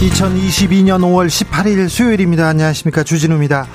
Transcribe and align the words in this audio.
2022년 0.00 1.02
5월 1.02 1.26
18일 1.26 1.90
수요일입니다. 1.90 2.48
안녕하십니까. 2.48 3.02
주진우입니다. 3.02 3.66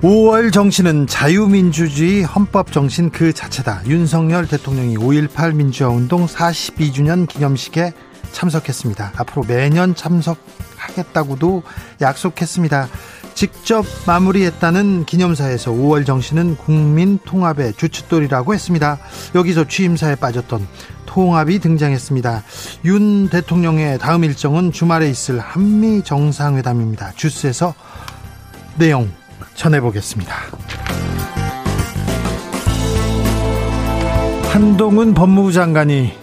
5월 0.00 0.52
정신은 0.52 1.08
자유민주주의 1.08 2.22
헌법 2.22 2.70
정신 2.70 3.10
그 3.10 3.32
자체다. 3.32 3.82
윤석열 3.86 4.46
대통령이 4.46 4.96
5.18 4.96 5.56
민주화 5.56 5.88
운동 5.88 6.26
42주년 6.26 7.26
기념식에 7.26 7.92
참석했습니다. 8.30 9.14
앞으로 9.16 9.42
매년 9.48 9.96
참석하겠다고도 9.96 11.64
약속했습니다. 12.00 12.88
직접 13.34 13.84
마무리했다는 14.06 15.04
기념사에서 15.04 15.72
5월 15.72 16.06
정신은 16.06 16.58
국민 16.58 17.18
통합의 17.24 17.74
주춧돌이라고 17.74 18.54
했습니다. 18.54 18.98
여기서 19.34 19.66
취임사에 19.66 20.14
빠졌던 20.14 20.66
통합이 21.10 21.58
등장했습니다. 21.58 22.44
윤 22.84 23.28
대통령의 23.28 23.98
다음 23.98 24.22
일정은 24.22 24.70
주말에 24.70 25.10
있을 25.10 25.40
한미 25.40 26.02
정상회담입니다. 26.04 27.12
주스에서 27.16 27.74
내용 28.76 29.10
전해보겠습니다. 29.56 30.32
한동훈 34.52 35.12
법무부 35.12 35.52
장관이 35.52 36.19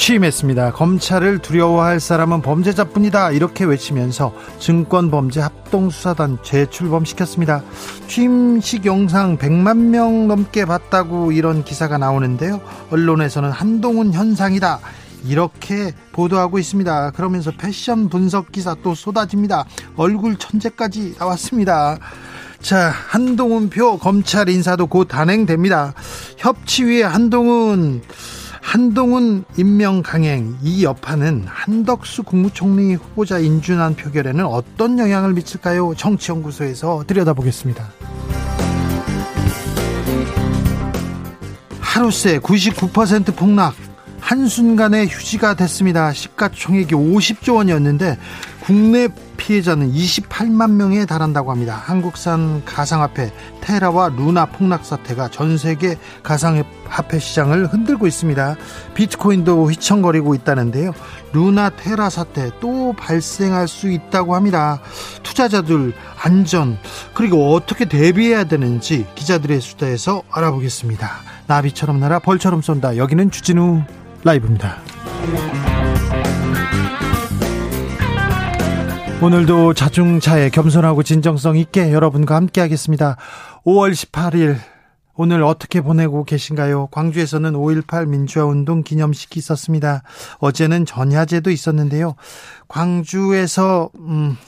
취임했습니다. 0.00 0.72
검찰을 0.72 1.40
두려워할 1.40 2.00
사람은 2.00 2.40
범죄자뿐이다. 2.40 3.32
이렇게 3.32 3.64
외치면서 3.64 4.34
증권범죄 4.58 5.40
합동수사단 5.40 6.38
재출범시켰습니다. 6.42 7.62
취임식 8.08 8.86
영상 8.86 9.36
100만 9.36 9.76
명 9.76 10.26
넘게 10.26 10.64
봤다고 10.64 11.32
이런 11.32 11.64
기사가 11.64 11.98
나오는데요. 11.98 12.62
언론에서는 12.90 13.50
한동훈 13.50 14.14
현상이다. 14.14 14.80
이렇게 15.26 15.92
보도하고 16.12 16.58
있습니다. 16.58 17.10
그러면서 17.10 17.50
패션 17.50 18.08
분석 18.08 18.52
기사 18.52 18.74
또 18.82 18.94
쏟아집니다. 18.94 19.66
얼굴 19.96 20.38
천재까지 20.38 21.16
나왔습니다. 21.18 21.98
자, 22.62 22.90
한동훈 22.90 23.68
표 23.68 23.98
검찰 23.98 24.48
인사도 24.48 24.86
곧 24.86 25.08
단행됩니다. 25.08 25.92
협치위의 26.38 27.02
한동훈 27.02 28.00
한동훈 28.70 29.44
임명 29.56 30.00
강행 30.00 30.56
이 30.62 30.84
여파는 30.84 31.42
한덕수 31.44 32.22
국무총리 32.22 32.94
후보자 32.94 33.40
인준안 33.40 33.96
표결에는 33.96 34.44
어떤 34.44 34.96
영향을 34.96 35.32
미칠까요? 35.32 35.94
정치연구소에서 35.96 37.02
들여다보겠습니다. 37.04 37.90
하루새 41.80 42.38
99% 42.38 43.34
폭락 43.34 43.74
한순간에 44.20 45.06
휴지가 45.06 45.54
됐습니다. 45.54 46.12
시가총액이 46.12 46.94
50조 46.94 47.56
원이었는데 47.56 48.18
국내 48.60 49.08
피해자는 49.36 49.92
28만 49.92 50.72
명에 50.72 51.06
달한다고 51.06 51.50
합니다. 51.50 51.80
한국산 51.82 52.64
가상화폐 52.64 53.32
테라와 53.60 54.10
루나 54.10 54.46
폭락 54.46 54.84
사태가 54.84 55.30
전 55.30 55.56
세계 55.58 55.98
가상화폐 56.22 57.18
시장을 57.18 57.66
흔들고 57.66 58.06
있습니다. 58.06 58.56
비트코인도 58.94 59.70
휘청거리고 59.70 60.34
있다는데요. 60.34 60.92
루나 61.32 61.70
테라 61.70 62.10
사태 62.10 62.50
또 62.60 62.92
발생할 62.92 63.66
수 63.66 63.90
있다고 63.90 64.34
합니다. 64.34 64.80
투자자들 65.22 65.94
안전 66.22 66.78
그리고 67.14 67.54
어떻게 67.54 67.86
대비해야 67.86 68.44
되는지 68.44 69.06
기자들의 69.14 69.60
수다에서 69.60 70.22
알아보겠습니다. 70.30 71.10
나비처럼 71.46 71.98
날아 71.98 72.20
벌처럼 72.20 72.62
쏜다. 72.62 72.96
여기는 72.96 73.30
주진우 73.30 73.82
라이브입니다. 74.22 74.78
오늘도 79.22 79.74
자중차에 79.74 80.48
겸손하고 80.48 81.02
진정성 81.02 81.58
있게 81.58 81.92
여러분과 81.92 82.36
함께 82.36 82.62
하겠습니다. 82.62 83.16
5월 83.66 83.92
18일 83.92 84.56
오늘 85.14 85.42
어떻게 85.42 85.82
보내고 85.82 86.24
계신가요? 86.24 86.86
광주에서는 86.86 87.52
5.18 87.52 88.08
민주화운동 88.08 88.82
기념식이 88.82 89.38
있었습니다. 89.38 90.02
어제는 90.38 90.86
전야제도 90.86 91.50
있었는데요. 91.50 92.14
광주에서 92.68 93.90
음, 93.98 94.38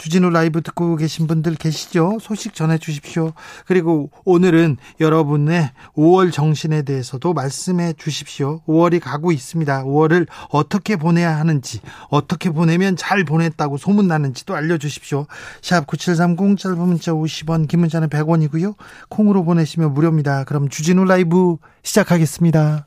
주진우 0.00 0.30
라이브 0.30 0.62
듣고 0.62 0.96
계신 0.96 1.26
분들 1.26 1.56
계시죠? 1.56 2.16
소식 2.22 2.54
전해 2.54 2.78
주십시오. 2.78 3.34
그리고 3.66 4.10
오늘은 4.24 4.78
여러분의 4.98 5.72
5월 5.94 6.32
정신에 6.32 6.80
대해서도 6.82 7.34
말씀해 7.34 7.92
주십시오. 7.98 8.62
5월이 8.66 8.98
가고 9.00 9.30
있습니다. 9.30 9.84
5월을 9.84 10.26
어떻게 10.48 10.96
보내야 10.96 11.38
하는지, 11.38 11.80
어떻게 12.08 12.48
보내면 12.48 12.96
잘 12.96 13.24
보냈다고 13.24 13.76
소문나는지도 13.76 14.56
알려주십시오. 14.56 15.26
샵 15.60 15.86
9730 15.86 16.58
짧은 16.58 16.78
문자 16.78 17.12
50원, 17.12 17.68
긴 17.68 17.80
문자는 17.80 18.08
100원이고요. 18.08 18.76
콩으로 19.10 19.44
보내시면 19.44 19.92
무료입니다. 19.92 20.44
그럼 20.44 20.70
주진우 20.70 21.04
라이브 21.04 21.58
시작하겠습니다. 21.82 22.86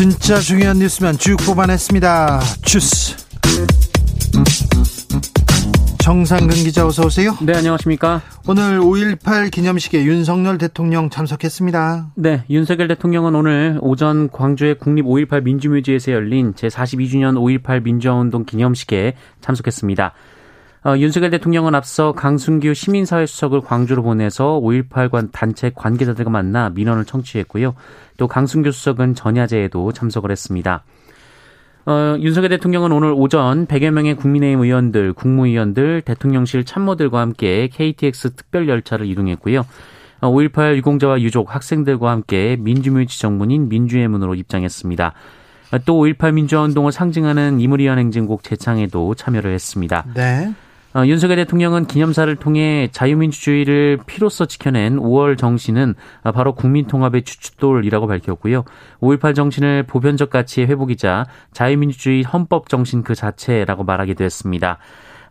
진짜 0.00 0.38
중요한 0.38 0.78
뉴스면 0.78 1.18
쭉 1.18 1.36
뽑아냈습니다. 1.44 2.40
주스. 2.64 3.14
정상근 5.98 6.54
기자 6.54 6.86
어서 6.86 7.04
오세요. 7.04 7.36
네, 7.42 7.54
안녕하십니까. 7.54 8.22
오늘 8.48 8.80
5.18 8.80 9.50
기념식에 9.50 10.02
윤석열 10.06 10.56
대통령 10.56 11.10
참석했습니다. 11.10 12.12
네, 12.14 12.44
윤석열 12.48 12.88
대통령은 12.88 13.34
오늘 13.34 13.78
오전 13.82 14.30
광주의 14.30 14.74
국립 14.78 15.04
5.18 15.04 15.42
민주묘지에서 15.42 16.12
열린 16.12 16.54
제42주년 16.54 17.34
5.18 17.34 17.82
민주화운동 17.82 18.46
기념식에 18.46 19.16
참석했습니다. 19.42 20.14
어, 20.82 20.96
윤석열 20.96 21.30
대통령은 21.30 21.74
앞서 21.74 22.12
강순규 22.12 22.72
시민사회 22.72 23.26
수석을 23.26 23.60
광주로 23.60 24.02
보내서 24.02 24.58
5.18관 24.62 25.30
단체 25.30 25.70
관계자들과 25.74 26.30
만나 26.30 26.70
민원을 26.70 27.04
청취했고요. 27.04 27.74
또 28.16 28.28
강순규 28.28 28.72
수석은 28.72 29.14
전야제에도 29.14 29.92
참석을 29.92 30.30
했습니다. 30.30 30.84
어, 31.84 32.16
윤석열 32.18 32.50
대통령은 32.50 32.92
오늘 32.92 33.12
오전 33.14 33.66
100여 33.66 33.90
명의 33.90 34.14
국민의힘 34.14 34.60
의원들, 34.60 35.12
국무위원들, 35.12 36.02
대통령실 36.02 36.64
참모들과 36.64 37.20
함께 37.20 37.68
KTX 37.68 38.36
특별 38.36 38.68
열차를 38.68 39.06
이동했고요. 39.06 39.66
5.18 40.22 40.58
어, 40.58 40.76
유공자와 40.76 41.20
유족, 41.20 41.54
학생들과 41.54 42.10
함께 42.10 42.56
민주묘 42.58 43.04
지 43.06 43.20
정문인 43.20 43.68
민주의 43.68 44.06
문으로 44.08 44.34
입장했습니다. 44.34 45.12
어, 45.72 45.78
또5.18 45.78 46.32
민주화운동을 46.32 46.90
상징하는 46.90 47.60
이무리한 47.60 47.98
행진곡 47.98 48.42
재창에도 48.42 49.14
참여를 49.14 49.52
했습니다. 49.52 50.06
네. 50.14 50.54
어, 50.92 51.06
윤석열 51.06 51.36
대통령은 51.36 51.86
기념사를 51.86 52.34
통해 52.36 52.88
자유민주주의를 52.90 54.00
피로써 54.06 54.46
지켜낸 54.46 54.96
5월 54.96 55.38
정신은 55.38 55.94
바로 56.34 56.54
국민통합의 56.54 57.22
주춧돌이라고 57.22 58.08
밝혔고요. 58.08 58.64
5.18 59.00 59.36
정신을 59.36 59.84
보편적 59.84 60.30
가치의 60.30 60.66
회복이자 60.66 61.26
자유민주주의 61.52 62.24
헌법 62.24 62.68
정신 62.68 63.04
그 63.04 63.14
자체라고 63.14 63.84
말하기도 63.84 64.24
했습니다. 64.24 64.78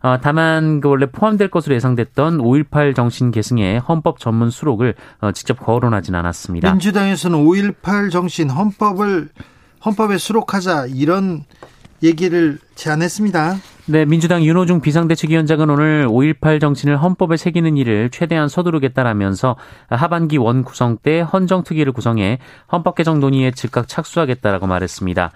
어, 0.02 0.16
다만 0.18 0.80
그 0.80 0.88
원래 0.88 1.04
포함될 1.04 1.50
것으로 1.50 1.74
예상됐던 1.74 2.38
5.18 2.38 2.96
정신 2.96 3.30
계승의 3.30 3.80
헌법 3.80 4.18
전문 4.18 4.48
수록을 4.48 4.94
어, 5.20 5.32
직접 5.32 5.60
거론하진 5.60 6.14
않았습니다. 6.14 6.70
민주당에서는 6.70 7.38
5.18 7.38 8.10
정신 8.10 8.48
헌법을 8.48 9.28
헌법에 9.84 10.16
수록하자 10.16 10.86
이런 10.86 11.44
얘기를 12.02 12.58
제안했습니다. 12.76 13.56
네, 13.90 14.04
민주당 14.04 14.44
윤호중 14.44 14.82
비상대책위원장은 14.82 15.68
오늘 15.68 16.06
5.18 16.06 16.60
정신을 16.60 17.02
헌법에 17.02 17.36
새기는 17.36 17.76
일을 17.76 18.10
최대한 18.10 18.48
서두르겠다라면서 18.48 19.56
하반기 19.88 20.36
원 20.36 20.62
구성 20.62 20.96
때 20.96 21.18
헌정특위를 21.22 21.92
구성해 21.92 22.38
헌법 22.70 22.94
개정 22.94 23.18
논의에 23.18 23.50
즉각 23.50 23.88
착수하겠다라고 23.88 24.68
말했습니다. 24.68 25.32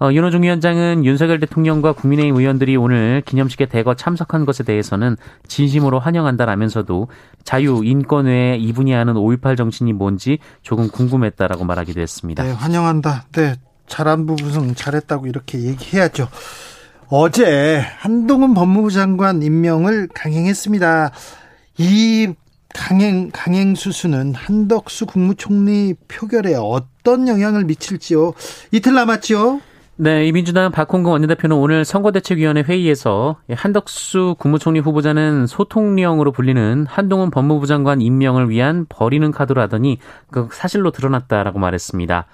어, 0.00 0.12
윤호중 0.12 0.42
위원장은 0.42 1.04
윤석열 1.04 1.38
대통령과 1.38 1.92
국민의힘 1.92 2.34
의원들이 2.34 2.76
오늘 2.76 3.22
기념식에 3.24 3.66
대거 3.66 3.94
참석한 3.94 4.46
것에 4.46 4.64
대해서는 4.64 5.16
진심으로 5.46 6.00
환영한다라면서도 6.00 7.06
자유, 7.44 7.82
인권 7.84 8.26
외에 8.26 8.56
이분이 8.56 8.90
하는 8.90 9.14
5.18 9.14 9.56
정신이 9.56 9.92
뭔지 9.92 10.38
조금 10.62 10.88
궁금했다라고 10.88 11.64
말하기도 11.64 12.00
했습니다. 12.00 12.42
네, 12.42 12.50
환영한다. 12.50 13.26
네, 13.30 13.54
잘한 13.86 14.26
부분은 14.26 14.74
잘했다고 14.74 15.28
이렇게 15.28 15.62
얘기해야죠. 15.62 16.28
어제 17.08 17.84
한동훈 17.98 18.52
법무부 18.52 18.90
장관 18.90 19.40
임명을 19.40 20.08
강행했습니다. 20.12 21.12
이 21.78 22.34
강행 22.74 23.30
강행 23.32 23.76
수수는 23.76 24.34
한덕수 24.34 25.06
국무총리 25.06 25.94
표결에 26.08 26.54
어떤 26.56 27.28
영향을 27.28 27.64
미칠지요? 27.64 28.32
이틀 28.72 28.94
남았지요? 28.94 29.60
네, 29.98 30.26
이 30.26 30.32
민주당 30.32 30.72
박홍근 30.72 31.12
원내대표는 31.12 31.56
오늘 31.56 31.84
선거대책위원회 31.84 32.62
회의에서 32.62 33.36
한덕수 33.50 34.34
국무총리 34.38 34.80
후보자는 34.80 35.46
소통령으로 35.46 36.32
불리는 36.32 36.86
한동훈 36.88 37.30
법무부 37.30 37.66
장관 37.66 38.00
임명을 38.02 38.50
위한 38.50 38.84
버리는 38.88 39.30
카드로 39.30 39.60
하더니 39.62 39.98
그 40.30 40.48
사실로 40.52 40.90
드러났다라고 40.90 41.60
말했습니다. 41.60 42.26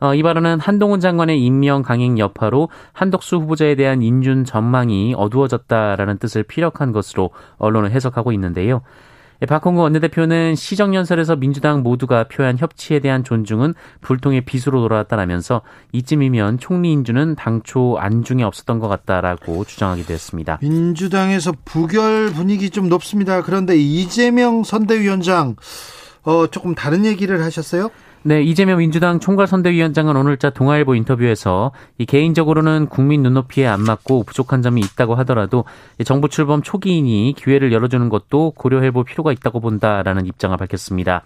어, 0.00 0.14
이 0.14 0.22
발언은 0.22 0.60
한동훈 0.60 0.98
장관의 1.00 1.42
임명 1.42 1.82
강행 1.82 2.18
여파로 2.18 2.70
한덕수 2.92 3.36
후보자에 3.36 3.74
대한 3.74 4.02
인준 4.02 4.44
전망이 4.44 5.14
어두워졌다라는 5.16 6.18
뜻을 6.18 6.42
피력한 6.42 6.92
것으로 6.92 7.30
언론을 7.58 7.90
해석하고 7.90 8.32
있는데요. 8.32 8.80
예, 9.42 9.46
박홍구 9.46 9.80
원내대표는 9.80 10.54
시정연설에서 10.54 11.36
민주당 11.36 11.82
모두가 11.82 12.24
표한 12.24 12.58
협치에 12.58 12.98
대한 12.98 13.24
존중은 13.24 13.74
불통의 14.02 14.42
빚으로 14.42 14.80
돌아왔다라면서 14.82 15.62
이쯤이면 15.92 16.58
총리 16.58 16.92
인준은 16.92 17.36
당초 17.36 17.96
안중에 17.98 18.42
없었던 18.42 18.78
것 18.78 18.88
같다라고 18.88 19.64
주장하기도 19.64 20.12
했습니다. 20.12 20.58
민주당에서 20.60 21.52
부결 21.64 22.30
분위기 22.34 22.68
좀 22.68 22.88
높습니다. 22.90 23.42
그런데 23.42 23.76
이재명 23.78 24.62
선대위원장 24.62 25.56
어, 26.22 26.46
조금 26.48 26.74
다른 26.74 27.06
얘기를 27.06 27.42
하셨어요? 27.42 27.88
네, 28.22 28.42
이재명 28.42 28.78
민주당 28.78 29.18
총괄선대위원장은 29.18 30.14
오늘자 30.14 30.50
동아일보 30.50 30.94
인터뷰에서 30.94 31.72
이 31.96 32.04
개인적으로는 32.04 32.88
국민 32.88 33.22
눈높이에 33.22 33.66
안 33.66 33.80
맞고 33.80 34.24
부족한 34.24 34.60
점이 34.60 34.82
있다고 34.82 35.14
하더라도 35.16 35.64
정부 36.04 36.28
출범 36.28 36.60
초기이니 36.60 37.34
기회를 37.38 37.72
열어주는 37.72 38.10
것도 38.10 38.52
고려해볼 38.56 39.04
필요가 39.04 39.32
있다고 39.32 39.60
본다라는 39.60 40.26
입장을 40.26 40.54
밝혔습니다. 40.54 41.22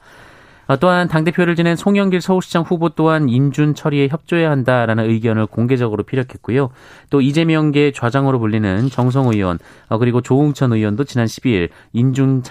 어, 0.66 0.76
또한 0.78 1.08
당대표를 1.08 1.56
지낸 1.56 1.76
송영길 1.76 2.20
서울시장 2.20 2.62
후보 2.62 2.88
또한 2.90 3.28
인준 3.28 3.74
처리에 3.74 4.08
협조해야 4.08 4.50
한다라는 4.50 5.08
의견을 5.10 5.46
공개적으로 5.46 6.02
피력했고요. 6.02 6.70
또 7.10 7.20
이재명계 7.20 7.92
좌장으로 7.92 8.38
불리는 8.38 8.88
정성 8.90 9.28
의원 9.28 9.58
어, 9.88 9.98
그리고 9.98 10.20
조웅천 10.20 10.72
의원도 10.72 11.04
지난 11.04 11.26
12일 11.26 11.68
인준 11.92 12.42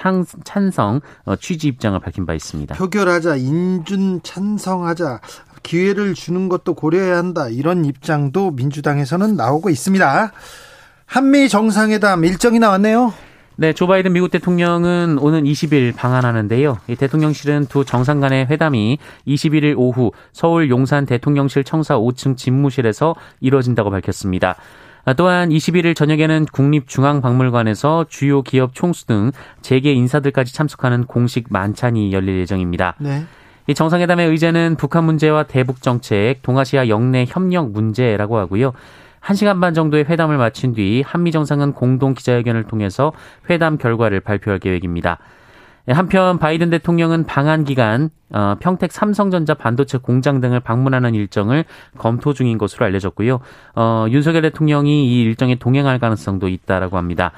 찬성 0.43 1.01
어, 1.25 1.35
취지 1.35 1.67
입장을 1.67 1.99
밝힌 1.99 2.25
바 2.25 2.33
있습니다. 2.33 2.75
표결하자 2.75 3.35
인준 3.37 4.21
찬성하자 4.23 5.21
기회를 5.63 6.13
주는 6.13 6.49
것도 6.49 6.75
고려해야 6.75 7.17
한다 7.17 7.47
이런 7.49 7.85
입장도 7.85 8.51
민주당에서는 8.51 9.35
나오고 9.35 9.69
있습니다. 9.69 10.31
한미 11.05 11.49
정상회담 11.49 12.25
일정이 12.25 12.59
나왔네요. 12.59 13.13
네, 13.55 13.71
조 13.71 13.85
바이든 13.85 14.13
미국 14.13 14.31
대통령은 14.31 15.19
오는 15.19 15.43
20일 15.43 15.95
방한하는데요. 15.95 16.79
이 16.87 16.95
대통령실은 16.95 17.67
두 17.67 17.85
정상 17.85 18.19
간의 18.19 18.47
회담이 18.47 18.97
21일 19.27 19.75
오후 19.77 20.11
서울 20.31 20.69
용산 20.71 21.05
대통령실 21.05 21.63
청사 21.63 21.97
5층 21.97 22.35
집무실에서 22.35 23.15
이뤄진다고 23.41 23.91
밝혔습니다. 23.91 24.55
또한 25.17 25.49
21일 25.49 25.95
저녁에는 25.95 26.45
국립중앙박물관에서 26.51 28.05
주요 28.09 28.41
기업 28.41 28.73
총수 28.73 29.05
등 29.05 29.31
재계 29.61 29.91
인사들까지 29.93 30.53
참석하는 30.53 31.03
공식 31.05 31.45
만찬이 31.49 32.11
열릴 32.11 32.39
예정입니다. 32.39 32.95
네. 32.99 33.25
이 33.67 33.73
정상회담의 33.73 34.29
의제는 34.29 34.75
북한 34.77 35.03
문제와 35.03 35.43
대북 35.43 35.81
정책, 35.81 36.41
동아시아 36.41 36.87
영내 36.87 37.25
협력 37.27 37.71
문제라고 37.71 38.37
하고요. 38.37 38.73
1시간 39.23 39.61
반 39.61 39.73
정도의 39.73 40.05
회담을 40.05 40.37
마친 40.37 40.73
뒤 40.73 41.03
한미 41.05 41.31
정상은 41.31 41.73
공동 41.73 42.13
기자회견을 42.13 42.65
통해서 42.65 43.13
회담 43.49 43.77
결과를 43.77 44.19
발표할 44.19 44.59
계획입니다. 44.59 45.19
한편 45.87 46.39
바이든 46.39 46.69
대통령은 46.69 47.25
방한 47.25 47.65
기간 47.65 48.09
어, 48.31 48.55
평택 48.59 48.91
삼성전자 48.91 49.53
반도체 49.53 49.97
공장 49.97 50.39
등을 50.39 50.61
방문하는 50.61 51.13
일정을 51.13 51.65
검토 51.97 52.33
중인 52.33 52.57
것으로 52.57 52.85
알려졌고요. 52.85 53.39
어, 53.75 54.05
윤석열 54.09 54.43
대통령이 54.43 55.07
이 55.07 55.21
일정에 55.21 55.55
동행할 55.55 55.99
가능성도 55.99 56.47
있다라고 56.47 56.97
합니다. 56.97 57.31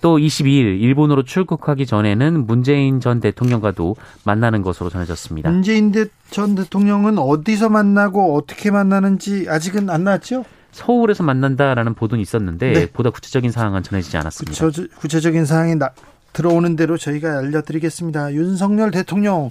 또 0.00 0.18
22일 0.18 0.80
일본으로 0.80 1.22
출국하기 1.22 1.86
전에는 1.86 2.44
문재인 2.44 2.98
전 2.98 3.20
대통령과도 3.20 3.94
만나는 4.24 4.62
것으로 4.62 4.90
전해졌습니다. 4.90 5.48
문재인 5.48 5.92
전 6.30 6.56
대통령은 6.56 7.18
어디서 7.18 7.68
만나고 7.68 8.34
어떻게 8.36 8.72
만나는지 8.72 9.46
아직은 9.48 9.88
안 9.90 10.02
나왔죠? 10.02 10.44
서울에서 10.72 11.22
만난다라는 11.22 11.94
보도는 11.94 12.20
있었는데 12.20 12.72
네. 12.72 12.86
보다 12.86 13.10
구체적인 13.10 13.50
사항은 13.50 13.82
전해지지 13.82 14.16
않았습니다. 14.16 14.66
구체, 14.66 14.86
구체적인 14.96 15.44
사항이 15.44 15.76
나, 15.76 15.90
들어오는 16.32 16.76
대로 16.76 16.96
저희가 16.96 17.38
알려드리겠습니다. 17.38 18.32
윤석열 18.32 18.90
대통령 18.90 19.50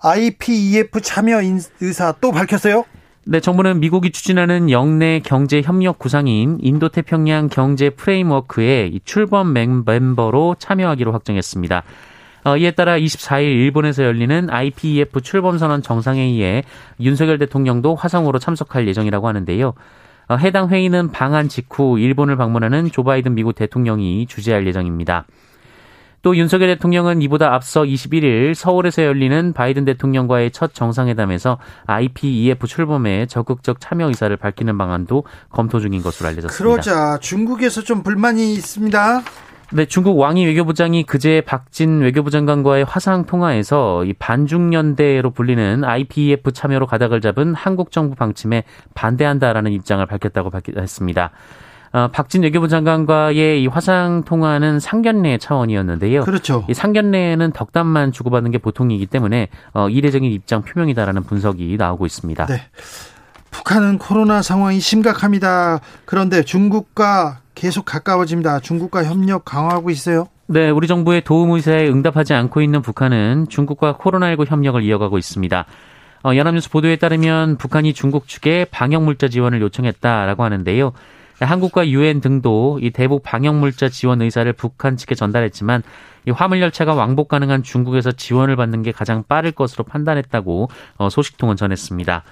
IPEF 0.00 1.00
참여 1.00 1.40
의사 1.80 2.14
또 2.20 2.32
밝혔어요? 2.32 2.84
네, 3.24 3.38
정부는 3.38 3.78
미국이 3.78 4.10
추진하는 4.10 4.68
영내 4.70 5.20
경제 5.20 5.62
협력 5.62 5.98
구상인 6.00 6.58
인도 6.60 6.88
태평양 6.88 7.48
경제 7.48 7.90
프레임워크에 7.90 8.90
출범 9.04 9.52
멤버로 9.52 10.56
참여하기로 10.58 11.12
확정했습니다. 11.12 11.84
어, 12.44 12.56
이에 12.56 12.72
따라 12.72 12.98
24일 12.98 13.44
일본에서 13.44 14.02
열리는 14.02 14.50
IPEF 14.50 15.20
출범 15.20 15.58
선언 15.58 15.82
정상회의에 15.82 16.64
윤석열 16.98 17.38
대통령도 17.38 17.94
화성으로 17.94 18.40
참석할 18.40 18.88
예정이라고 18.88 19.28
하는데요. 19.28 19.74
어, 20.28 20.36
해당 20.36 20.68
회의는 20.68 21.10
방한 21.10 21.48
직후 21.48 21.98
일본을 21.98 22.36
방문하는 22.36 22.90
조 22.90 23.04
바이든 23.04 23.34
미국 23.34 23.54
대통령이 23.54 24.26
주재할 24.26 24.66
예정입니다. 24.66 25.24
또 26.22 26.36
윤석열 26.36 26.68
대통령은 26.68 27.20
이보다 27.22 27.52
앞서 27.52 27.82
21일 27.82 28.54
서울에서 28.54 29.02
열리는 29.04 29.52
바이든 29.52 29.84
대통령과의 29.84 30.52
첫 30.52 30.72
정상회담에서 30.72 31.58
IPEF 31.86 32.66
출범에 32.68 33.26
적극적 33.26 33.80
참여 33.80 34.06
의사를 34.06 34.34
밝히는 34.36 34.78
방안도 34.78 35.24
검토 35.50 35.80
중인 35.80 36.00
것으로 36.00 36.28
알려졌습니다. 36.28 36.56
그러자 36.56 37.18
중국에서 37.20 37.82
좀 37.82 38.04
불만이 38.04 38.52
있습니다. 38.54 39.22
네, 39.74 39.86
중국 39.86 40.18
왕이 40.18 40.44
외교부장이 40.44 41.04
그제 41.04 41.40
박진 41.46 42.00
외교부 42.00 42.30
장관과의 42.30 42.84
화상 42.84 43.24
통화에서 43.24 44.04
이 44.04 44.12
반중연대로 44.12 45.30
불리는 45.30 45.82
IPEF 45.82 46.52
참여로 46.52 46.86
가닥을 46.86 47.22
잡은 47.22 47.54
한국 47.54 47.90
정부 47.90 48.14
방침에 48.14 48.64
반대한다라는 48.92 49.72
입장을 49.72 50.04
밝혔다고 50.04 50.50
했습니다. 50.76 51.30
어, 51.92 52.08
박진 52.12 52.42
외교부 52.42 52.68
장관과의 52.68 53.62
이 53.62 53.66
화상 53.66 54.24
통화는 54.24 54.78
상견례 54.78 55.38
차원이었는데요. 55.38 56.24
그렇죠. 56.24 56.66
이 56.68 56.74
상견례는 56.74 57.52
덕담만 57.52 58.12
주고받는 58.12 58.50
게 58.50 58.58
보통이기 58.58 59.06
때문에 59.06 59.48
어, 59.72 59.88
이례적인 59.88 60.30
입장 60.32 60.62
표명이다라는 60.62 61.24
분석이 61.24 61.76
나오고 61.78 62.04
있습니다. 62.04 62.46
네. 62.46 62.62
북한은 63.50 63.98
코로나 63.98 64.42
상황이 64.42 64.80
심각합니다. 64.80 65.80
그런데 66.04 66.42
중국과 66.42 67.41
계속 67.54 67.84
가까워집니다. 67.84 68.60
중국과 68.60 69.04
협력 69.04 69.44
강화하고 69.44 69.90
있어요. 69.90 70.28
네, 70.46 70.70
우리 70.70 70.86
정부의 70.86 71.22
도움 71.22 71.52
의사에 71.52 71.88
응답하지 71.88 72.34
않고 72.34 72.60
있는 72.60 72.82
북한은 72.82 73.46
중국과 73.48 73.96
코로나19 73.96 74.50
협력을 74.50 74.82
이어가고 74.82 75.18
있습니다. 75.18 75.66
어, 76.24 76.36
연합뉴스 76.36 76.70
보도에 76.70 76.96
따르면 76.96 77.56
북한이 77.56 77.94
중국 77.94 78.28
측에 78.28 78.66
방역 78.70 79.02
물자 79.02 79.28
지원을 79.28 79.60
요청했다라고 79.60 80.44
하는데요. 80.44 80.92
한국과 81.40 81.88
유엔 81.88 82.20
등도 82.20 82.78
이 82.82 82.90
대북 82.90 83.22
방역 83.22 83.56
물자 83.56 83.88
지원 83.88 84.22
의사를 84.22 84.52
북한 84.52 84.96
측에 84.96 85.14
전달했지만 85.14 85.82
이 86.26 86.30
화물 86.30 86.60
열차가 86.60 86.94
왕복 86.94 87.28
가능한 87.28 87.64
중국에서 87.64 88.12
지원을 88.12 88.54
받는 88.54 88.82
게 88.82 88.92
가장 88.92 89.24
빠를 89.26 89.52
것으로 89.52 89.84
판단했다고 89.84 90.68
어, 90.98 91.10
소식통은 91.10 91.56
전했습니다. 91.56 92.22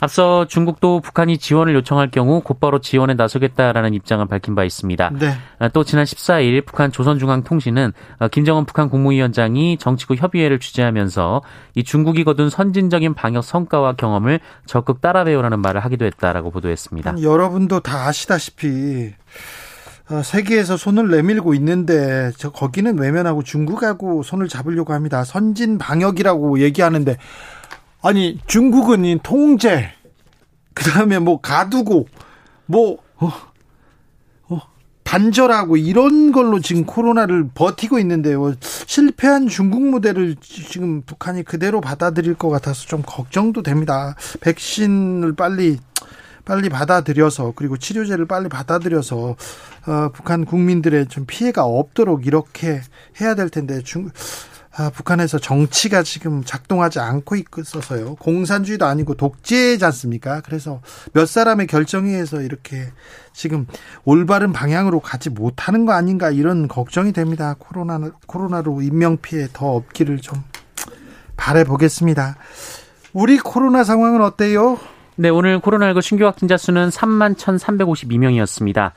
앞서 0.00 0.46
중국도 0.46 1.00
북한이 1.00 1.38
지원을 1.38 1.74
요청할 1.74 2.10
경우 2.10 2.40
곧바로 2.40 2.80
지원에 2.80 3.14
나서겠다라는 3.14 3.94
입장을 3.94 4.24
밝힌 4.26 4.54
바 4.54 4.64
있습니다. 4.64 5.10
네. 5.18 5.34
아, 5.58 5.68
또 5.68 5.84
지난 5.84 6.04
14일 6.04 6.66
북한 6.66 6.92
조선중앙통신은 6.92 7.92
아, 8.18 8.28
김정은 8.28 8.66
북한 8.66 8.90
국무위원장이 8.90 9.78
정치국 9.78 10.20
협의회를 10.20 10.58
주재하면서 10.58 11.42
이 11.74 11.84
중국이 11.84 12.24
거둔 12.24 12.50
선진적인 12.50 13.14
방역 13.14 13.42
성과와 13.42 13.94
경험을 13.94 14.40
적극 14.66 15.00
따라 15.00 15.24
배우라는 15.24 15.60
말을 15.60 15.80
하기도 15.80 16.04
했다라고 16.04 16.50
보도했습니다. 16.50 17.22
여러분도 17.22 17.80
다 17.80 18.06
아시다시피 18.06 19.14
어, 20.08 20.22
세계에서 20.22 20.76
손을 20.76 21.10
내밀고 21.10 21.54
있는데 21.54 22.30
저 22.36 22.50
거기는 22.50 22.96
외면하고 22.96 23.42
중국하고 23.42 24.22
손을 24.22 24.46
잡으려고 24.48 24.92
합니다. 24.92 25.24
선진 25.24 25.78
방역이라고 25.78 26.60
얘기하는데 26.60 27.16
아니 28.02 28.38
중국은 28.46 29.18
통제 29.22 29.90
그다음에 30.74 31.18
뭐 31.18 31.40
가두고 31.40 32.06
뭐 32.66 32.98
어, 33.16 33.32
어, 34.48 34.60
단절하고 35.02 35.76
이런 35.76 36.32
걸로 36.32 36.60
지금 36.60 36.84
코로나를 36.84 37.48
버티고 37.54 37.98
있는데요. 37.98 38.54
실패한 38.60 39.48
중국 39.48 39.82
모델을 39.82 40.36
지금 40.40 41.02
북한이 41.02 41.44
그대로 41.44 41.80
받아들일 41.80 42.34
것 42.34 42.50
같아서 42.50 42.86
좀 42.86 43.02
걱정도 43.04 43.62
됩니다. 43.62 44.14
백신을 44.40 45.34
빨리 45.34 45.78
빨리 46.44 46.68
받아들여서 46.68 47.54
그리고 47.56 47.76
치료제를 47.76 48.26
빨리 48.26 48.48
받아들여서 48.48 49.36
어, 49.86 50.10
북한 50.12 50.44
국민들의 50.44 51.08
좀 51.08 51.24
피해가 51.26 51.64
없도록 51.64 52.26
이렇게 52.26 52.80
해야 53.20 53.34
될 53.34 53.48
텐데 53.48 53.82
중 53.82 54.10
아, 54.78 54.90
북한에서 54.90 55.38
정치가 55.38 56.02
지금 56.02 56.44
작동하지 56.44 57.00
않고 57.00 57.36
있어서요. 57.36 58.16
공산주의도 58.16 58.84
아니고 58.84 59.14
독재지 59.14 59.82
않습니까? 59.86 60.42
그래서 60.42 60.82
몇 61.14 61.26
사람의 61.26 61.66
결정에 61.66 62.10
의해서 62.10 62.42
이렇게 62.42 62.88
지금 63.32 63.66
올바른 64.04 64.52
방향으로 64.52 65.00
가지 65.00 65.30
못하는 65.30 65.86
거 65.86 65.92
아닌가 65.92 66.30
이런 66.30 66.68
걱정이 66.68 67.12
됩니다. 67.12 67.56
코로나, 67.58 68.10
코로나로 68.26 68.82
인명피해 68.82 69.48
더 69.54 69.74
없기를 69.76 70.18
좀 70.18 70.42
바래보겠습니다. 71.36 72.36
우리 73.14 73.38
코로나 73.38 73.82
상황은 73.82 74.20
어때요? 74.20 74.78
네, 75.14 75.30
오늘 75.30 75.58
코로나19 75.58 76.02
신규 76.02 76.26
확진자 76.26 76.58
수는 76.58 76.90
3만 76.90 77.36
1,352명이었습니다. 77.36 78.92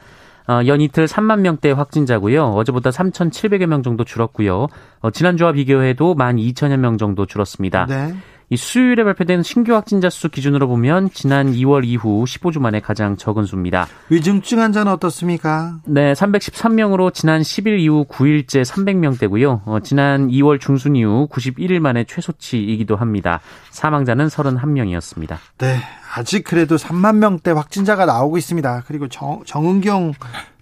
어, 0.49 0.65
연 0.65 0.81
이틀 0.81 1.05
3만 1.05 1.41
명대 1.41 1.69
확진자고요. 1.69 2.45
어제보다 2.45 2.89
3,700여 2.89 3.67
명 3.67 3.83
정도 3.83 4.03
줄었고요. 4.03 4.65
어, 4.99 5.11
지난주와 5.11 5.51
비교해도 5.51 6.15
12,000여 6.15 6.77
명 6.77 6.97
정도 6.97 7.27
줄었습니다. 7.27 7.85
네. 7.85 8.15
이 8.51 8.57
수요일에 8.57 9.03
발표된 9.03 9.43
신규 9.43 9.73
확진자 9.73 10.09
수 10.09 10.29
기준으로 10.29 10.67
보면 10.67 11.11
지난 11.13 11.53
2월 11.53 11.85
이후 11.85 12.23
15주 12.25 12.59
만에 12.59 12.79
가장 12.79 13.15
적은 13.15 13.45
수입니다. 13.45 13.87
위중증 14.09 14.59
환자는 14.59 14.91
어떻습니까? 14.91 15.77
네, 15.85 16.13
313명으로 16.13 17.13
지난 17.13 17.41
10일 17.41 17.79
이후 17.79 18.05
9일째 18.09 18.65
300명대고요. 18.65 19.61
어, 19.65 19.79
지난 19.81 20.29
2월 20.29 20.59
중순 20.59 20.95
이후 20.95 21.27
91일 21.31 21.79
만에 21.79 22.05
최소치이기도 22.05 22.95
합니다. 22.95 23.39
사망자는 23.69 24.27
31명이었습니다. 24.27 25.37
네, 25.59 25.77
아직 26.15 26.43
그래도 26.43 26.77
3만 26.77 27.17
명대 27.17 27.51
확진자가 27.51 28.05
나오고 28.05 28.39
있습니다. 28.39 28.83
그리고 28.87 29.07
정, 29.09 29.43
정은경 29.45 30.13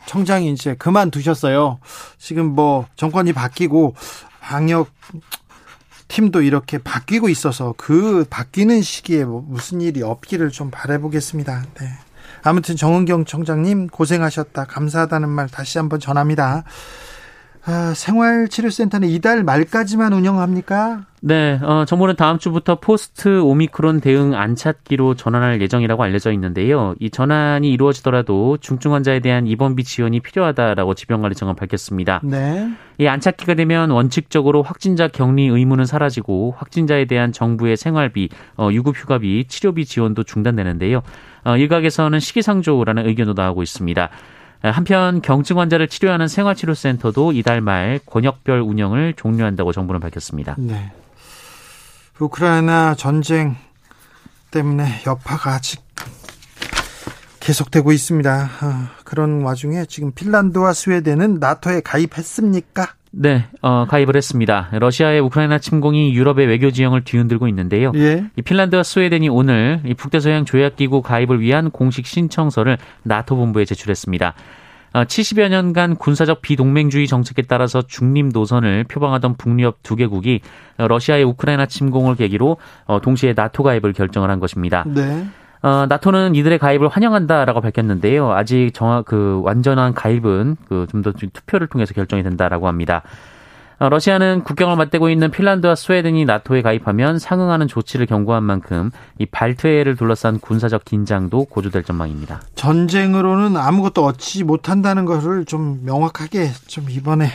청장이 0.07 0.51
이제 0.51 0.75
그만두셨어요. 0.75 1.79
지금 2.17 2.47
뭐 2.47 2.85
정권이 2.95 3.31
바뀌고 3.31 3.95
방역 4.41 4.89
팀도 6.07 6.41
이렇게 6.41 6.77
바뀌고 6.77 7.29
있어서 7.29 7.73
그 7.77 8.25
바뀌는 8.29 8.81
시기에 8.81 9.25
뭐 9.25 9.43
무슨 9.45 9.81
일이 9.81 10.01
없기를 10.01 10.51
좀 10.51 10.71
바라보겠습니다. 10.71 11.65
네. 11.79 11.89
아무튼 12.43 12.75
정은경 12.75 13.25
청장님 13.25 13.87
고생하셨다. 13.87 14.65
감사하다는 14.65 15.29
말 15.29 15.49
다시 15.49 15.77
한번 15.77 15.99
전합니다. 15.99 16.63
아, 17.69 17.93
생활치료센터는 17.93 19.09
이달 19.09 19.43
말까지만 19.43 20.13
운영합니까? 20.13 21.01
네, 21.19 21.59
어, 21.61 21.83
정부는 21.83 22.15
다음 22.15 22.39
주부터 22.39 22.79
포스트 22.79 23.41
오미크론 23.41 23.99
대응 23.99 24.35
안착기로 24.35 25.15
전환할 25.15 25.59
예정이라고 25.61 26.01
알려져 26.01 26.31
있는데요. 26.31 26.95
이 26.99 27.09
전환이 27.09 27.69
이루어지더라도 27.73 28.55
중증 28.61 28.93
환자에 28.93 29.19
대한 29.19 29.47
입원비 29.47 29.83
지원이 29.83 30.21
필요하다라고 30.21 30.93
질병관리청은 30.93 31.55
밝혔습니다. 31.55 32.21
네. 32.23 32.69
이 32.99 33.05
안착기가 33.07 33.55
되면 33.55 33.89
원칙적으로 33.89 34.63
확진자 34.63 35.09
격리 35.09 35.47
의무는 35.47 35.85
사라지고 35.85 36.55
확진자에 36.57 37.03
대한 37.05 37.33
정부의 37.33 37.75
생활비, 37.75 38.29
어, 38.55 38.69
유급휴가비, 38.71 39.45
치료비 39.49 39.83
지원도 39.85 40.23
중단되는데요. 40.23 41.01
어, 41.43 41.57
일각에서는 41.57 42.17
시기상조라는 42.19 43.07
의견도 43.07 43.33
나오고 43.33 43.61
있습니다. 43.61 44.09
한편 44.61 45.21
경증 45.21 45.59
환자를 45.59 45.87
치료하는 45.87 46.27
생활치료센터도 46.27 47.31
이달 47.31 47.61
말 47.61 47.99
권역별 48.05 48.61
운영을 48.61 49.13
종료한다고 49.15 49.71
정부는 49.71 49.99
밝혔습니다. 49.99 50.55
네. 50.57 50.91
우크라이나 52.19 52.95
전쟁 52.95 53.55
때문에 54.51 55.03
여파가 55.05 55.51
아직 55.51 55.81
계속되고 57.39 57.91
있습니다. 57.91 58.49
아, 58.59 58.89
그런 59.05 59.41
와중에 59.41 59.85
지금 59.85 60.11
핀란드와 60.11 60.73
스웨덴은 60.73 61.35
나토에 61.39 61.81
가입했습니까? 61.81 62.87
네, 63.19 63.45
어, 63.63 63.85
가입을 63.85 64.15
했습니다. 64.15 64.69
러시아의 64.73 65.19
우크라이나 65.21 65.57
침공이 65.57 66.13
유럽의 66.13 66.45
외교 66.45 66.69
지형을 66.69 67.03
뒤흔들고 67.03 67.47
있는데요. 67.47 67.91
예. 67.95 68.25
이 68.35 68.41
핀란드와 68.43 68.83
스웨덴이 68.83 69.27
오늘 69.29 69.81
이 69.85 69.95
북대서양 69.95 70.45
조약기구 70.45 71.01
가입을 71.01 71.41
위한 71.41 71.71
공식 71.71 72.05
신청서를 72.05 72.77
나토 73.01 73.35
본부에 73.35 73.65
제출했습니다. 73.65 74.35
70여 74.93 75.45
어, 75.45 75.47
년간 75.49 75.95
군사적 75.95 76.41
비동맹주의 76.43 77.07
정책에 77.07 77.41
따라서 77.41 77.81
중립 77.81 78.27
노선을 78.27 78.83
표방하던 78.83 79.37
북유럽 79.37 79.79
두 79.81 79.95
개국이 79.95 80.41
러시아의 80.77 81.23
우크라이나 81.23 81.65
침공을 81.65 82.15
계기로 82.15 82.57
어, 82.85 83.01
동시에 83.01 83.33
나토 83.35 83.63
가입을 83.63 83.93
결정을 83.93 84.29
한 84.29 84.39
것입니다. 84.39 84.85
네. 84.87 85.27
어, 85.67 85.85
나토는 85.89 86.33
이들의 86.35 86.59
가입을 86.59 86.87
환영한다라고 86.87 87.59
밝혔는데요. 87.59 88.31
아직 88.31 88.71
정확 88.73 89.03
그 89.03 89.41
완전한 89.43 89.93
가입은 89.93 90.55
그 90.69 90.87
좀 90.89 91.01
더 91.01 91.11
투표를 91.11 91.67
통해서 91.67 91.93
결정이 91.93 92.23
된다라고 92.23 92.67
합니다. 92.69 93.01
어, 93.79 93.89
러시아는 93.89 94.43
국경을 94.45 94.77
맞대고 94.77 95.09
있는 95.09 95.29
핀란드와 95.29 95.75
스웨덴이 95.75 96.23
나토에 96.23 96.61
가입하면 96.61 97.19
상응하는 97.19 97.67
조치를 97.67 98.05
경고한 98.05 98.43
만큼 98.43 98.91
이 99.19 99.25
발트해를 99.25 99.97
둘러싼 99.97 100.39
군사적 100.39 100.85
긴장도 100.85 101.45
고조될 101.45 101.83
전망입니다. 101.83 102.41
전쟁으로는 102.55 103.57
아무것도 103.57 104.05
얻지 104.05 104.45
못한다는 104.45 105.03
것을 105.03 105.43
좀 105.45 105.81
명확하게 105.83 106.49
좀 106.67 106.89
이번에 106.89 107.27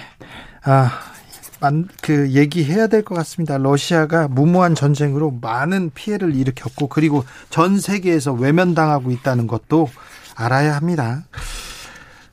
아, 0.64 0.90
그 2.00 2.30
얘기해야 2.30 2.86
될 2.88 3.02
것 3.02 3.14
같습니다. 3.16 3.58
러시아가 3.58 4.28
무모한 4.28 4.74
전쟁으로 4.74 5.38
많은 5.40 5.90
피해를 5.94 6.34
일으켰고 6.34 6.88
그리고 6.88 7.24
전 7.50 7.78
세계에서 7.78 8.32
외면당하고 8.32 9.10
있다는 9.10 9.46
것도 9.46 9.88
알아야 10.34 10.74
합니다. 10.76 11.24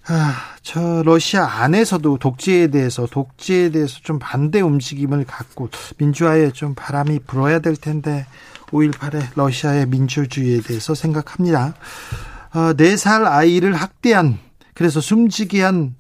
아, 0.07 0.33
저 0.63 1.03
러시아 1.03 1.45
안에서도 1.45 2.17
독재에 2.17 2.67
대해서 2.67 3.05
독재에 3.05 3.69
대해서 3.69 3.99
좀 4.01 4.17
반대 4.19 4.61
움직임을 4.61 5.25
갖고 5.25 5.69
민주화에 5.97 6.51
좀 6.51 6.73
바람이 6.75 7.19
불어야 7.27 7.59
될 7.59 7.75
텐데 7.75 8.25
5.18의 8.71 9.21
러시아의 9.35 9.87
민주주의에 9.87 10.61
대해서 10.61 10.95
생각합니다. 10.95 11.75
어, 12.53 12.73
4살 12.73 13.25
아이를 13.25 13.73
학대한 13.75 14.39
그래서 14.73 15.01
숨지게 15.01 15.61
한 15.61 15.95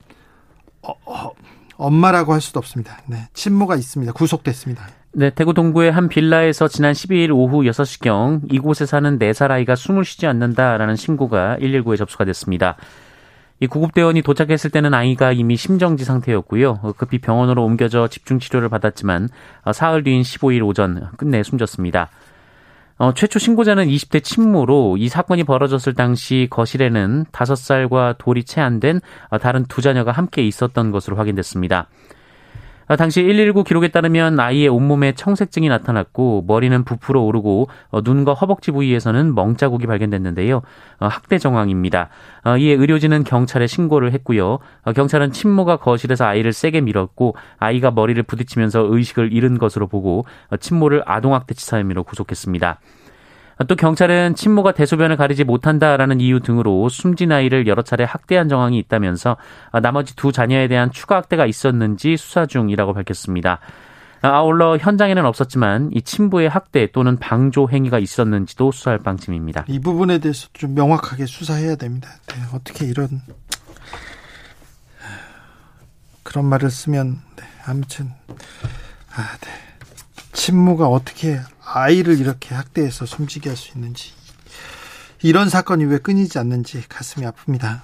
어, 0.81 0.93
어, 1.05 1.31
엄마라고 1.79 2.33
할 2.33 2.41
수도 2.41 2.59
없습니다. 2.59 2.99
네, 3.07 3.29
친모가 3.33 3.75
있습니다. 3.77 4.11
구속됐습니다. 4.11 4.87
네, 5.13 5.31
대구 5.31 5.53
동구의 5.53 5.91
한 5.91 6.09
빌라에서 6.09 6.67
지난 6.67 6.91
12일 6.93 7.31
오후 7.31 7.63
6시경 7.63 8.53
이곳에 8.53 8.85
사는 8.85 9.17
4살 9.17 9.49
아이가 9.49 9.75
숨을 9.75 10.05
쉬지 10.05 10.27
않는다라는 10.27 10.95
신고가 10.95 11.57
119에 11.59 11.97
접수가 11.97 12.25
됐습니다. 12.25 12.75
이 13.61 13.67
구급대원이 13.67 14.21
도착했을 14.21 14.69
때는 14.69 14.93
아이가 14.93 15.31
이미 15.31 15.57
심정지 15.57 16.05
상태였고요. 16.05 16.93
급히 16.97 17.19
병원으로 17.19 17.65
옮겨져 17.65 18.07
집중 18.07 18.39
치료를 18.39 18.69
받았지만 18.69 19.29
사흘 19.73 20.03
뒤인 20.03 20.21
15일 20.21 20.65
오전 20.65 21.09
끝내 21.17 21.43
숨졌습니다. 21.43 22.09
어, 23.01 23.13
최초 23.13 23.39
신고자는 23.39 23.87
20대 23.87 24.21
친모로 24.21 24.97
이 24.97 25.07
사건이 25.07 25.45
벌어졌을 25.45 25.93
당시 25.93 26.47
거실에는 26.49 27.25
5살과 27.31 28.17
돌이 28.17 28.43
채 28.43 28.59
안 28.59 28.81
된 28.81 28.99
다른 29.41 29.63
두 29.65 29.81
자녀가 29.81 30.11
함께 30.11 30.45
있었던 30.45 30.91
것으로 30.91 31.15
확인됐습니다. 31.15 31.87
어, 32.89 32.95
당시 32.95 33.21
119 33.21 33.63
기록에 33.63 33.89
따르면 33.89 34.39
아이의 34.39 34.67
온몸에 34.67 35.11
청색증이 35.11 35.69
나타났고 35.69 36.43
머리는 36.47 36.83
부풀어 36.83 37.21
오르고 37.21 37.69
어, 37.91 38.01
눈과 38.01 38.33
허벅지 38.33 38.71
부위에서는 38.71 39.35
멍자국이 39.35 39.85
발견됐는데요. 39.85 40.63
어, 40.99 41.07
학대 41.07 41.37
정황입니다. 41.37 42.09
이에 42.57 42.71
의료진은 42.71 43.25
경찰에 43.25 43.67
신고를 43.67 44.11
했고요. 44.13 44.59
경찰은 44.95 45.31
친모가 45.31 45.77
거실에서 45.77 46.25
아이를 46.25 46.51
세게 46.51 46.81
밀었고 46.81 47.35
아이가 47.59 47.91
머리를 47.91 48.21
부딪히면서 48.23 48.87
의식을 48.89 49.33
잃은 49.33 49.59
것으로 49.59 49.87
보고 49.87 50.25
친모를 50.59 51.03
아동학대치사 51.05 51.79
혐의로 51.79 52.03
구속했습니다. 52.03 52.79
또 53.67 53.75
경찰은 53.75 54.35
친모가 54.35 54.71
대소변을 54.71 55.17
가리지 55.17 55.43
못한다라는 55.43 56.21
이유 56.21 56.39
등으로 56.39 56.87
숨진 56.87 57.31
아이를 57.31 57.67
여러 57.67 57.81
차례 57.81 58.05
학대한 58.05 58.47
정황이 58.47 58.77
있다면서 58.79 59.35
나머지 59.81 60.15
두 60.15 60.31
자녀에 60.31 60.69
대한 60.69 60.91
추가 60.91 61.17
학대가 61.17 61.45
있었는지 61.45 62.15
수사 62.15 62.45
중이라고 62.45 62.93
밝혔습니다. 62.93 63.59
아울러 64.21 64.77
현장에는 64.77 65.25
없었지만 65.25 65.91
이 65.93 66.01
친부의 66.01 66.49
학대 66.49 66.87
또는 66.91 67.17
방조 67.17 67.69
행위가 67.69 67.99
있었는지도 67.99 68.71
수사할 68.71 68.99
방침입니다. 68.99 69.65
이 69.67 69.79
부분에 69.79 70.19
대해서 70.19 70.47
좀 70.53 70.73
명확하게 70.73 71.25
수사해야 71.25 71.75
됩니다. 71.75 72.09
네, 72.27 72.35
어떻게 72.53 72.85
이런 72.85 73.21
그런 76.23 76.45
말을 76.45 76.69
쓰면 76.69 77.19
네, 77.35 77.43
아무튼 77.65 78.09
아, 79.15 79.37
네. 79.41 79.68
친모가 80.43 80.87
어떻게 80.87 81.37
아이를 81.65 82.17
이렇게 82.19 82.55
학대해서 82.55 83.05
숨지게 83.05 83.49
할 83.49 83.57
수 83.57 83.71
있는지 83.75 84.13
이런 85.21 85.49
사건이 85.49 85.83
왜 85.83 85.97
끊이지 85.97 86.39
않는지 86.39 86.81
가슴이 86.87 87.25
아픕니다. 87.25 87.81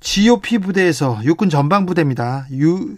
GOP 0.00 0.58
부대에서 0.58 1.20
육군 1.24 1.50
전방 1.50 1.84
부대입니다. 1.84 2.46
유 2.52 2.96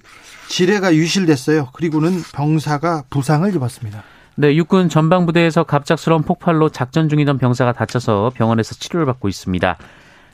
지뢰가 0.49 0.95
유실됐어요. 0.95 1.71
그리고는 1.73 2.23
병사가 2.33 3.05
부상을 3.11 3.53
입었습니다. 3.57 4.05
네, 4.37 4.55
육군 4.55 4.89
전방 4.89 5.27
부대에서 5.27 5.65
갑작스러운 5.65 6.23
폭발로 6.23 6.69
작전 6.69 7.09
중이던 7.09 7.39
병사가 7.39 7.73
다쳐서 7.73 8.31
병원에서 8.37 8.77
치료를 8.77 9.05
받고 9.07 9.29
있습니다. 9.29 9.77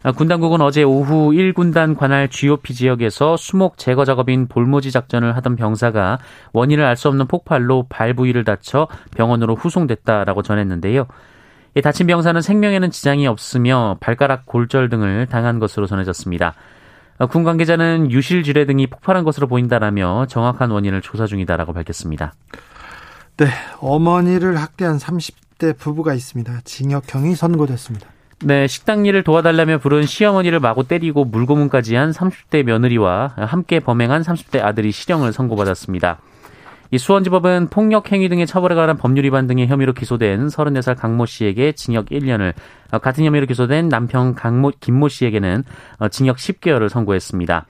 아, 0.03 0.13
군 0.13 0.29
당국은 0.29 0.61
어제 0.61 0.83
오후 0.85 1.33
1군단 1.33 1.97
관할 1.97 2.29
GOP 2.29 2.75
지역에서 2.75 3.37
수목 3.37 3.77
제거 3.77 4.05
작업인 4.05 4.47
볼모지 4.47 4.93
작전을 4.93 5.35
하던 5.37 5.57
병사가 5.57 6.19
원인을 6.53 6.85
알 6.85 6.97
수 6.97 7.09
없는 7.09 7.27
폭발로 7.27 7.87
발 7.89 8.15
부위를 8.15 8.45
다쳐 8.45 8.89
병원으로 9.17 9.57
후송됐다라고 9.57 10.43
전했는데요. 10.43 11.07
다친 11.83 12.07
병사는 12.07 12.41
생명에는 12.41 12.91
지장이 12.91 13.27
없으며 13.27 13.99
발가락 14.01 14.47
골절 14.47 14.89
등을 14.89 15.27
당한 15.27 15.59
것으로 15.59 15.87
전해졌습니다. 15.87 16.55
아, 17.19 17.27
군 17.27 17.45
관계자는 17.45 18.11
유실 18.11 18.43
지뢰 18.45 18.65
등이 18.65 18.87
폭발한 18.87 19.25
것으로 19.25 19.47
보인다라며 19.47 20.27
정확한 20.29 20.71
원인을 20.71 21.01
조사 21.03 21.27
중이다라고 21.27 21.73
밝혔습니다. 21.73 22.33
네, 23.39 23.47
어머니를 23.81 24.57
학대한 24.57 24.97
30대 24.99 25.77
부부가 25.77 26.15
있습니다. 26.15 26.61
징역형이 26.65 27.35
선고됐습니다. 27.35 28.16
네, 28.45 28.67
식당 28.67 29.07
일을 29.07 29.23
도와달라며 29.23 29.79
부른 29.79 30.05
시어머니를 30.05 30.61
마구 30.61 30.87
때리고 30.87 31.25
물고문까지 31.25 31.97
한 31.97 32.11
30대 32.11 32.65
며느리와 32.65 33.33
함께 33.35 33.81
범행한 33.81 34.21
30대 34.21 34.63
아들이 34.63 34.93
실형을 34.93 35.33
선고받았습니다. 35.33 36.19
이 36.91 36.99
수원지법은 36.99 37.69
폭력 37.71 38.13
행위 38.13 38.29
등의 38.29 38.47
처벌에 38.47 38.75
관한 38.75 38.99
법률 38.99 39.25
위반 39.25 39.47
등의 39.47 39.69
혐의로 39.69 39.95
기소된 39.95 40.49
34살 40.49 40.99
강모 40.99 41.25
씨에게 41.25 41.73
징역 41.73 42.11
1년을, 42.11 42.53
같은 43.01 43.25
혐의로 43.25 43.47
기소된 43.47 43.89
남편 43.89 44.35
강모, 44.35 44.73
김모 44.81 45.09
씨에게는 45.09 45.65
징역 46.11 46.37
10개월을 46.37 46.91
선고했습니다. 46.91 47.67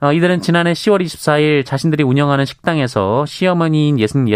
어, 0.00 0.12
이들은 0.12 0.40
지난해 0.40 0.72
10월 0.72 1.02
24일 1.02 1.64
자신들이 1.64 2.04
운영하는 2.04 2.44
식당에서 2.44 3.24
시어머니인 3.26 3.98
66, 3.98 4.26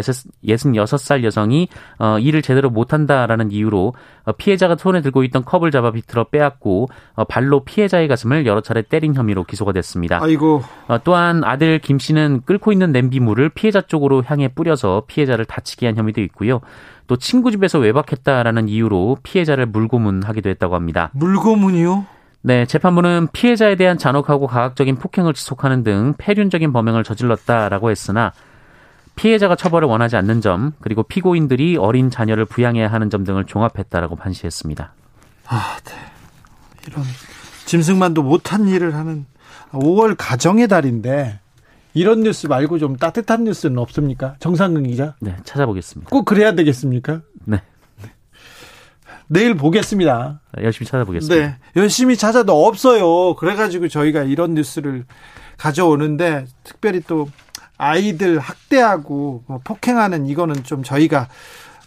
66살 0.44 1.24
여성이 1.24 1.68
어, 1.98 2.18
일을 2.18 2.42
제대로 2.42 2.70
못한다라는 2.70 3.50
이유로 3.50 3.94
어, 4.24 4.32
피해자가 4.32 4.76
손에 4.76 5.02
들고 5.02 5.24
있던 5.24 5.44
컵을 5.44 5.70
잡아 5.70 5.90
비틀어 5.90 6.24
빼앗고 6.24 6.88
어, 7.14 7.24
발로 7.24 7.64
피해자의 7.64 8.08
가슴을 8.08 8.46
여러 8.46 8.60
차례 8.60 8.82
때린 8.82 9.14
혐의로 9.14 9.44
기소가 9.44 9.72
됐습니다. 9.72 10.18
아이고. 10.22 10.62
어, 10.88 10.98
또한 11.04 11.44
아들 11.44 11.78
김 11.78 11.98
씨는 11.98 12.42
끓고 12.46 12.72
있는 12.72 12.92
냄비물을 12.92 13.50
피해자 13.50 13.80
쪽으로 13.80 14.22
향해 14.24 14.48
뿌려서 14.48 15.04
피해자를 15.06 15.44
다치게 15.44 15.86
한 15.86 15.96
혐의도 15.96 16.20
있고요. 16.22 16.60
또 17.06 17.16
친구 17.16 17.50
집에서 17.50 17.80
외박했다라는 17.80 18.68
이유로 18.68 19.18
피해자를 19.24 19.66
물고문하기도 19.66 20.48
했다고 20.48 20.76
합니다. 20.76 21.10
물고문이요? 21.14 22.06
네, 22.42 22.64
재판부는 22.64 23.28
피해자에 23.32 23.76
대한 23.76 23.98
잔혹하고 23.98 24.46
가학적인 24.46 24.96
폭행을 24.96 25.34
지속하는 25.34 25.84
등 25.84 26.14
폐륜적인 26.16 26.72
범행을 26.72 27.04
저질렀다라고 27.04 27.90
했으나 27.90 28.32
피해자가 29.14 29.56
처벌을 29.56 29.86
원하지 29.88 30.16
않는 30.16 30.40
점, 30.40 30.72
그리고 30.80 31.02
피고인들이 31.02 31.76
어린 31.76 32.08
자녀를 32.08 32.46
부양해야 32.46 32.88
하는 32.88 33.10
점 33.10 33.24
등을 33.24 33.44
종합했다라고 33.44 34.16
판시했습니다. 34.16 34.94
아, 35.46 35.76
네. 35.84 35.92
이런 36.86 37.04
짐승만도 37.66 38.22
못한 38.22 38.66
일을 38.66 38.94
하는 38.94 39.26
5월 39.72 40.14
가정의 40.16 40.68
달인데 40.68 41.38
이런 41.92 42.20
뉴스 42.20 42.46
말고 42.46 42.78
좀 42.78 42.96
따뜻한 42.96 43.44
뉴스는 43.44 43.76
없습니까? 43.78 44.36
정상근 44.38 44.84
기자? 44.84 45.14
네, 45.20 45.36
찾아보겠습니다. 45.44 46.08
꼭 46.08 46.24
그래야 46.24 46.54
되겠습니까? 46.54 47.20
네. 49.30 49.40
내일 49.40 49.54
보겠습니다. 49.54 50.40
열심히 50.60 50.88
찾아보겠습니다. 50.88 51.46
네. 51.46 51.56
열심히 51.76 52.16
찾아도 52.16 52.66
없어요. 52.66 53.36
그래가지고 53.36 53.88
저희가 53.88 54.24
이런 54.24 54.54
뉴스를 54.54 55.04
가져오는데 55.56 56.46
특별히 56.64 57.00
또 57.06 57.28
아이들 57.78 58.38
학대하고 58.38 59.44
뭐 59.46 59.60
폭행하는 59.62 60.26
이거는 60.26 60.64
좀 60.64 60.82
저희가 60.82 61.28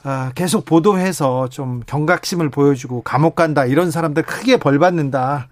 아, 0.06 0.32
계속 0.36 0.66
보도해서 0.66 1.50
좀 1.50 1.82
경각심을 1.86 2.50
보여주고 2.50 3.04
감옥 3.04 3.36
간다 3.36 3.66
이런 3.66 3.92
사람들 3.92 4.24
크게 4.24 4.58
벌 4.58 4.80
받는다 4.80 5.48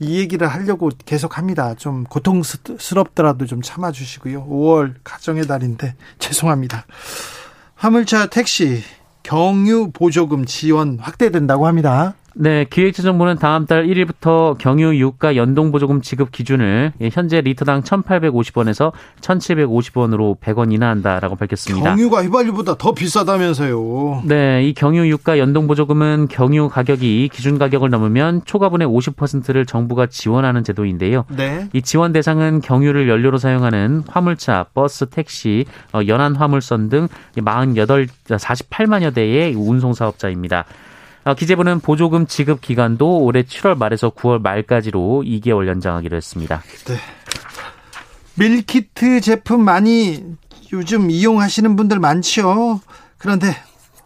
이 0.00 0.18
얘기를 0.18 0.46
하려고 0.46 0.90
계속 1.04 1.38
합니다. 1.38 1.74
좀 1.74 2.04
고통스럽더라도 2.04 3.46
좀 3.46 3.62
참아주시고요. 3.62 4.46
5월 4.46 4.94
가정의 5.04 5.46
달인데 5.46 5.94
죄송합니다. 6.18 6.86
화물차 7.76 8.26
택시 8.26 8.82
경유 9.24 9.90
보조금 9.90 10.44
지원 10.44 10.98
확대된다고 11.00 11.66
합니다. 11.66 12.14
네, 12.36 12.64
기획재정부는 12.68 13.36
다음 13.36 13.64
달 13.66 13.86
1일부터 13.86 14.58
경유 14.58 14.96
유가 14.98 15.36
연동 15.36 15.70
보조금 15.70 16.00
지급 16.02 16.32
기준을 16.32 16.92
현재 17.12 17.40
리터당 17.40 17.82
1,850원에서 17.82 18.92
1,750원으로 19.20 20.38
100원 20.40 20.72
인하한다라고 20.72 21.36
밝혔습니다. 21.36 21.94
경유가 21.94 22.24
휘발유보다 22.24 22.76
더 22.76 22.92
비싸다면서요. 22.92 24.22
네, 24.24 24.64
이 24.64 24.74
경유 24.74 25.08
유가 25.08 25.38
연동 25.38 25.68
보조금은 25.68 26.26
경유 26.28 26.68
가격이 26.68 27.30
기준 27.32 27.58
가격을 27.58 27.90
넘으면 27.90 28.42
초과분의 28.44 28.88
50%를 28.88 29.64
정부가 29.64 30.06
지원하는 30.06 30.64
제도인데요. 30.64 31.24
네. 31.28 31.68
이 31.72 31.82
지원 31.82 32.12
대상은 32.12 32.60
경유를 32.60 33.08
연료로 33.08 33.38
사용하는 33.38 34.02
화물차, 34.08 34.66
버스, 34.74 35.06
택시, 35.06 35.66
어, 35.92 36.00
연안 36.08 36.34
화물선 36.34 36.88
등 36.88 37.08
48, 37.36 38.06
48만여 38.26 39.14
대의 39.14 39.54
운송 39.54 39.92
사업자입니다. 39.92 40.64
어, 41.24 41.34
기재부는 41.34 41.80
보조금 41.80 42.26
지급 42.26 42.60
기간도 42.60 43.20
올해 43.20 43.42
7월 43.42 43.76
말에서 43.76 44.10
9월 44.10 44.42
말까지로 44.42 45.22
2개월 45.24 45.66
연장하기로 45.68 46.16
했습니다. 46.16 46.62
네. 46.86 46.96
밀키트 48.36 49.20
제품 49.20 49.64
많이 49.64 50.22
요즘 50.72 51.10
이용하시는 51.10 51.76
분들 51.76 51.98
많지요. 51.98 52.80
그런데 53.16 53.56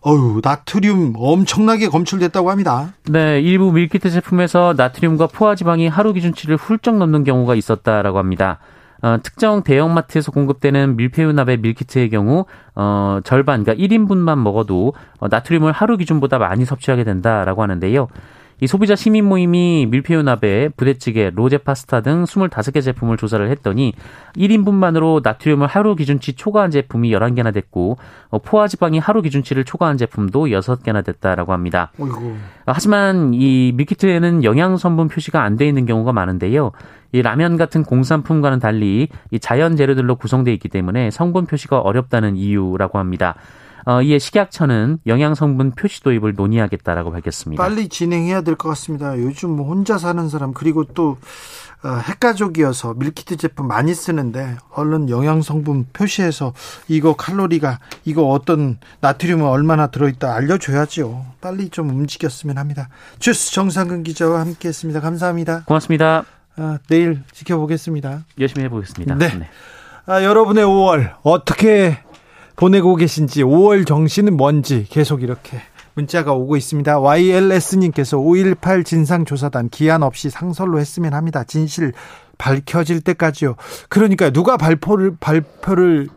어유 0.07 0.41
나트륨 0.45 1.15
엄청나게 1.17 1.89
검출됐다고 1.89 2.51
합니다. 2.51 2.93
네, 3.07 3.41
일부 3.41 3.73
밀키트 3.73 4.11
제품에서 4.11 4.75
나트륨과 4.77 5.27
포화지방이 5.27 5.89
하루 5.89 6.13
기준치를 6.13 6.57
훌쩍 6.57 6.99
넘는 6.99 7.25
경우가 7.25 7.57
있었다라고 7.57 8.19
합니다. 8.19 8.59
어, 9.03 9.19
특정 9.23 9.63
대형마트에서 9.63 10.33
공급되는 10.33 10.97
밀푀유나베 10.97 11.59
밀키트의 11.59 12.11
경우 12.11 12.47
어, 12.75 13.21
절반, 13.25 13.65
그러니까 13.65 13.85
1인분만 13.85 14.39
먹어도 14.39 14.93
어, 15.19 15.29
나트륨을 15.29 15.73
하루 15.73 15.97
기준보다 15.97 16.39
많이 16.39 16.65
섭취하게 16.65 17.05
된다라고 17.05 17.63
하는데요. 17.63 18.09
이 18.61 18.67
소비자 18.67 18.97
시민 18.97 19.25
모임이 19.25 19.87
밀푀유납에 19.89 20.71
부대찌개, 20.77 21.31
로제 21.33 21.59
파스타 21.59 22.01
등 22.01 22.25
25개 22.25 22.83
제품을 22.83 23.17
조사를 23.17 23.49
했더니 23.51 23.93
1인분만으로 24.37 25.23
나트륨을 25.23 25.69
하루 25.69 25.95
기준치 25.95 26.35
초과한 26.35 26.71
제품이 26.73 27.11
11개나 27.13 27.55
됐고 27.55 27.99
어, 28.31 28.39
포화지방이 28.39 28.99
하루 28.99 29.23
기준치를 29.23 29.65
초과한 29.65 29.97
제품도 29.97 30.47
6개나 30.47 31.05
됐다라고 31.05 31.53
합니다. 31.53 31.93
어이구. 32.01 32.35
하지만 32.67 33.33
이 33.35 33.73
밀키트에는 33.77 34.43
영양 34.45 34.77
성분 34.77 35.09
표시가 35.09 35.43
안 35.43 35.59
돼 35.59 35.67
있는 35.67 35.87
경우가 35.87 36.13
많은데요. 36.13 36.71
이 37.11 37.23
라면 37.23 37.57
같은 37.57 37.83
공산품과는 37.83 38.61
달리 38.61 39.09
이 39.33 39.39
자연 39.41 39.77
재료들로 39.77 40.15
구성되어 40.17 40.55
있기 40.55 40.69
때문에 40.69 41.11
성분 41.11 41.47
표시가 41.47 41.81
어렵다는 41.81 42.37
이유라고 42.37 42.99
합니다. 42.99 43.35
어, 43.89 44.03
이에 44.03 44.19
식약처는 44.19 44.99
영양 45.07 45.35
성분 45.35 45.71
표시 45.71 46.03
도입을 46.03 46.35
논의하겠다라고 46.37 47.11
밝혔습니다. 47.11 47.63
빨리 47.63 47.89
진행해야 47.89 48.43
될 48.43 48.55
것 48.57 48.69
같습니다. 48.69 49.17
요즘 49.19 49.49
뭐 49.51 49.67
혼자 49.67 49.97
사는 49.97 50.29
사람 50.29 50.53
그리고 50.53 50.85
또 50.85 51.17
어, 51.83 51.89
핵가족이어서 51.89 52.93
밀키트 52.95 53.37
제품 53.37 53.67
많이 53.67 53.95
쓰는데 53.95 54.57
얼른 54.75 55.09
영양 55.09 55.41
성분 55.41 55.87
표시해서 55.95 56.53
이거 56.87 57.15
칼로리가 57.15 57.79
이거 58.05 58.25
어떤 58.29 58.79
나트륨은 59.01 59.47
얼마나 59.47 59.87
들어있다 59.87 60.35
알려줘야죠. 60.35 61.25
빨리 61.41 61.71
좀 61.71 61.89
움직였으면 61.89 62.59
합니다. 62.59 62.91
주스 63.21 63.53
정상근 63.53 64.03
기자와 64.03 64.41
함께했습니다. 64.41 65.01
감사합니다. 65.01 65.63
고맙습니다. 65.65 66.25
아, 66.57 66.79
내일 66.91 67.23
지켜보겠습니다. 67.33 68.25
열심히 68.39 68.65
해보겠습니다. 68.65 69.15
네. 69.15 69.29
네. 69.39 69.49
아, 70.05 70.23
여러분의 70.23 70.65
5월 70.65 71.15
어떻게 71.23 71.99
보내고 72.59 72.97
계신지 72.97 73.45
5월 73.45 73.87
정신은 73.87 74.37
뭔지 74.37 74.85
계속 74.91 75.23
이렇게 75.23 75.59
문자가 75.95 76.33
오고 76.33 76.57
있습니다. 76.57 76.99
YLS님께서 76.99 78.19
5.18 78.19 78.85
진상조사단 78.85 79.69
기한 79.69 80.03
없이 80.03 80.29
상설로 80.29 80.81
했으면 80.81 81.15
합니다. 81.15 81.45
진실 81.45 81.93
밝혀질 82.37 83.01
때까지요. 83.01 83.55
그러니까 83.89 84.31
누가 84.31 84.57
발표를 84.57 85.17
발표를 85.21 86.09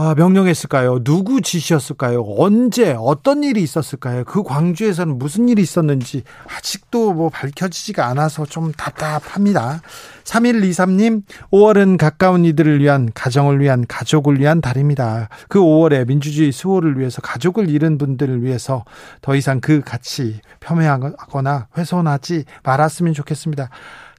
아, 0.00 0.14
명령했을까요? 0.14 1.02
누구 1.02 1.40
지시였을까요? 1.40 2.22
언제 2.38 2.94
어떤 2.96 3.42
일이 3.42 3.64
있었을까요? 3.64 4.22
그 4.22 4.44
광주에서는 4.44 5.18
무슨 5.18 5.48
일이 5.48 5.60
있었는지 5.60 6.22
아직도 6.46 7.14
뭐 7.14 7.30
밝혀지지가 7.30 8.06
않아서 8.06 8.46
좀 8.46 8.70
답답합니다. 8.70 9.82
3123님, 10.22 11.24
5월은 11.50 11.96
가까운 11.96 12.44
이들을 12.44 12.78
위한 12.80 13.10
가정을 13.12 13.58
위한 13.58 13.84
가족을 13.88 14.38
위한 14.38 14.60
달입니다. 14.60 15.30
그 15.48 15.58
5월에 15.58 16.06
민주주의 16.06 16.52
수호를 16.52 16.96
위해서 17.00 17.20
가족을 17.20 17.68
잃은 17.68 17.98
분들을 17.98 18.44
위해서 18.44 18.84
더 19.20 19.34
이상 19.34 19.60
그 19.60 19.80
가치 19.84 20.38
폄훼하거나 20.60 21.66
훼손하지 21.76 22.44
말았으면 22.62 23.14
좋겠습니다. 23.14 23.68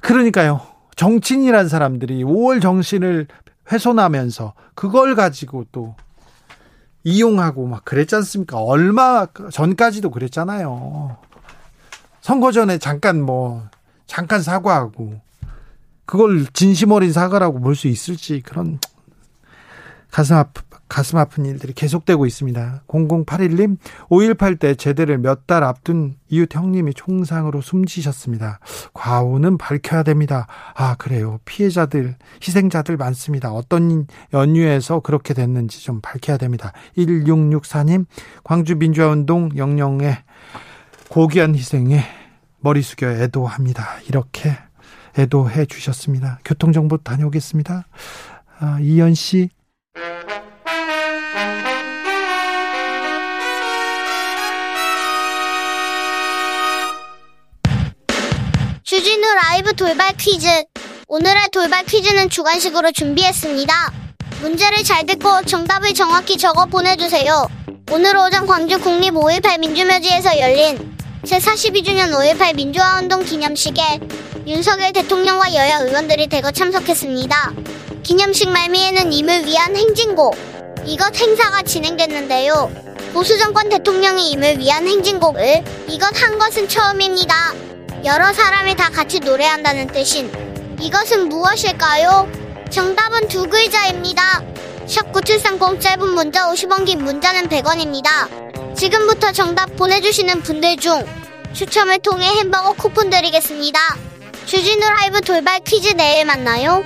그러니까요. 0.01 0.59
정치인이란 0.97 1.69
사람들이 1.69 2.21
5월 2.25 2.61
정신을 2.61 3.27
훼손하면서 3.71 4.53
그걸 4.75 5.15
가지고 5.15 5.65
또 5.71 5.95
이용하고 7.03 7.67
막 7.67 7.85
그랬지 7.85 8.15
않습니까? 8.15 8.57
얼마 8.61 9.25
전까지도 9.51 10.11
그랬잖아요. 10.11 11.17
선거 12.21 12.51
전에 12.51 12.77
잠깐 12.77 13.21
뭐 13.21 13.67
잠깐 14.05 14.41
사과하고 14.41 15.21
그걸 16.05 16.45
진심 16.53 16.91
어린 16.91 17.11
사과라고 17.13 17.59
볼 17.59 17.75
수 17.75 17.87
있을지 17.87 18.41
그런 18.41 18.79
가슴 20.11 20.35
아프 20.35 20.63
가슴 20.89 21.17
아픈 21.19 21.45
일들이 21.45 21.71
계속되고 21.73 22.25
있습니다. 22.25 22.83
0081님, 22.87 23.77
5.18 24.09 24.59
때 24.59 24.75
제대를 24.75 25.19
몇 25.19 25.47
달 25.47 25.63
앞둔 25.63 26.15
이웃 26.27 26.53
형님이 26.53 26.93
총상으로 26.93 27.61
숨지셨습니다. 27.61 28.59
과오는 28.93 29.57
밝혀야 29.57 30.03
됩니다. 30.03 30.47
아, 30.75 30.95
그래요. 30.95 31.39
피해자들, 31.45 32.17
희생자들 32.45 32.97
많습니다. 32.97 33.51
어떤 33.51 34.05
연유에서 34.33 34.99
그렇게 34.99 35.33
됐는지 35.33 35.83
좀 35.83 36.01
밝혀야 36.01 36.37
됩니다. 36.37 36.73
1664님, 36.97 38.05
광주 38.43 38.75
민주화운동 38.75 39.51
영령의 39.55 40.17
고귀한 41.09 41.55
희생에 41.55 42.03
머리 42.59 42.81
숙여 42.81 43.09
애도합니다. 43.09 44.01
이렇게 44.07 44.57
애도해 45.17 45.65
주셨습니다. 45.65 46.39
교통정보 46.45 46.97
다녀오겠습니다. 46.97 47.85
아, 48.59 48.77
이현 48.81 49.13
씨, 49.15 49.49
주진우 58.99 59.25
라이브 59.43 59.73
돌발 59.75 60.11
퀴즈. 60.17 60.45
오늘의 61.07 61.51
돌발 61.53 61.85
퀴즈는 61.85 62.29
주관식으로 62.29 62.91
준비했습니다. 62.91 63.93
문제를 64.41 64.83
잘 64.83 65.05
듣고 65.05 65.41
정답을 65.43 65.93
정확히 65.93 66.35
적어 66.37 66.65
보내주세요. 66.65 67.47
오늘 67.91 68.17
오전 68.17 68.45
광주 68.45 68.77
국립 68.77 69.13
5.18 69.13 69.57
민주묘지에서 69.59 70.37
열린 70.37 70.97
제42주년 71.23 72.11
5.18 72.11 72.55
민주화운동 72.55 73.23
기념식에 73.23 74.01
윤석열 74.45 74.91
대통령과 74.91 75.55
여야 75.55 75.77
의원들이 75.79 76.27
대거 76.27 76.51
참석했습니다. 76.51 77.53
기념식 78.03 78.49
말미에는 78.49 79.13
임을 79.13 79.45
위한 79.45 79.77
행진곡, 79.77 80.35
이것 80.85 81.17
행사가 81.17 81.61
진행됐는데요. 81.61 82.69
보수 83.13 83.37
정권 83.37 83.69
대통령이 83.69 84.31
임을 84.31 84.59
위한 84.59 84.85
행진곡을 84.85 85.63
이것 85.87 86.21
한 86.21 86.37
것은 86.37 86.67
처음입니다. 86.67 87.53
여러 88.05 88.31
사람이 88.31 88.75
다 88.75 88.89
같이 88.89 89.19
노래한다는 89.19 89.87
뜻인 89.87 90.31
이것은 90.79 91.27
무엇일까요? 91.27 92.31
정답은 92.69 93.27
두 93.27 93.47
글자입니다. 93.49 94.41
샵9730 94.85 95.81
짧은 95.81 96.07
문자 96.09 96.49
50원 96.49 96.85
긴 96.85 97.03
문자는 97.03 97.49
100원입니다. 97.49 98.75
지금부터 98.75 99.33
정답 99.33 99.75
보내주시는 99.75 100.41
분들 100.41 100.77
중 100.77 101.05
추첨을 101.53 101.99
통해 101.99 102.25
햄버거 102.25 102.71
쿠폰 102.73 103.09
드리겠습니다. 103.09 103.79
주진우 104.45 104.79
라이브 104.79 105.19
돌발 105.19 105.59
퀴즈 105.59 105.89
내일 105.89 106.25
만나요. 106.25 106.83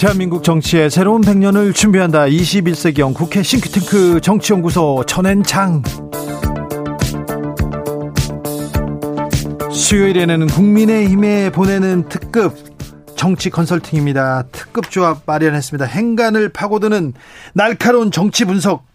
대한민국 0.00 0.42
정치의 0.42 0.88
새로운 0.88 1.20
100년을 1.20 1.74
준비한다. 1.74 2.24
21세기형 2.24 3.12
국회 3.12 3.42
싱크탱크 3.42 4.22
정치연구소 4.22 5.04
천엔창. 5.06 5.82
수요일에는 9.70 10.46
국민의힘에 10.46 11.50
보내는 11.50 12.08
특급 12.08 12.56
정치 13.14 13.50
컨설팅입니다. 13.50 14.44
특급 14.52 14.90
조합 14.90 15.24
마련했습니다. 15.26 15.84
행간을 15.84 16.48
파고드는 16.48 17.12
날카로운 17.52 18.10
정치 18.10 18.46
분석. 18.46 18.86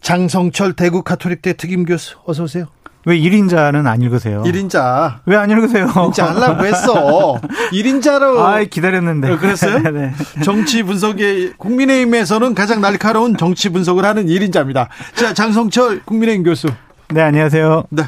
장성철 0.00 0.72
대구 0.72 1.04
카톨릭대 1.04 1.52
특임 1.52 1.84
교수 1.84 2.16
어서 2.26 2.42
오세요. 2.42 2.66
왜 3.08 3.18
1인자는 3.18 3.86
안 3.86 4.02
읽으세요? 4.02 4.42
1인자. 4.44 5.20
왜 5.24 5.36
안 5.38 5.50
읽으세요? 5.50 5.86
1인자 5.86 6.26
하려고 6.26 6.66
했어. 6.66 7.40
1인자로. 7.72 8.38
아, 8.40 8.62
기다렸는데. 8.64 9.30
어, 9.32 9.38
그랬어요? 9.38 9.78
네. 9.90 10.12
정치 10.44 10.82
분석에 10.82 11.52
국민의힘에서는 11.56 12.54
가장 12.54 12.82
날카로운 12.82 13.38
정치 13.38 13.70
분석을 13.70 14.04
하는 14.04 14.26
1인자입니다. 14.26 14.88
자, 15.14 15.32
장성철 15.32 16.02
국민의힘 16.04 16.44
교수. 16.44 16.68
네, 17.08 17.22
안녕하세요. 17.22 17.84
네. 17.88 18.02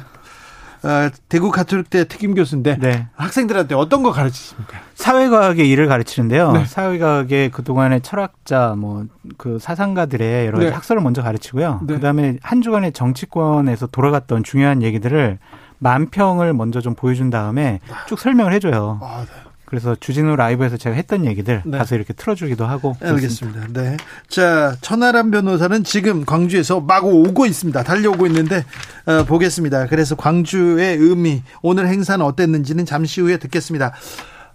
어, 0.83 1.11
대구 1.29 1.51
가톨릭대 1.51 2.09
특임 2.09 2.35
교수인데 2.35 2.79
네. 2.79 3.07
학생들한테 3.15 3.75
어떤 3.75 4.03
거 4.03 4.13
가르치십니까? 4.13 4.79
사회과학의 4.95 5.69
일을 5.69 5.87
가르치는데요. 5.89 6.53
네. 6.53 6.65
사회과학의 6.65 7.51
그 7.51 7.63
동안의 7.63 8.01
철학자, 8.01 8.75
뭐, 8.77 9.05
그 9.37 9.59
사상가들의 9.59 10.47
여러 10.47 10.59
가지 10.59 10.69
네. 10.69 10.75
학설을 10.75 11.03
먼저 11.03 11.23
가르치고요. 11.23 11.81
네. 11.87 11.95
그 11.95 12.01
다음에 12.01 12.39
한 12.43 12.63
주간의 12.63 12.93
정치권에서 12.93 13.89
돌아갔던 13.89 14.43
중요한 14.43 14.83
얘기들을 14.83 15.39
만평을 15.79 16.53
먼저 16.55 16.81
좀 16.81 16.95
보여준 16.95 17.31
다음에 17.31 17.81
쭉 18.07 18.19
설명을 18.19 18.53
해줘요. 18.53 19.01
아, 19.03 19.25
네. 19.27 19.50
그래서 19.71 19.95
주진우 19.95 20.35
라이브에서 20.35 20.77
제가 20.77 20.97
했던 20.97 21.25
얘기들 21.25 21.63
네. 21.65 21.79
가서 21.79 21.95
이렇게 21.95 22.13
틀어주기도 22.13 22.67
하고. 22.67 22.97
알겠습니다. 23.01 23.69
네. 23.73 23.97
자, 24.29 24.77
천하람 24.81 25.31
변호사는 25.31 25.85
지금 25.85 26.25
광주에서 26.25 26.81
마구 26.81 27.09
오고 27.09 27.47
있습니다. 27.47 27.85
달려오고 27.85 28.27
있는데, 28.27 28.65
어, 29.07 29.25
보겠습니다. 29.25 29.87
그래서 29.87 30.17
광주의 30.17 30.97
의미, 30.97 31.45
오늘 31.63 31.87
행사는 31.87 32.25
어땠는지는 32.25 32.85
잠시 32.85 33.21
후에 33.21 33.37
듣겠습니다. 33.37 33.93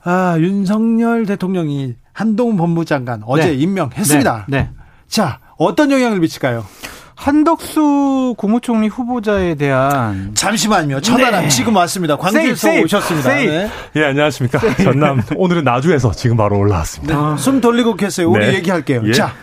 아, 0.04 0.36
윤석열 0.38 1.26
대통령이 1.26 1.96
한동훈 2.12 2.58
법무장관 2.58 3.24
어제 3.26 3.48
네. 3.48 3.54
임명했습니다. 3.54 4.48
네. 4.50 4.58
네. 4.58 4.70
자, 5.08 5.40
어떤 5.58 5.92
영향을 5.92 6.20
미칠까요? 6.20 6.66
한덕수 7.16 8.36
국무총리 8.38 8.88
후보자에 8.88 9.56
대한 9.56 10.32
잠시만요. 10.36 11.02
천하람 11.02 11.44
네. 11.44 11.50
지금 11.50 11.76
왔습니다. 11.76 12.18
광주에서 12.18 12.56
세이, 12.56 12.74
세이, 12.74 12.84
오셨습니다. 12.84 13.30
세이. 13.30 13.48
네. 13.48 13.70
예, 13.96 14.04
안녕하십니까. 14.06 14.60
전남, 14.84 15.22
오늘은 15.36 15.64
나주에서 15.64 16.12
지금 16.12 16.38
바로 16.38 16.58
올라왔습니다. 16.60 17.32
네. 17.32 17.38
숨 17.38 17.62
돌리고 17.62 17.96
계세요. 17.96 18.30
우리 18.30 18.46
네. 18.46 18.54
얘기할게요. 18.56 19.02
예. 19.06 19.14
자, 19.14 19.34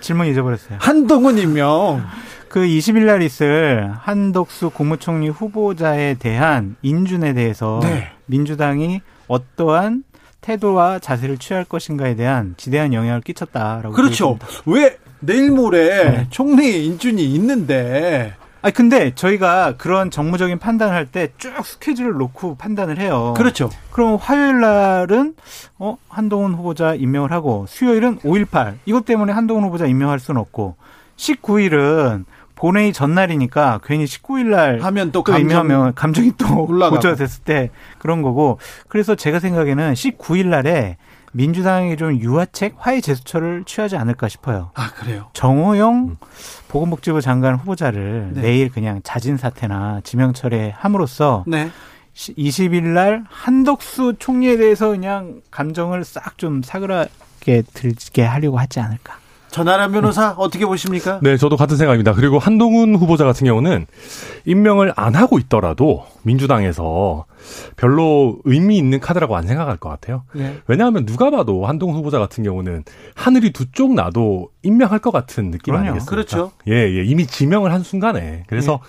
질문 0.00 0.26
잊어버렸어요. 0.28 0.78
한동훈 0.80 1.38
임명. 1.38 2.04
그 2.48 2.60
20일 2.60 3.06
날 3.06 3.20
있을 3.22 3.92
한덕수 3.98 4.70
국무총리 4.70 5.28
후보자에 5.28 6.14
대한 6.14 6.76
인준에 6.82 7.32
대해서 7.32 7.80
네. 7.82 8.10
민주당이 8.26 9.00
어떠한 9.26 10.04
태도와 10.40 10.98
자세를 11.00 11.38
취할 11.38 11.64
것인가에 11.64 12.14
대한 12.14 12.54
지대한 12.56 12.92
영향을 12.92 13.22
끼쳤다라고 13.22 13.92
그렇죠. 13.92 14.36
보여집니다. 14.36 14.62
왜 14.66 14.98
내일 15.26 15.50
모레 15.52 16.10
네. 16.10 16.26
총리 16.30 16.86
인준이 16.86 17.22
있는데 17.34 18.34
아니 18.62 18.72
근데 18.72 19.14
저희가 19.14 19.74
그런 19.76 20.10
정무적인 20.10 20.58
판단을 20.58 20.94
할 20.94 21.06
때 21.12 21.28
쭉 21.36 21.52
스케줄을 21.66 22.12
놓고 22.14 22.56
판단을 22.56 22.98
해요. 22.98 23.34
그렇죠. 23.36 23.68
그럼 23.90 24.16
화요일 24.20 24.60
날은 24.60 25.34
어 25.78 25.98
한동훈 26.08 26.54
후보자 26.54 26.94
임명을 26.94 27.30
하고 27.30 27.66
수요일은 27.68 28.20
5.18 28.20 28.76
이것 28.86 29.04
때문에 29.04 29.32
한동훈 29.34 29.64
후보자 29.64 29.84
임명할 29.86 30.18
수는 30.18 30.40
없고 30.40 30.76
19일은 31.16 32.24
본회의 32.56 32.92
전날이니까 32.92 33.80
괜히 33.84 34.04
19일 34.04 34.46
날 34.46 34.80
하면 34.80 35.10
또 35.12 35.18
또 35.20 35.24
감정 35.24 35.40
임명하면 35.42 35.94
감정이 35.94 36.32
또 36.38 36.64
올라가고. 36.66 36.96
고조가 36.96 37.16
됐을 37.16 37.42
때 37.44 37.70
그런 37.98 38.22
거고 38.22 38.58
그래서 38.88 39.14
제가 39.14 39.40
생각에는 39.40 39.92
19일 39.92 40.46
날에 40.46 40.96
민주당이 41.34 41.96
좀 41.96 42.16
유화책 42.16 42.76
화해 42.78 43.00
제스처를 43.00 43.64
취하지 43.64 43.96
않을까 43.96 44.28
싶어요. 44.28 44.70
아 44.74 44.90
그래요. 44.92 45.26
정호영 45.32 46.16
보건복지부 46.68 47.20
장관 47.20 47.56
후보자를 47.56 48.30
네. 48.34 48.42
내일 48.42 48.70
그냥 48.70 49.00
자진 49.02 49.36
사퇴나 49.36 50.00
지명 50.04 50.32
철회함으로써 50.32 51.44
네. 51.46 51.70
20일 52.14 52.82
날 52.84 53.24
한덕수 53.28 54.14
총리에 54.20 54.56
대해서 54.56 54.88
그냥 54.90 55.40
감정을 55.50 56.04
싹 56.04 56.38
좀 56.38 56.62
사그라게 56.62 57.62
들게 57.74 58.22
하려고 58.22 58.58
하지 58.58 58.78
않을까. 58.78 59.16
전하람 59.50 59.92
변호사 59.92 60.34
어떻게 60.36 60.66
보십니까? 60.66 61.20
네, 61.22 61.36
저도 61.36 61.56
같은 61.56 61.76
생각입니다. 61.76 62.12
그리고 62.12 62.38
한동훈 62.38 62.96
후보자 62.96 63.24
같은 63.24 63.44
경우는 63.46 63.86
임명을 64.46 64.92
안 64.96 65.14
하고 65.14 65.38
있더라도 65.38 66.06
민주당에서 66.22 67.24
별로 67.76 68.38
의미 68.44 68.76
있는 68.78 69.00
카드라고 69.00 69.36
안 69.36 69.46
생각할 69.46 69.76
것 69.76 69.88
같아요. 69.88 70.24
네. 70.34 70.58
왜냐하면 70.66 71.06
누가 71.06 71.30
봐도 71.30 71.66
한동훈 71.66 71.96
후보자 71.96 72.18
같은 72.18 72.44
경우는 72.44 72.84
하늘이 73.14 73.52
두 73.52 73.64
쪽 73.72 73.94
나도 73.94 74.50
임명할 74.62 75.00
것 75.00 75.10
같은 75.10 75.50
느낌 75.50 75.72
그럼요. 75.74 75.88
아니겠습니까? 75.90 76.10
그렇죠. 76.10 76.52
예, 76.68 76.72
예. 76.74 77.04
이미 77.04 77.26
지명을 77.26 77.72
한 77.72 77.82
순간에. 77.82 78.44
그래서 78.46 78.80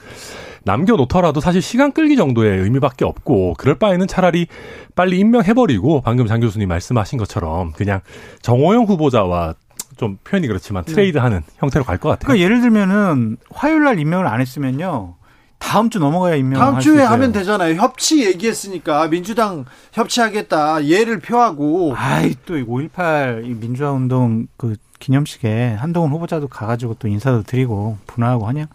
남겨놓더라도 0.63 1.39
사실 1.41 1.61
시간 1.61 1.91
끌기 1.91 2.15
정도의 2.15 2.59
의미밖에 2.61 3.05
없고 3.05 3.53
그럴 3.57 3.77
바에는 3.77 4.07
차라리 4.07 4.47
빨리 4.95 5.19
임명해버리고 5.19 6.01
방금 6.01 6.27
장 6.27 6.39
교수님 6.39 6.67
말씀하신 6.69 7.17
것처럼 7.19 7.71
그냥 7.73 8.01
정호영 8.41 8.85
후보자와 8.85 9.53
좀 9.97 10.17
표현이 10.23 10.47
그렇지만 10.47 10.83
트레이드하는 10.83 11.41
형태로 11.57 11.85
갈 11.85 11.97
것 11.99 12.09
같아요. 12.09 12.25
그러니까 12.27 12.43
예를 12.43 12.61
들면은 12.61 13.37
화요일 13.51 13.83
날 13.83 13.99
임명을 13.99 14.27
안 14.27 14.41
했으면요. 14.41 15.14
다음 15.57 15.89
주 15.89 15.99
넘어가야 15.99 16.35
임명을 16.35 16.57
다음 16.57 16.79
주에. 16.79 17.01
하면 17.03 17.31
되잖아요. 17.31 17.75
협치 17.75 18.25
얘기했으니까 18.25 19.07
민주당 19.07 19.65
협치하겠다 19.93 20.85
예를 20.85 21.19
표하고 21.19 21.93
아이 21.95 22.35
또 22.45 22.55
5.18 22.55 23.43
민주화 23.59 23.91
운동 23.91 24.47
그 24.57 24.75
기념식에 24.99 25.75
한동훈 25.79 26.11
후보자도 26.11 26.47
가가지고 26.47 26.95
또 26.99 27.07
인사도 27.07 27.43
드리고 27.43 27.97
분화하고 28.07 28.47
하냐 28.47 28.67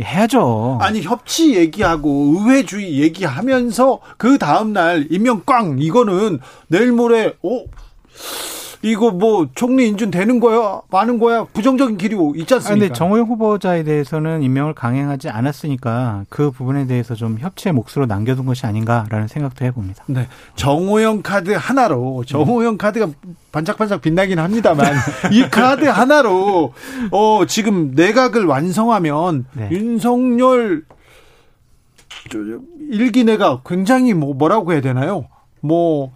해야죠. 0.00 0.78
아니 0.80 1.00
협치 1.02 1.54
얘기하고 1.56 2.34
의회주의 2.38 3.00
얘기하면서 3.00 4.00
그 4.18 4.38
다음 4.38 4.72
날 4.72 5.06
임명 5.10 5.42
꽝 5.46 5.78
이거는 5.78 6.40
내일 6.68 6.92
모레 6.92 7.34
어 7.42 7.64
이거 8.82 9.10
뭐 9.10 9.48
총리 9.54 9.88
인준 9.88 10.10
되는 10.10 10.40
거야 10.40 10.80
마는 10.90 11.18
거야 11.18 11.44
부정적인 11.44 11.96
길이 11.96 12.16
있지 12.36 12.54
아, 12.54 12.56
않습니까? 12.56 12.86
근데 12.86 12.92
정호영 12.92 13.26
후보자에 13.26 13.82
대해서는 13.84 14.42
임명을 14.42 14.74
강행하지 14.74 15.28
않았으니까 15.28 16.24
그 16.28 16.50
부분에 16.50 16.86
대해서 16.86 17.14
좀 17.14 17.38
협치의 17.38 17.72
몫으로 17.72 18.06
남겨둔 18.06 18.46
것이 18.46 18.66
아닌가라는 18.66 19.28
생각도 19.28 19.64
해봅니다. 19.64 20.04
네. 20.06 20.28
정호영 20.56 21.22
카드 21.22 21.52
하나로 21.52 22.24
정호영 22.26 22.78
카드가 22.78 23.08
반짝반짝 23.52 24.02
빛나긴 24.02 24.38
합니다만 24.38 24.94
이 25.32 25.42
카드 25.50 25.84
하나로 25.84 26.72
어 27.10 27.46
지금 27.46 27.92
내각을 27.94 28.44
완성하면 28.44 29.46
네. 29.52 29.68
윤석열 29.70 30.84
저, 32.30 32.38
일기 32.90 33.24
내각 33.24 33.64
굉장히 33.64 34.14
뭐 34.14 34.34
뭐라고 34.34 34.72
해야 34.72 34.80
되나요? 34.80 35.26
뭐 35.60 36.12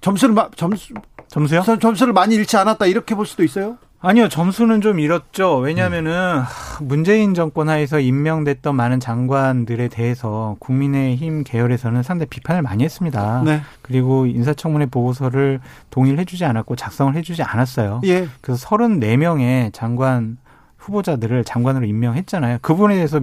점수를 0.00 0.34
마, 0.34 0.48
점수 0.56 0.94
점수요? 1.30 1.62
점수를 1.62 2.12
많이 2.12 2.34
잃지 2.34 2.56
않았다 2.56 2.86
이렇게 2.86 3.14
볼 3.14 3.24
수도 3.24 3.42
있어요. 3.44 3.78
아니요, 4.02 4.28
점수는 4.28 4.80
좀 4.80 4.98
잃었죠. 4.98 5.58
왜냐하면은 5.58 6.38
하, 6.38 6.46
문재인 6.80 7.34
정권 7.34 7.68
하에서 7.68 8.00
임명됐던 8.00 8.74
많은 8.74 8.98
장관들에 8.98 9.88
대해서 9.88 10.56
국민의힘 10.58 11.44
계열에서는 11.44 12.02
상당히 12.02 12.30
비판을 12.30 12.62
많이 12.62 12.82
했습니다. 12.82 13.42
네. 13.44 13.60
그리고 13.82 14.24
인사청문회 14.24 14.86
보고서를 14.86 15.60
동의를 15.90 16.18
해주지 16.20 16.46
않았고 16.46 16.76
작성을 16.76 17.14
해주지 17.14 17.42
않았어요. 17.42 18.00
예. 18.04 18.26
그래서 18.40 18.66
34명의 18.66 19.70
장관 19.74 20.38
후보자들을 20.78 21.44
장관으로 21.44 21.84
임명했잖아요. 21.84 22.58
그 22.62 22.74
부분에 22.74 22.94
대해서 22.94 23.20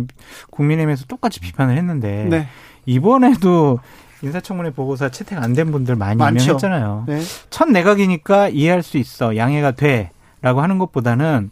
국민의힘에서 0.52 1.06
똑같이 1.08 1.40
비판을 1.40 1.76
했는데 1.76 2.28
네. 2.30 2.48
이번에도 2.86 3.80
인사청문회 4.22 4.72
보고서 4.72 5.10
채택 5.10 5.38
안 5.42 5.54
된 5.54 5.72
분들 5.72 5.96
많이 5.96 6.18
많죠. 6.18 6.44
임명했잖아요. 6.44 7.04
네. 7.08 7.22
첫 7.50 7.70
내각이니까 7.70 8.50
이해할 8.50 8.84
수 8.84 8.98
있어. 8.98 9.36
양해가 9.38 9.72
돼. 9.72 10.12
라고 10.42 10.62
하는 10.62 10.78
것보다는 10.78 11.50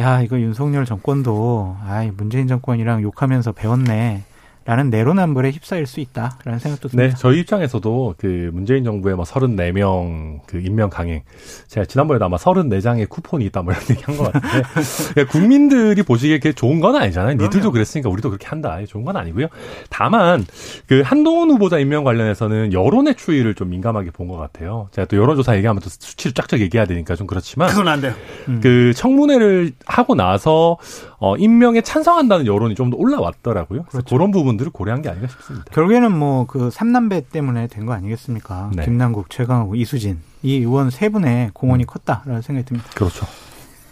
야, 0.00 0.20
이거 0.20 0.38
윤석열 0.38 0.84
정권도 0.84 1.76
아이 1.86 2.10
문재인 2.10 2.46
정권이랑 2.46 3.02
욕하면서 3.02 3.52
배웠네. 3.52 4.22
라는 4.68 4.90
내로남불에 4.90 5.52
휩싸일 5.52 5.86
수 5.86 5.98
있다라는 6.00 6.58
생각도 6.58 6.88
네, 6.90 6.96
듭니다. 6.96 7.16
저희 7.16 7.40
입장에서도 7.40 8.16
그 8.18 8.50
문재인 8.52 8.84
정부의 8.84 9.16
뭐 9.16 9.24
34명 9.24 10.40
그 10.46 10.58
임명 10.60 10.90
강행, 10.90 11.22
제가 11.68 11.86
지난번에도 11.86 12.26
아마 12.26 12.36
34장의 12.36 13.08
쿠폰이 13.08 13.46
있다 13.46 13.62
뭐 13.62 13.72
이런 13.72 13.82
얘기 13.90 14.02
한 14.04 14.18
것 14.18 14.30
같은데, 14.30 14.68
그러니까 15.14 15.32
국민들이 15.32 16.02
보시기에 16.02 16.38
그게 16.38 16.52
좋은 16.52 16.80
건 16.80 16.96
아니잖아요. 16.96 17.36
니들도 17.36 17.72
그랬으니까 17.72 18.10
우리도 18.10 18.28
그렇게 18.28 18.46
한다. 18.46 18.78
좋은 18.86 19.06
건 19.06 19.16
아니고요. 19.16 19.46
다만, 19.88 20.44
그 20.86 21.00
한동훈 21.02 21.50
후보자 21.50 21.78
임명 21.78 22.04
관련해서는 22.04 22.74
여론의 22.74 23.14
추이를 23.14 23.54
좀 23.54 23.70
민감하게 23.70 24.10
본 24.10 24.28
것 24.28 24.36
같아요. 24.36 24.88
제가 24.92 25.06
또 25.06 25.16
여론조사 25.16 25.56
얘기하면 25.56 25.80
또 25.80 25.88
수치를 25.88 26.34
쫙쫙 26.34 26.60
얘기해야 26.60 26.84
되니까 26.84 27.16
좀 27.16 27.26
그렇지만, 27.26 27.70
그건 27.70 27.88
안 27.88 28.02
돼요. 28.02 28.12
그 28.60 28.92
청문회를 28.94 29.72
하고 29.86 30.14
나서 30.14 30.76
어, 31.20 31.36
임명에 31.36 31.80
찬성한다는 31.80 32.46
여론이 32.46 32.74
좀 32.74 32.90
더 32.90 32.96
올라왔더라고요. 32.96 33.82
그래서 33.82 33.90
그렇죠. 33.98 34.14
그런 34.16 34.30
부분들을 34.30 34.70
고려한 34.72 35.02
게 35.02 35.08
아닌가 35.08 35.28
싶습니다. 35.28 35.66
결국에는 35.72 36.16
뭐 36.16 36.46
그 36.46 36.70
삼남배 36.70 37.24
때문에 37.32 37.66
된 37.66 37.86
거 37.86 37.92
아니겠습니까? 37.92 38.70
네. 38.74 38.84
김남국, 38.84 39.28
최강욱, 39.30 39.76
이수진 39.78 40.18
이 40.42 40.54
의원 40.58 40.90
세 40.90 41.08
분의 41.08 41.50
공헌이 41.54 41.84
컸다라는 41.86 42.42
생각이 42.42 42.66
듭니다. 42.66 42.88
그렇죠. 42.94 43.26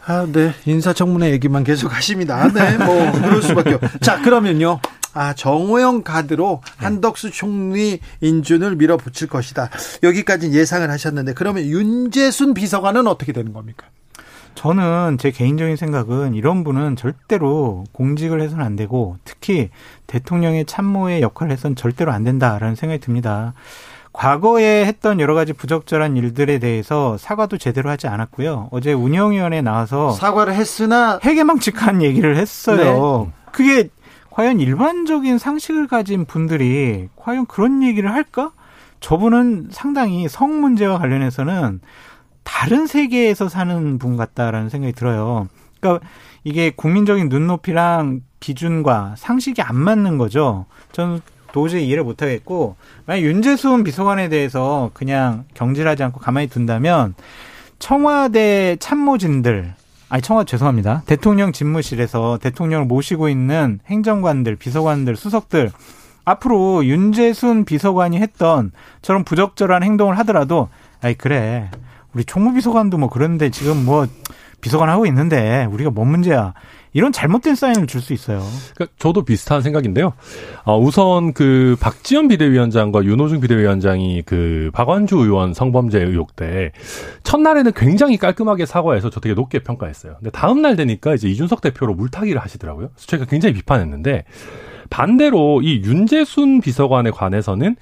아, 0.06 0.24
네. 0.30 0.52
인사청문회 0.66 1.30
얘기만 1.32 1.64
계속 1.64 1.92
하십니다. 1.92 2.46
네, 2.52 2.78
뭐, 2.78 3.10
그럴 3.12 3.42
수밖에 3.42 3.74
없. 3.74 3.80
자, 4.00 4.22
그러면요. 4.22 4.78
아, 5.14 5.34
정호영 5.34 6.04
카드로 6.04 6.62
한덕수 6.76 7.32
총리 7.32 7.98
인준을 8.20 8.76
밀어붙일 8.76 9.26
것이다. 9.28 9.68
여기까지 10.04 10.52
예상을 10.52 10.88
하셨는데, 10.88 11.32
그러면 11.34 11.64
윤재순 11.64 12.54
비서관은 12.54 13.08
어떻게 13.08 13.32
되는 13.32 13.52
겁니까? 13.52 13.88
저는 14.56 15.18
제 15.18 15.30
개인적인 15.30 15.76
생각은 15.76 16.34
이런 16.34 16.64
분은 16.64 16.96
절대로 16.96 17.84
공직을 17.92 18.40
해서는 18.40 18.64
안 18.64 18.74
되고 18.74 19.16
특히 19.24 19.70
대통령의 20.06 20.64
참모의 20.64 21.22
역할을 21.22 21.52
해서는 21.52 21.76
절대로 21.76 22.10
안 22.10 22.24
된다라는 22.24 22.74
생각이 22.74 23.00
듭니다. 23.00 23.52
과거에 24.12 24.86
했던 24.86 25.20
여러 25.20 25.34
가지 25.34 25.52
부적절한 25.52 26.16
일들에 26.16 26.58
대해서 26.58 27.18
사과도 27.18 27.58
제대로 27.58 27.90
하지 27.90 28.08
않았고요. 28.08 28.70
어제 28.72 28.94
운영위원회에 28.94 29.60
나와서 29.60 30.12
사과를 30.12 30.54
했으나, 30.54 31.20
해괴망측한 31.22 32.00
얘기를 32.00 32.36
했어요. 32.36 33.30
그게 33.52 33.90
과연 34.30 34.58
일반적인 34.58 35.36
상식을 35.36 35.86
가진 35.86 36.24
분들이 36.24 37.08
과연 37.14 37.44
그런 37.44 37.82
얘기를 37.82 38.10
할까? 38.10 38.52
저분은 39.00 39.68
상당히 39.70 40.28
성 40.28 40.62
문제와 40.62 40.98
관련해서는 40.98 41.80
다른 42.46 42.86
세계에서 42.86 43.48
사는 43.48 43.98
분 43.98 44.16
같다라는 44.16 44.70
생각이 44.70 44.94
들어요. 44.94 45.48
그러니까 45.80 46.06
이게 46.44 46.70
국민적인 46.70 47.28
눈높이랑 47.28 48.20
기준과 48.40 49.16
상식이 49.18 49.60
안 49.60 49.76
맞는 49.76 50.16
거죠. 50.16 50.64
저는 50.92 51.20
도저히 51.52 51.86
이해를 51.88 52.04
못 52.04 52.22
하겠고 52.22 52.76
만약 53.04 53.22
윤재수원 53.22 53.82
비서관에 53.82 54.28
대해서 54.28 54.90
그냥 54.94 55.44
경질하지 55.54 56.04
않고 56.04 56.20
가만히 56.20 56.46
둔다면 56.46 57.14
청와대 57.78 58.76
참모진들 58.78 59.74
아니 60.08 60.22
청와대 60.22 60.50
죄송합니다. 60.50 61.02
대통령 61.06 61.52
집무실에서 61.52 62.38
대통령을 62.40 62.86
모시고 62.86 63.28
있는 63.28 63.80
행정관들, 63.86 64.56
비서관들, 64.56 65.16
수석들 65.16 65.72
앞으로 66.24 66.84
윤재순 66.84 67.64
비서관이 67.64 68.18
했던 68.18 68.70
저런 69.02 69.24
부적절한 69.24 69.82
행동을 69.82 70.16
하더라도 70.18 70.68
아이 71.02 71.14
그래 71.14 71.70
우리 72.14 72.24
총무비서관도 72.24 72.98
뭐 72.98 73.08
그런데 73.08 73.50
지금 73.50 73.84
뭐 73.84 74.06
비서관 74.60 74.88
하고 74.88 75.06
있는데 75.06 75.66
우리가 75.70 75.90
뭔 75.90 76.08
문제야 76.08 76.54
이런 76.92 77.12
잘못된 77.12 77.54
사인을 77.54 77.86
줄 77.86 78.00
수 78.00 78.14
있어요. 78.14 78.42
그러니까 78.74 78.96
저도 78.98 79.22
비슷한 79.22 79.60
생각인데요. 79.60 80.14
어, 80.64 80.78
우선 80.78 81.34
그 81.34 81.76
박지원 81.78 82.28
비대위원장과 82.28 83.04
윤호중 83.04 83.40
비대위원장이 83.40 84.22
그 84.24 84.70
박완주 84.72 85.16
의원 85.18 85.52
성범죄 85.52 86.02
의혹 86.02 86.36
때 86.36 86.72
첫날에는 87.22 87.72
굉장히 87.76 88.16
깔끔하게 88.16 88.64
사과해서 88.64 89.10
저 89.10 89.20
되게 89.20 89.34
높게 89.34 89.58
평가했어요. 89.58 90.14
근데 90.18 90.30
다음 90.30 90.62
날 90.62 90.74
되니까 90.74 91.14
이제 91.14 91.28
이준석 91.28 91.60
대표로 91.60 91.94
물타기를 91.94 92.40
하시더라고요. 92.40 92.88
그래서 92.94 93.06
제가 93.06 93.26
굉장히 93.26 93.54
비판했는데 93.56 94.24
반대로 94.88 95.60
이 95.62 95.82
윤재순 95.84 96.60
비서관에 96.60 97.10
관해서는 97.10 97.76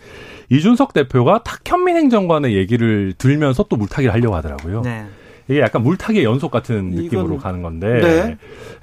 이준석 0.50 0.92
대표가 0.92 1.42
탁현민 1.42 1.96
행정관의 1.96 2.54
얘기를 2.57 3.12
들면서 3.16 3.64
또 3.68 3.76
물타기를 3.76 4.12
하려고 4.12 4.35
하더라고요. 4.37 4.83
네. 4.83 5.04
이게 5.48 5.61
약간 5.61 5.83
물타기의 5.83 6.24
연속 6.24 6.50
같은 6.50 6.90
느낌으로 6.90 7.26
이건- 7.35 7.38
가는 7.38 7.62
건데. 7.62 8.37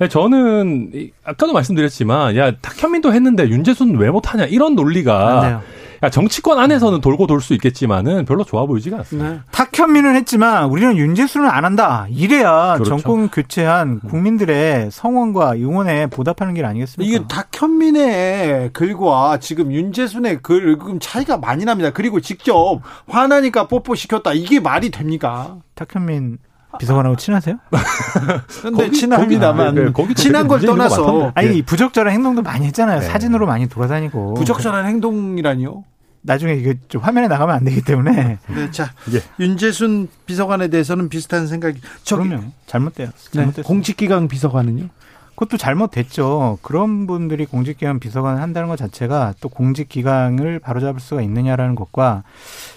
저는 0.10 0.92
이- 0.94 1.12
아까도 1.24 1.54
말씀드렸지만 1.54 2.36
야 2.38 2.52
탁현민도 2.56 3.14
했는데 3.14 3.48
윤재수는 3.48 3.98
왜 3.98 4.10
못하냐 4.12 4.46
이런 4.46 4.76
논리가. 4.76 5.62
야, 6.04 6.10
정치권 6.10 6.58
안에서는 6.60 7.00
돌고 7.02 7.28
돌 7.28 7.42
수 7.42 7.54
있겠지만은 7.54 8.26
별로 8.26 8.44
좋아 8.44 8.66
보이지가 8.66 8.98
않습니다. 8.98 9.30
네. 9.30 9.40
탁현민은 9.52 10.16
했지만 10.16 10.66
우리는 10.66 10.96
윤재수는 10.98 11.48
안 11.50 11.64
한다. 11.66 12.06
이래야 12.10 12.74
그렇죠. 12.76 12.86
정권 12.98 13.30
교체한 13.30 14.00
국민들의 14.00 14.90
성원과 14.92 15.54
응원에 15.54 16.08
보답하는 16.08 16.54
길 16.56 16.66
아니겠습니까? 16.66 17.08
이게 17.08 17.26
탁현민의 17.28 18.72
글과 18.74 19.38
지금 19.40 19.72
윤재순의 19.72 20.40
글 20.42 20.78
음, 20.82 21.00
차이가 21.00 21.38
많이 21.38 21.66
납니다. 21.66 21.92
그리고 21.92 22.20
직접 22.20 22.80
화나니까 23.08 23.68
뽀뽀 23.68 23.96
시켰다. 23.96 24.34
이게 24.34 24.60
말이 24.60 24.90
됩니까? 24.92 25.58
탁현민 25.76 26.38
비서관하고 26.80 27.16
친하세요? 27.18 27.58
근데 28.62 28.86
거기- 28.86 28.92
친합니다만 28.98 29.76
거기- 29.76 29.86
네, 29.88 29.92
거기 29.92 30.16
친한 30.16 30.48
걸 30.48 30.60
되게 30.60 30.72
문제 30.72 30.84
있는 30.84 30.96
거 30.98 31.04
떠나서. 31.04 31.32
아니 31.36 31.62
부적절한 31.62 32.14
행동도 32.14 32.42
많이 32.44 32.66
했잖아요. 32.68 33.02
네. 33.02 33.06
사진으로 33.08 33.46
많이 33.46 33.68
돌아다니고. 33.68 34.36
부적절한 34.36 34.86
행동이라니요. 34.86 35.84
나중에 36.24 36.54
이게 36.54 36.76
좀 36.88 37.02
화면에 37.02 37.28
나가면 37.28 37.56
안 37.56 37.64
되기 37.64 37.82
때문에 37.82 38.38
네, 38.48 38.72
자 38.72 38.92
예. 39.14 39.22
윤재순 39.44 40.08
비서관에 40.26 40.68
대해서는 40.68 41.10
비슷한 41.10 41.48
생각이. 41.48 41.80
저기 42.04 42.30
그럼요. 42.30 42.46
잘못돼요. 42.68 43.08
네, 43.08 43.32
잘못됐어요. 43.32 43.64
공직기강 43.64 44.28
비서관은요? 44.28 44.90
그것도 45.36 45.58
잘못됐죠. 45.58 46.60
그런 46.62 47.08
분들이 47.08 47.48
공직기관 47.48 48.00
비서관을 48.00 48.42
한다는 48.42 48.70
것 48.70 48.76
자체가 48.76 49.34
또 49.42 49.50
공직기강을 49.50 50.60
바로잡을 50.60 51.00
수가 51.00 51.24
있느냐라는 51.24 51.74
것과 51.74 52.24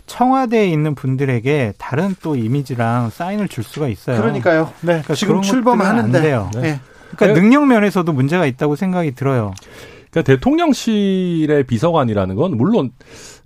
청와대에 0.06 0.66
있는 0.68 0.94
분들에게 0.94 1.74
다른 1.76 2.14
또 2.22 2.36
이미지랑 2.36 3.10
사인을 3.10 3.48
줄 3.48 3.64
수가 3.64 3.88
있어요. 3.88 4.18
그러니까요. 4.18 4.72
네, 4.80 5.02
그러니까 5.02 5.14
지금 5.14 5.32
그런 5.32 5.42
것들은 5.42 5.54
출범하는데. 5.54 6.18
안 6.18 6.24
돼요. 6.24 6.50
네. 6.54 6.80
그러니까 7.16 7.38
능력 7.38 7.66
면에서도 7.66 8.10
문제가 8.10 8.46
있다고 8.46 8.76
생각이 8.76 9.14
들어요. 9.14 9.52
그러니까 10.10 10.32
대통령실의 10.32 11.64
비서관이라는 11.64 12.36
건 12.36 12.56
물론 12.56 12.92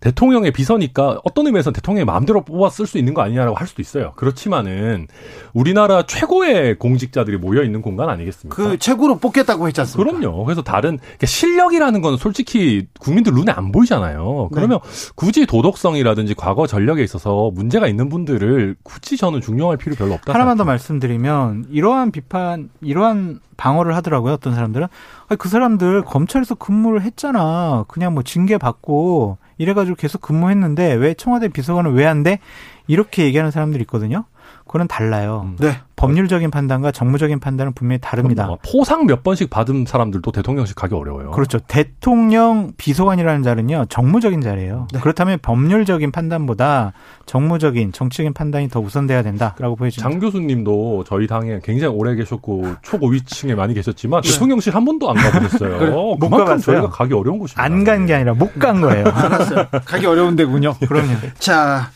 대통령의 0.00 0.52
비서니까 0.52 1.20
어떤 1.24 1.46
의미에서는 1.46 1.74
대통령이 1.74 2.04
마음대로 2.04 2.42
뽑아 2.42 2.70
쓸 2.70 2.87
수 2.87 2.98
있는 2.98 3.14
거 3.14 3.22
아니냐라고 3.22 3.56
할 3.56 3.66
수도 3.66 3.82
있어요. 3.82 4.12
그렇지만은 4.14 5.08
우리나라 5.52 6.04
최고의 6.04 6.78
공직자들이 6.78 7.37
모여 7.38 7.64
있는 7.64 7.82
공간 7.82 8.08
아니겠습니까? 8.08 8.54
그 8.54 8.78
최고로 8.78 9.18
뽑겠다고 9.18 9.66
했지 9.66 9.80
않습니까? 9.80 10.18
그럼요. 10.18 10.44
그래서 10.44 10.62
다른 10.62 10.98
그러니까 10.98 11.26
실력이라는 11.26 12.00
건 12.00 12.16
솔직히 12.16 12.87
국민들 13.00 13.32
눈에 13.32 13.50
안 13.50 13.72
보이잖아요. 13.72 14.50
그러면 14.52 14.78
굳이 15.16 15.46
도덕성이라든지 15.46 16.34
과거 16.34 16.66
전력에 16.66 17.02
있어서 17.02 17.50
문제가 17.52 17.88
있는 17.88 18.08
분들을 18.08 18.76
굳이 18.84 19.16
저는 19.16 19.40
중용할 19.40 19.76
필요 19.76 19.96
별로 19.96 20.14
없다. 20.14 20.32
하나만 20.32 20.56
더 20.56 20.62
생각해요. 20.62 20.72
말씀드리면 20.72 21.66
이러한 21.70 22.12
비판, 22.12 22.70
이러한 22.80 23.40
방어를 23.56 23.96
하더라고요. 23.96 24.34
어떤 24.34 24.54
사람들은 24.54 24.87
아니, 25.28 25.38
그 25.38 25.48
사람들 25.48 26.02
검찰에서 26.02 26.54
근무를 26.54 27.02
했잖아. 27.02 27.84
그냥 27.88 28.14
뭐 28.14 28.22
징계 28.22 28.56
받고 28.58 29.38
이래가지고 29.59 29.97
계속 29.97 30.21
근무했는데 30.23 30.94
왜 30.94 31.14
청와대 31.14 31.49
비서관은 31.49 31.92
왜 31.92 32.07
안 32.07 32.23
돼? 32.23 32.38
이렇게 32.87 33.25
얘기하는 33.25 33.51
사람들이 33.51 33.83
있거든요. 33.83 34.25
그거는 34.68 34.87
달라요. 34.87 35.50
네. 35.59 35.81
법률적인 35.96 36.52
판단과 36.52 36.92
정무적인 36.92 37.40
판단은 37.40 37.72
분명히 37.72 37.98
다릅니다. 38.00 38.46
뭐 38.46 38.57
포상 38.62 39.07
몇 39.07 39.24
번씩 39.24 39.50
받은 39.50 39.85
사람들도 39.85 40.31
대통령실 40.31 40.76
가기 40.76 40.94
어려워요. 40.94 41.33
그렇죠. 41.33 41.59
대통령 41.66 42.70
비서관이라는 42.76 43.42
자리는요, 43.42 43.87
정무적인 43.88 44.40
자리예요. 44.40 44.87
네. 44.92 45.00
그렇다면 45.00 45.40
법률적인 45.42 46.12
판단보다 46.12 46.92
정무적인, 47.26 47.90
정치적인 47.92 48.33
판단이 48.33 48.68
더 48.68 48.78
우선돼야 48.78 49.22
된다라고 49.22 49.74
보여집니다. 49.74 50.09
장 50.09 50.20
교수님도 50.20 51.02
저희 51.09 51.26
당에 51.26 51.59
굉장히 51.64 51.92
오래 51.96 52.14
계셨고 52.14 52.74
초고위층에 52.83 53.57
많이 53.57 53.74
계셨지만 53.74 54.22
네. 54.22 54.31
대통령실 54.31 54.76
한 54.76 54.85
번도 54.85 55.11
안 55.11 55.16
가보셨어요. 55.16 55.78
그래, 55.78 55.90
못 55.90 56.18
그만큼 56.20 56.44
가봤어요. 56.46 56.76
저희가 56.76 56.90
가기 56.90 57.14
어려운 57.14 57.38
곳입니다. 57.40 57.61
안 57.62 57.83
간 57.85 58.07
게 58.07 58.14
아니라 58.14 58.35
못 58.35 58.57
간 58.59 58.81
거예요. 58.81 59.04
알았어요. 59.07 59.66
가기 59.85 60.07
어려운 60.07 60.37
데군요. 60.37 60.74
그럼요. 60.87 61.14
자, 61.38 61.90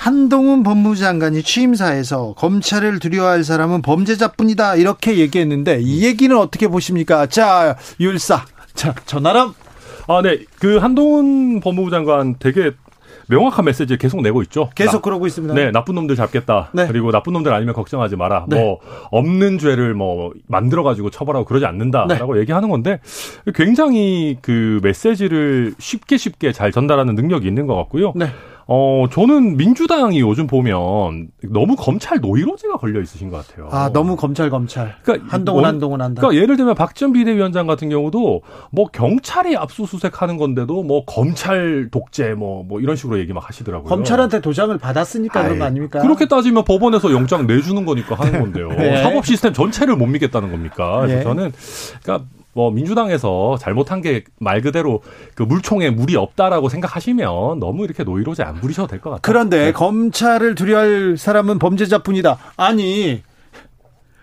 한동훈 0.00 0.62
법무장관이 0.62 1.42
취임사에서 1.42 2.32
검찰을 2.38 3.00
두려워할 3.00 3.44
사람은 3.44 3.82
범죄자뿐이다 3.82 4.76
이렇게 4.76 5.18
얘기했는데 5.18 5.80
이 5.82 6.06
얘기는 6.06 6.34
어떻게 6.34 6.68
보십니까? 6.68 7.26
자, 7.26 7.76
율사. 8.00 8.46
자, 8.72 8.94
전화람. 9.04 9.52
아, 10.08 10.22
네. 10.22 10.38
그 10.58 10.78
한동훈 10.78 11.60
법무부 11.60 11.90
장관 11.90 12.36
되게 12.38 12.70
명확한 13.28 13.66
메시지를 13.66 13.98
계속 13.98 14.22
내고 14.22 14.40
있죠. 14.44 14.70
계속 14.74 14.92
나- 14.92 15.00
그러고 15.02 15.26
있습니다. 15.26 15.54
네, 15.54 15.70
나쁜 15.70 15.94
놈들 15.96 16.16
잡겠다. 16.16 16.70
네. 16.72 16.86
그리고 16.86 17.10
나쁜 17.12 17.34
놈들 17.34 17.52
아니면 17.52 17.74
걱정하지 17.74 18.16
마라. 18.16 18.46
네. 18.48 18.58
뭐 18.58 18.78
없는 19.10 19.58
죄를 19.58 19.92
뭐 19.92 20.32
만들어 20.48 20.82
가지고 20.82 21.10
처벌하고 21.10 21.44
그러지 21.44 21.66
않는다라고 21.66 22.34
네. 22.34 22.40
얘기하는 22.40 22.70
건데 22.70 23.00
굉장히 23.54 24.38
그 24.40 24.80
메시지를 24.82 25.74
쉽게 25.78 26.16
쉽게 26.16 26.52
잘 26.52 26.72
전달하는 26.72 27.14
능력이 27.14 27.46
있는 27.46 27.66
것 27.66 27.76
같고요. 27.76 28.14
네. 28.70 28.76
어, 28.76 29.06
저는 29.10 29.56
민주당이 29.56 30.20
요즘 30.20 30.46
보면 30.46 31.28
너무 31.42 31.74
검찰 31.74 32.20
노이로제가 32.20 32.76
걸려 32.76 33.00
있으신 33.00 33.28
것 33.28 33.44
같아요. 33.46 33.68
아, 33.72 33.90
너무 33.92 34.14
검찰 34.14 34.48
검찰. 34.48 34.94
그러니까 35.02 35.26
한동훈 35.28 35.64
원- 35.64 35.72
한동훈 35.74 36.00
한다. 36.00 36.20
그러니까 36.20 36.40
예를 36.40 36.56
들면 36.56 36.76
박지원 36.76 37.12
비대위원장 37.12 37.66
같은 37.66 37.88
경우도 37.88 38.42
뭐 38.70 38.86
경찰이 38.86 39.56
압수수색 39.56 40.22
하는 40.22 40.36
건데도 40.36 40.84
뭐 40.84 41.04
검찰 41.04 41.88
독재 41.90 42.34
뭐 42.34 42.60
뭐 42.70 42.78
이런 42.80 42.94
식으로 42.94 43.18
얘기 43.18 43.32
막 43.32 43.48
하시더라고요. 43.48 43.88
검찰한테 43.88 44.40
도장을 44.40 44.76
받았으니까 44.78 45.42
그런 45.42 45.58
거 45.58 45.64
아닙니까? 45.64 46.00
그렇게 46.00 46.28
따지면 46.28 46.62
법원에서 46.64 47.10
영장 47.12 47.46
내주는 47.48 47.84
거니까 47.84 48.14
하는 48.14 48.40
건데요. 48.40 48.68
네. 48.78 49.02
사법 49.02 49.26
시스템 49.26 49.52
전체를 49.52 49.96
못 49.96 50.06
믿겠다는 50.06 50.50
겁니까? 50.52 51.00
그래서 51.00 51.16
네. 51.16 51.22
저는 51.24 51.52
그러니까 52.02 52.28
뭐 52.52 52.70
민주당에서 52.70 53.56
잘못한 53.60 54.00
게 54.02 54.24
말 54.38 54.60
그대로 54.62 55.02
그 55.34 55.42
물총에 55.42 55.90
물이 55.90 56.16
없다라고 56.16 56.68
생각하시면 56.68 57.58
너무 57.60 57.84
이렇게 57.84 58.02
노이로제 58.04 58.42
안 58.42 58.54
부리셔도 58.56 58.88
될 58.88 59.00
것 59.00 59.10
같아요. 59.10 59.20
그런데 59.22 59.72
검찰을 59.72 60.54
두려워할 60.54 61.16
사람은 61.18 61.58
범죄자뿐이다. 61.58 62.38
아니 62.56 63.22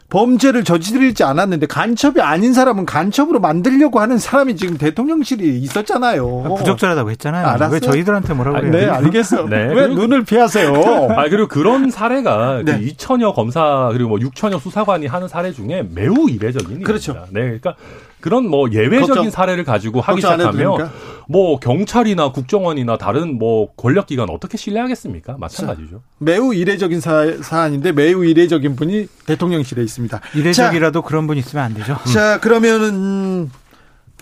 범죄를 0.09 0.63
저지르지 0.63 1.25
않았는데 1.25 1.65
간첩이 1.65 2.21
아닌 2.21 2.53
사람은 2.53 2.85
간첩으로 2.85 3.41
만들려고 3.41 3.99
하는 3.99 4.17
사람이 4.17 4.55
지금 4.55 4.77
대통령실이 4.77 5.59
있었잖아요. 5.59 6.55
부적절하다고 6.57 7.11
했잖아요. 7.11 7.45
알았어요. 7.45 7.69
왜 7.73 7.79
저희들한테 7.81 8.33
뭐라고 8.33 8.57
아니, 8.57 8.71
그래요? 8.71 8.85
네, 8.85 8.97
알겠어. 8.97 9.45
네, 9.49 9.65
왜 9.65 9.73
그리고- 9.87 9.95
눈을 9.95 10.23
피하세요? 10.23 10.71
아 11.11 11.27
그리고 11.29 11.49
그런 11.49 11.91
사례가 11.91 12.61
네. 12.63 12.77
그 12.77 12.85
2천여 12.85 13.33
검사 13.35 13.89
그리고 13.91 14.09
뭐 14.11 14.17
6천여 14.19 14.61
수사관이 14.61 15.07
하는 15.07 15.27
사례 15.27 15.51
중에 15.51 15.85
매우 15.93 16.29
이례적인 16.29 16.83
그렇죠. 16.83 17.11
일입니다. 17.11 17.31
네, 17.33 17.41
그러니까 17.59 17.75
그런 18.19 18.49
뭐 18.49 18.69
예외적인 18.71 19.07
걱정- 19.07 19.29
사례를 19.29 19.63
가지고 19.63 20.01
하기 20.01 20.21
시작하면? 20.21 20.89
뭐 21.29 21.59
경찰이나 21.59 22.31
국정원이나 22.31 22.97
다른 22.97 23.37
뭐 23.37 23.73
권력기관 23.75 24.29
어떻게 24.29 24.57
신뢰하겠습니까? 24.57 25.35
마찬가지죠. 25.37 26.01
매우 26.17 26.53
이례적인 26.53 26.99
사, 26.99 27.25
사안인데 27.41 27.91
매우 27.91 28.25
이례적인 28.25 28.75
분이 28.75 29.07
대통령실에 29.25 29.83
있습니다. 29.83 30.19
이례적이라도 30.35 31.01
그런 31.03 31.27
분 31.27 31.37
있으면 31.37 31.65
안 31.65 31.73
되죠. 31.73 31.97
자, 32.05 32.11
자, 32.13 32.39
그러면은 32.39 32.89
음, 32.95 33.51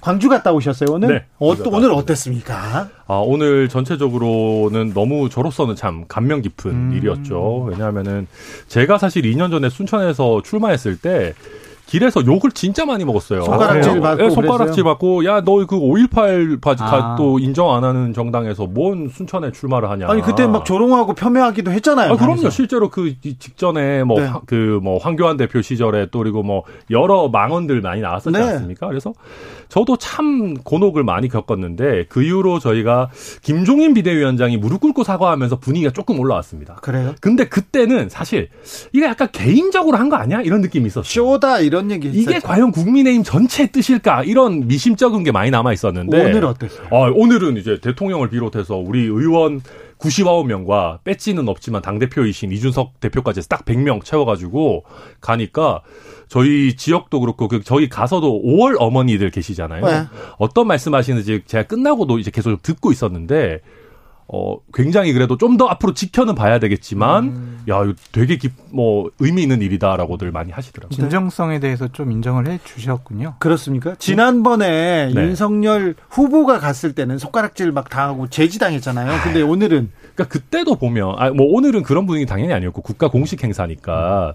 광주 0.01 0.29
갔다 0.29 0.51
오셨어요 0.51 0.89
오늘? 0.91 1.08
네, 1.08 1.25
어, 1.39 1.55
또 1.55 1.69
오늘. 1.71 1.91
어땠습니까? 1.91 2.89
아, 3.08 3.13
오늘 3.15 3.69
전체적으로는 3.69 4.93
너무 4.93 5.29
저로서는 5.29 5.75
참 5.75 6.05
감명 6.08 6.41
깊은 6.41 6.71
음. 6.71 6.93
일이었죠. 6.95 7.67
왜냐하면은 7.69 8.27
제가 8.67 8.97
사실 8.97 9.23
2년 9.23 9.51
전에 9.51 9.69
순천에서 9.69 10.41
출마했을 10.43 10.97
때 10.97 11.34
길에서 11.87 12.25
욕을 12.25 12.51
진짜 12.51 12.85
많이 12.85 13.05
먹었어요. 13.05 13.43
손가락질 13.43 13.99
어, 13.99 14.01
받고 14.01 14.23
예, 14.25 14.29
손가락질? 14.31 14.83
받고 14.83 15.25
야 15.25 15.41
너 15.41 15.65
그 15.67 15.77
5.18 15.79 16.59
바지 16.61 16.83
아. 16.83 17.15
또 17.17 17.37
인정 17.39 17.73
안 17.73 17.83
하는 17.83 18.13
정당에서 18.13 18.65
뭔 18.65 19.07
순천에 19.09 19.51
출마를 19.51 19.89
하냐. 19.91 20.07
아니 20.09 20.21
그때 20.21 20.47
막 20.47 20.65
조롱하고 20.65 21.13
폄훼하기도 21.13 21.71
했잖아요. 21.71 22.13
아, 22.13 22.15
그럼요. 22.17 22.49
실제로 22.49 22.89
그 22.89 23.07
이- 23.23 23.37
직전에 23.37 24.03
뭐 24.03 24.19
네. 24.19 24.29
그 24.45 24.79
뭐 24.81 24.97
황교안 24.97 25.37
대표 25.37 25.61
시절에 25.61 26.07
또 26.11 26.19
그리고 26.19 26.43
뭐 26.43 26.63
여러 26.91 27.29
망언들 27.29 27.81
많이 27.81 28.01
나왔었지 28.01 28.37
네. 28.37 28.43
않습니까? 28.43 28.87
그래서 28.87 29.13
저도 29.69 29.97
참 29.97 30.56
곤혹을 30.63 31.04
많이 31.04 31.28
겪었는데 31.28 32.06
그 32.10 32.23
이후로 32.23 32.60
저희가 32.60 33.10
김종인 33.41 33.93
비대위원장이 33.93 34.58
무릎 34.58 34.82
꿇고 34.82 35.04
사과하면서 35.04 35.60
분위기가 35.60 35.91
조금 35.91 36.19
올라왔습니다. 36.19 36.75
그래요? 36.75 37.15
근데 37.21 37.45
그때는 37.47 38.10
사실 38.10 38.49
이게 38.93 39.06
약간 39.06 39.30
개인적으로 39.32 39.97
한 39.97 40.06
거 40.10 40.15
아니야? 40.17 40.41
이런 40.41 40.62
느낌이 40.62 40.86
있었어요. 40.88 41.04
쇼다 41.04 41.60
이런 41.62 41.89
얘기 41.89 42.08
이게 42.10 42.19
있었죠. 42.19 42.47
과연 42.47 42.71
국민의힘 42.71 43.23
전체의 43.23 43.71
뜻일까? 43.71 44.23
이런 44.23 44.67
미심쩍은 44.67 45.23
게 45.23 45.32
많이 45.32 45.49
남아 45.49 45.73
있었는데 45.73 46.19
오늘 46.25 46.45
어땠어요? 46.45 46.88
아, 46.91 47.12
오늘은 47.13 47.58
이제 47.58 47.80
대통령을 47.82 48.30
비롯해서 48.30 48.75
우리 48.78 48.99
의원 49.01 49.62
99명과 49.99 50.99
배지는 51.04 51.47
없지만 51.49 51.82
당대표이신 51.82 52.51
이준석 52.51 52.99
대표까지 52.99 53.47
딱 53.49 53.66
100명 53.66 54.03
채워가지고 54.03 54.84
가니까 55.22 55.82
저희 56.28 56.76
지역도 56.76 57.19
그렇고 57.19 57.47
그 57.47 57.61
저희 57.63 57.89
가서도 57.89 58.41
5월 58.43 58.76
어머니들 58.80 59.30
계시잖아요. 59.32 59.86
네. 59.86 60.05
어떤 60.38 60.67
말씀하시는지 60.67 61.43
제가 61.45 61.63
끝나고도 61.67 62.19
이제 62.19 62.32
계속 62.32 62.61
듣고 62.61 62.91
있었는데 62.91 63.61
어, 64.28 64.57
굉장히 64.73 65.13
그래도 65.13 65.38
좀 65.38 65.55
더 65.55 65.67
앞으로 65.67 65.93
지켜는 65.93 66.36
봐야 66.36 66.59
되겠지만, 66.59 67.23
음. 67.26 67.59
야, 67.69 67.84
이거 67.84 67.93
되게 68.11 68.38
기, 68.38 68.49
뭐, 68.71 69.09
의미 69.19 69.43
있는 69.43 69.61
일이다라고들 69.61 70.32
많이 70.32 70.51
하시더라고요. 70.51 70.93
진정성에 70.93 71.59
대해서 71.61 71.88
좀 71.88 72.11
인정을 72.11 72.47
해 72.47 72.59
주셨군요. 72.65 73.36
그렇습니까? 73.39 73.95
지난번에 73.95 75.11
네. 75.13 75.21
윤석열 75.21 75.95
후보가 76.09 76.59
갔을 76.59 76.93
때는 76.93 77.19
손가락질 77.19 77.71
막 77.71 77.89
당하고 77.89 78.28
제지당했잖아요. 78.28 79.21
근데 79.23 79.41
오늘은. 79.41 79.91
그러니까 80.15 80.26
그때도 80.28 80.76
보면, 80.76 81.13
아, 81.19 81.30
뭐 81.30 81.45
오늘은 81.55 81.84
그런 81.84 82.05
분위기 82.05 82.26
당연히 82.26 82.51
아니었고, 82.51 82.82
국가 82.82 83.07
공식 83.07 83.43
행사니까, 83.43 84.34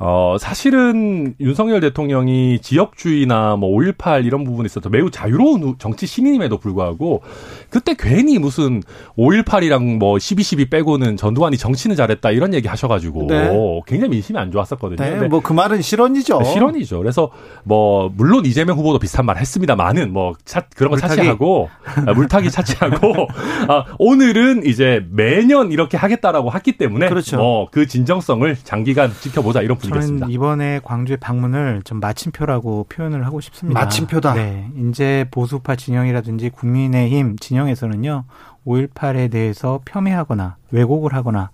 어, 0.00 0.36
사실은 0.38 1.34
윤석열 1.40 1.80
대통령이 1.80 2.58
지역주의나 2.60 3.56
뭐 3.56 3.70
5.18 3.78 4.24
이런 4.24 4.44
부분에 4.44 4.66
있어서 4.66 4.88
매우 4.88 5.10
자유로운 5.10 5.76
정치 5.78 6.06
신인임에도 6.06 6.58
불구하고 6.58 7.22
그때 7.70 7.94
괜히 7.98 8.38
무슨 8.38 8.82
5.18이랑 9.16 9.98
뭐 9.98 10.16
12.12 10.16 10.70
빼고는 10.70 11.16
전두환이 11.16 11.56
정치는 11.56 11.96
잘했다 11.96 12.30
이런 12.30 12.54
얘기 12.54 12.68
하셔가지고 12.68 13.26
네. 13.28 13.50
굉장히 13.86 14.10
민심이 14.10 14.38
안 14.38 14.50
좋았었거든요. 14.52 14.96
네, 14.98 15.28
뭐그 15.28 15.52
말은 15.52 15.82
실언이죠. 15.82 16.38
네, 16.38 16.52
실언이죠. 16.52 16.98
그래서 16.98 17.30
뭐 17.64 18.12
물론 18.16 18.44
이재명 18.46 18.76
후보도 18.78 18.98
비슷한 18.98 19.26
말 19.26 19.36
했습니다만은 19.38 20.12
뭐 20.12 20.34
차, 20.44 20.62
그런 20.74 20.90
거 20.90 20.94
물타기. 20.96 21.16
차치하고 21.16 21.68
아, 22.06 22.12
물타기 22.12 22.50
차치하고 22.50 23.26
아, 23.68 23.84
오늘은 23.98 24.64
이제 24.66 25.04
매년 25.10 25.72
이렇게 25.72 25.96
하겠다라고 25.96 26.52
했기 26.52 26.76
때문에 26.76 27.08
그렇죠. 27.08 27.36
뭐 27.36 27.68
그 27.70 27.86
진정성을 27.86 28.56
장기간 28.64 29.12
지켜보자 29.20 29.62
이런 29.62 29.78
분위기 29.78 29.87
였습니다. 29.96 30.24
저는 30.26 30.34
이번에 30.34 30.80
광주의 30.82 31.16
방문을 31.16 31.82
좀 31.84 32.00
마침표라고 32.00 32.86
표현을 32.88 33.26
하고 33.26 33.40
싶습니다. 33.40 33.80
마침표다. 33.80 34.34
네, 34.34 34.70
이제 34.88 35.26
보수파 35.30 35.76
진영이라든지 35.76 36.50
국민의힘 36.50 37.36
진영에서는요 37.38 38.24
5.18에 38.66 39.30
대해서 39.30 39.80
폄훼하거나 39.84 40.56
왜곡을 40.70 41.14
하거나 41.14 41.50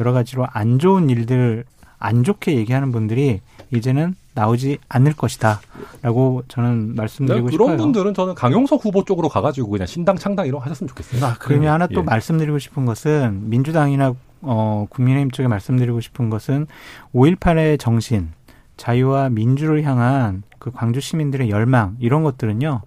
여러 0.00 0.12
가지로 0.12 0.46
안 0.50 0.78
좋은 0.78 1.10
일들 1.10 1.64
안 1.98 2.22
좋게 2.22 2.56
얘기하는 2.56 2.92
분들이 2.92 3.40
이제는 3.72 4.14
나오지 4.34 4.78
않을 4.88 5.14
것이다라고 5.14 6.42
저는 6.48 6.96
말씀드리고 6.96 7.46
네, 7.46 7.52
싶어요. 7.52 7.66
그런 7.66 7.78
분들은 7.78 8.14
저는 8.14 8.34
강용석 8.34 8.84
후보 8.84 9.04
쪽으로 9.04 9.28
가가지고 9.28 9.70
그냥 9.70 9.86
신당 9.86 10.16
창당 10.16 10.46
이런 10.46 10.58
거 10.58 10.64
하셨으면 10.66 10.88
좋겠습니다. 10.88 11.26
아, 11.26 11.36
그러면 11.38 11.72
하나 11.72 11.86
또 11.86 12.00
예. 12.00 12.04
말씀드리고 12.04 12.58
싶은 12.58 12.84
것은 12.84 13.48
민주당이나 13.48 14.14
어, 14.44 14.86
국민의힘 14.90 15.30
쪽에 15.30 15.48
말씀드리고 15.48 16.00
싶은 16.00 16.30
것은 16.30 16.66
5.18의 17.14 17.78
정신, 17.78 18.30
자유와 18.76 19.30
민주를 19.30 19.82
향한 19.84 20.42
그 20.58 20.70
광주 20.70 21.00
시민들의 21.00 21.50
열망 21.50 21.96
이런 22.00 22.22
것들은요. 22.22 22.82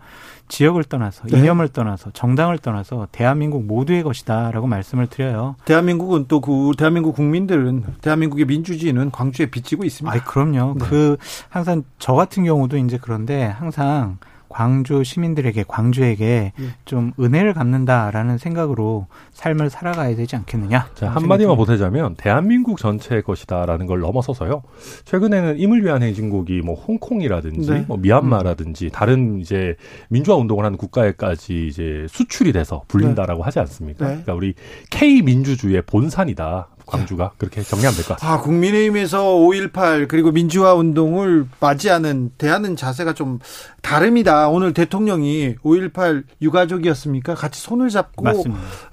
지역을 0.50 0.86
떠나서 0.86 1.28
네. 1.28 1.40
이념을 1.40 1.70
떠나서 1.70 2.12
정당을 2.12 2.60
떠나서 2.60 3.08
대한민국 3.12 3.66
모두의 3.66 4.04
것이다라고 4.04 4.66
말씀을 4.68 5.08
드려요. 5.08 5.56
대한민국은 5.66 6.26
또 6.28 6.40
그 6.40 6.72
대한민국 6.78 7.16
국민들은 7.16 7.84
대한민국의 8.02 8.46
민주주의는 8.46 9.12
광주에 9.12 9.48
비치고 9.48 9.84
있습니다. 9.84 10.18
아, 10.18 10.24
그럼요. 10.24 10.76
네. 10.80 10.86
그 10.86 11.18
항상 11.50 11.84
저 12.00 12.14
같은 12.14 12.46
경우도 12.46 12.78
이제 12.78 12.98
그런데 13.02 13.44
항상 13.44 14.18
광주 14.58 15.04
시민들에게 15.04 15.66
광주에게 15.68 16.52
예. 16.60 16.66
좀 16.84 17.14
은혜를 17.20 17.54
갚는다라는 17.54 18.40
생각으로 18.40 19.06
삶을 19.34 19.70
살아가야 19.70 20.16
되지 20.16 20.36
않겠느냐. 20.36 20.90
자, 20.96 21.10
한마디만 21.12 21.56
보태자면 21.56 22.16
대한민국 22.16 22.80
전체의 22.80 23.22
것이다라는 23.22 23.86
걸 23.86 24.00
넘어서서요. 24.00 24.64
최근에는 25.06 25.60
임을 25.60 25.86
위한 25.86 26.02
행진곡이 26.02 26.62
뭐 26.62 26.74
홍콩이라든지 26.74 27.70
네. 27.70 27.86
뭐 27.88 27.98
미얀마라든지 27.98 28.90
다른 28.92 29.40
이제 29.40 29.76
민주화 30.10 30.36
운동을 30.38 30.66
하는 30.66 30.76
국가에까지 30.80 31.68
이제 31.68 32.08
수출이 32.10 32.52
돼서 32.52 32.82
불린다라고 32.88 33.42
네. 33.42 33.46
하지 33.46 33.60
않습니까? 33.60 34.06
네. 34.08 34.12
그러니까 34.14 34.34
우리 34.34 34.56
K 34.90 35.22
민주주의의 35.22 35.84
본산이다. 35.84 36.70
광주가 36.88 37.32
그렇게 37.38 37.62
정리하면 37.62 37.96
될 37.96 38.06
것 38.06 38.16
같습니다. 38.18 38.34
아, 38.34 38.42
국민의힘에서 38.42 39.24
5.18 39.36 40.08
그리고 40.08 40.32
민주화 40.32 40.74
운동을 40.74 41.46
맞이하는 41.60 42.32
대하는 42.38 42.76
자세가 42.76 43.14
좀 43.14 43.40
다릅니다. 43.82 44.50
오늘 44.50 44.74
대통령이 44.74 45.56
5.18 45.64 46.24
유가족이었습니까? 46.42 47.36
같이 47.36 47.62
손을 47.62 47.90
잡고 47.90 48.24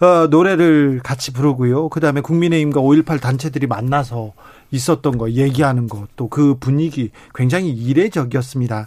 어, 0.00 0.26
노래를 0.28 1.00
같이 1.02 1.32
부르고요. 1.32 1.88
그다음에 1.88 2.20
국민의힘과 2.20 2.80
5.18 2.80 3.20
단체들이 3.20 3.66
만나서 3.66 4.32
있었던 4.70 5.16
거 5.18 5.30
얘기하는 5.30 5.88
거또그 5.88 6.56
분위기 6.58 7.10
굉장히 7.34 7.70
이례적이었습니다. 7.70 8.86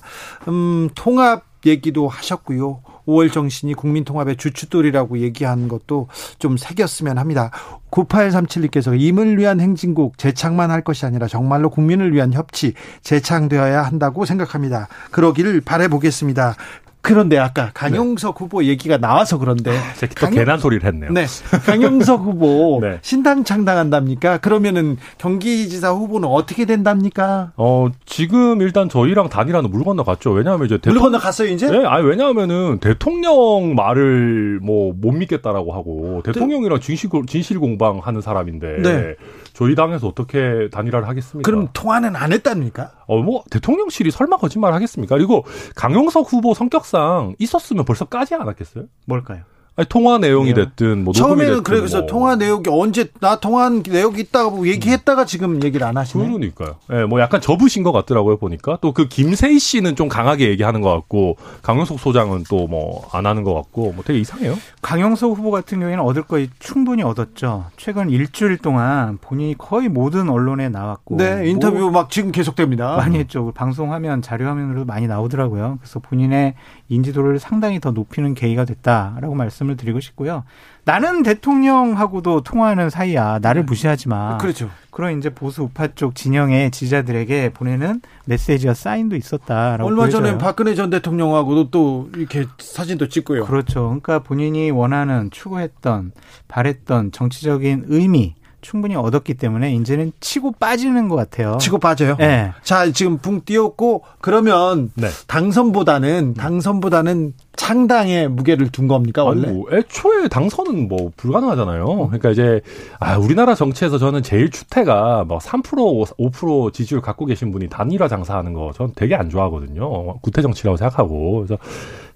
음, 0.49 0.89
통합 0.95 1.43
얘기도 1.66 2.08
하셨고요. 2.08 2.82
5월 3.08 3.32
정신이 3.32 3.74
국민통합의 3.74 4.38
주춧돌이라고 4.38 5.20
얘기하는 5.20 5.68
것도 5.68 6.08
좀 6.39 6.58
새겼으면 6.58 7.18
합니다. 7.18 7.51
9837님께서 7.91 8.99
임을 8.99 9.38
위한 9.38 9.60
행진곡 9.60 10.18
재창만 10.18 10.72
할 10.72 10.84
것이 10.84 11.05
아니라 11.05 11.28
정말로 11.28 11.70
국민을 11.70 12.14
위한 12.14 12.34
협치 12.34 12.74
재창되어야 13.01 13.82
한다고 13.82 14.26
생각합니다. 14.26 14.88
그러기를 15.12 15.62
바래보겠습니다. 15.62 16.55
그런데 17.02 17.38
아까 17.38 17.72
강용석 17.74 18.36
네. 18.36 18.43
후보 18.43 18.64
얘기가 18.66 18.98
나와서 18.98 19.38
그런데 19.38 19.72
아, 19.72 19.93
또 20.00 20.08
강용... 20.28 20.58
소리를 20.58 20.86
했네요. 20.86 21.12
네. 21.12 21.26
강용석 21.66 22.22
후보 22.22 22.80
네. 22.82 23.00
신당 23.02 23.43
창당한답니까? 23.43 24.39
그러면은 24.39 24.98
경기지사 25.18 25.91
후보는 25.91 26.28
어떻게 26.28 26.66
된답니까? 26.66 27.54
어, 27.56 27.88
지금 28.06 28.62
일단 28.62 28.89
저희랑 28.89 29.30
단일화는 29.30 29.70
물 29.72 29.84
건너 29.84 30.04
갔죠. 30.04 30.32
왜냐하면 30.32 30.66
이제 30.66 30.76
대통령... 30.78 31.02
물 31.02 31.12
건너 31.12 31.24
갔어요, 31.24 31.50
이제? 31.50 31.70
네, 31.70 31.86
아니 31.86 32.06
왜냐하면은 32.06 32.80
대통령 32.80 33.76
말을 33.76 34.60
뭐 34.62 34.88
못 35.00 35.12
믿겠다라고 35.12 35.74
하고 35.74 36.22
대통령이랑 36.24 36.80
진실 36.80 37.10
진실 37.28 37.60
공방하는 37.60 38.22
사람인데 38.22 38.82
네. 38.82 39.16
저희 39.58 39.74
당에서 39.74 40.08
어떻게 40.08 40.70
단일화를 40.72 41.08
하겠습니까? 41.08 41.49
그럼 41.49 41.70
통화는 41.74 42.16
안 42.16 42.32
했답니까? 42.32 42.91
어, 43.08 43.24
뭐 43.24 43.43
대통령실이 43.49 44.12
설마 44.12 44.38
거짓말 44.38 44.72
하겠습니까? 44.74 45.16
그리고 45.16 45.45
강용석 45.76 46.32
후보 46.32 46.53
성격상 46.53 47.38
있었으면 47.39 47.84
벌써 47.84 48.05
까지 48.05 48.36
않았겠어요? 48.36 48.84
뭘까요? 49.08 49.41
아니, 49.78 49.88
통화 49.88 50.18
내용이 50.18 50.54
네. 50.54 50.66
됐든 50.66 51.04
뭐 51.04 51.14
처음에는 51.14 51.62
그래서 51.64 52.00
뭐. 52.00 52.08
통화 52.08 52.36
내용이 52.36 52.64
언제 52.68 53.06
나 53.20 53.40
통화한 53.40 53.84
내용이 53.88 54.20
있다고 54.22 54.68
얘기했다가 54.68 55.26
지금 55.26 55.64
얘기를 55.64 55.86
안 55.86 55.96
하시네. 55.98 56.26
그러니까요. 56.28 56.76
예, 56.92 56.96
네, 56.96 57.06
뭐 57.06 57.22
약간 57.22 57.40
접으신 57.42 57.84
것 57.84 57.92
같더라고요 57.92 58.38
보니까 58.38 58.80
또 58.82 58.92
그 58.98 59.08
김세희 59.08 59.60
씨는 59.60 59.96
좀 59.96 60.08
강하게 60.10 60.50
얘기하는 60.50 60.82
것 60.82 60.92
같고 60.92 61.38
강영석 61.62 62.00
소장은 62.00 62.44
또 62.50 62.68
뭐 62.68 63.04
안 63.14 63.26
하는 63.28 63.44
것 63.44 63.54
같고 63.54 63.94
뭐 63.94 64.04
되게 64.04 64.20
이상해요. 64.20 64.56
강영석 64.82 65.38
후보 65.38 65.52
같은 65.52 65.80
경우에는 65.80 66.04
얻을 66.04 66.24
거 66.24 66.44
충분히 66.60 67.04
얻었죠. 67.04 67.66
최근 67.78 68.10
일주일 68.10 68.58
동안 68.58 69.20
본인이 69.22 69.56
거의 69.58 69.88
모든 69.90 70.30
언론에 70.30 70.70
나왔고, 70.70 71.18
네 71.18 71.48
인터뷰 71.50 71.78
뭐 71.78 71.92
막 71.92 72.10
지금 72.10 72.32
계속됩니다. 72.32 72.96
많이 72.98 73.18
했죠. 73.20 73.52
방송화면 73.54 74.22
자료화면으로도 74.24 74.86
많이 74.86 75.06
나오더라고요. 75.08 75.78
그래서 75.80 76.00
본인의 76.00 76.56
인지도를 76.90 77.40
상당히 77.40 77.80
더 77.80 77.92
높이는 77.92 78.34
계기가 78.34 78.66
됐다라고 78.66 79.36
말씀을 79.36 79.76
드리고 79.76 80.00
싶고요. 80.00 80.44
나는 80.86 81.22
대통령하고도 81.22 82.42
통화하는 82.42 82.90
사이야. 82.90 83.40
나를 83.42 83.64
네. 83.64 83.66
무시하지 83.66 84.08
마. 84.08 84.38
그렇죠. 84.38 84.70
그런 84.90 85.18
이제 85.18 85.30
보수 85.30 85.64
우파 85.64 85.88
쪽 85.90 86.16
진영의 86.16 86.72
지지자들에게 86.72 87.50
보내는 87.50 88.02
메시지와 88.26 88.74
사인도 88.74 89.18
있었다라고 89.18 89.86
얼마 89.86 90.04
보여져요. 90.04 90.24
전에 90.24 90.38
박근혜 90.38 90.76
전 90.76 90.90
대통령하고도 90.90 91.72
또 91.72 92.10
이렇게 92.16 92.46
사진도 92.58 93.10
찍고요. 93.10 93.46
그렇죠. 93.46 93.82
그러니까 93.88 94.20
본인이 94.20 94.72
원하는 94.72 95.30
추구했던 95.30 96.14
바랬던 96.48 97.12
정치적인 97.12 97.86
의미 97.90 98.36
충분히 98.62 98.95
얻었기 98.95 99.36
때문에 99.36 99.74
이제는 99.76 100.12
치고 100.20 100.53
빠지는 100.53 101.10
것 101.10 101.16
같아요. 101.16 101.58
치고 101.60 101.78
빠져요. 101.78 102.16
네. 102.18 102.51
자 102.64 102.91
지금 102.91 103.18
붕 103.18 103.41
띄웠고 103.45 104.03
그러면 104.20 104.91
네. 104.95 105.08
당선보다는 105.28 106.34
당선보다는 106.34 107.34
창당에 107.55 108.28
무게를 108.28 108.70
둔 108.70 108.88
겁니까 108.88 109.24
원래? 109.24 109.47
아니, 109.47 109.58
뭐 109.58 109.68
애초에 109.72 110.28
당선은 110.28 110.88
뭐 110.88 111.12
불가능하잖아요. 111.18 111.86
그러니까 111.86 112.30
이제 112.30 112.62
아 112.99 113.18
우리나라 113.18 113.55
정치에서 113.55 113.97
저는 113.97 114.24
제일 114.24 114.49
추태가 114.49 115.26
뭐3% 115.28 116.18
5% 116.18 116.74
지지율 116.74 117.01
갖고 117.01 117.26
계신 117.26 117.51
분이 117.51 117.70
단일화 117.70 118.08
장사하는 118.08 118.53
거 118.53 118.72
저는 118.76 118.93
되게 118.95 119.16
안 119.16 119.30
좋아하거든요. 119.30 120.18
구태 120.20 120.41
정치라고 120.41 120.78
생각하고 120.78 121.45
그래서 121.45 121.58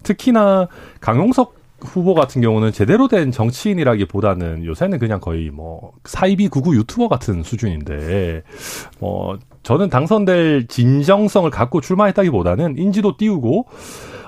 특히나 0.03 0.67
강용석 0.99 1.61
후보 1.84 2.13
같은 2.13 2.41
경우는 2.41 2.71
제대로 2.71 3.07
된 3.07 3.32
정치인이라기보다는 3.32 4.65
요새는 4.65 4.99
그냥 4.99 5.19
거의 5.19 5.49
뭐 5.49 5.93
사이비 6.05 6.47
구구 6.47 6.75
유튜버 6.75 7.07
같은 7.07 7.43
수준인데 7.43 8.43
뭐 8.99 9.38
저는 9.63 9.89
당선될 9.89 10.67
진정성을 10.67 11.49
갖고 11.49 11.82
출마했다기보다는 11.82 12.77
인지도 12.77 13.17
띄우고 13.17 13.67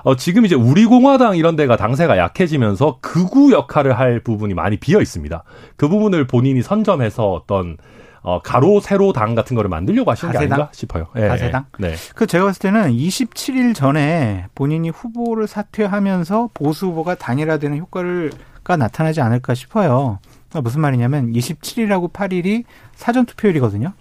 어 0.04 0.16
지금 0.16 0.44
이제 0.44 0.54
우리 0.54 0.84
공화당 0.84 1.36
이런 1.36 1.56
데가 1.56 1.76
당세가 1.76 2.18
약해지면서 2.18 2.98
극우 3.00 3.52
역할을 3.52 3.98
할 3.98 4.20
부분이 4.20 4.52
많이 4.52 4.76
비어 4.76 5.00
있습니다. 5.00 5.44
그 5.76 5.88
부분을 5.88 6.26
본인이 6.26 6.62
선점해서 6.62 7.32
어떤 7.32 7.78
어, 8.24 8.40
가로 8.40 8.80
세로 8.80 9.12
당 9.12 9.34
같은 9.34 9.54
거를 9.54 9.68
만들려고 9.68 10.10
하시는 10.10 10.32
가세당? 10.32 10.48
게 10.48 10.54
아닌가 10.54 10.72
싶어요. 10.72 11.06
예, 11.16 11.28
가세당? 11.28 11.66
네. 11.78 11.94
그 12.14 12.26
제가 12.26 12.46
봤을 12.46 12.58
때는 12.60 12.90
27일 12.90 13.74
전에 13.74 14.46
본인이 14.54 14.88
후보를 14.88 15.46
사퇴하면서 15.46 16.50
보수 16.54 16.86
후보가 16.86 17.16
단일화되는 17.16 17.76
효과를 17.78 18.32
가 18.64 18.78
나타나지 18.78 19.20
않을까 19.20 19.52
싶어요. 19.52 20.20
그러니까 20.48 20.62
무슨 20.62 20.80
말이냐면 20.80 21.32
27일하고 21.32 22.10
8일이 22.12 22.64
사전 22.94 23.26
투표일이거든요. 23.26 23.92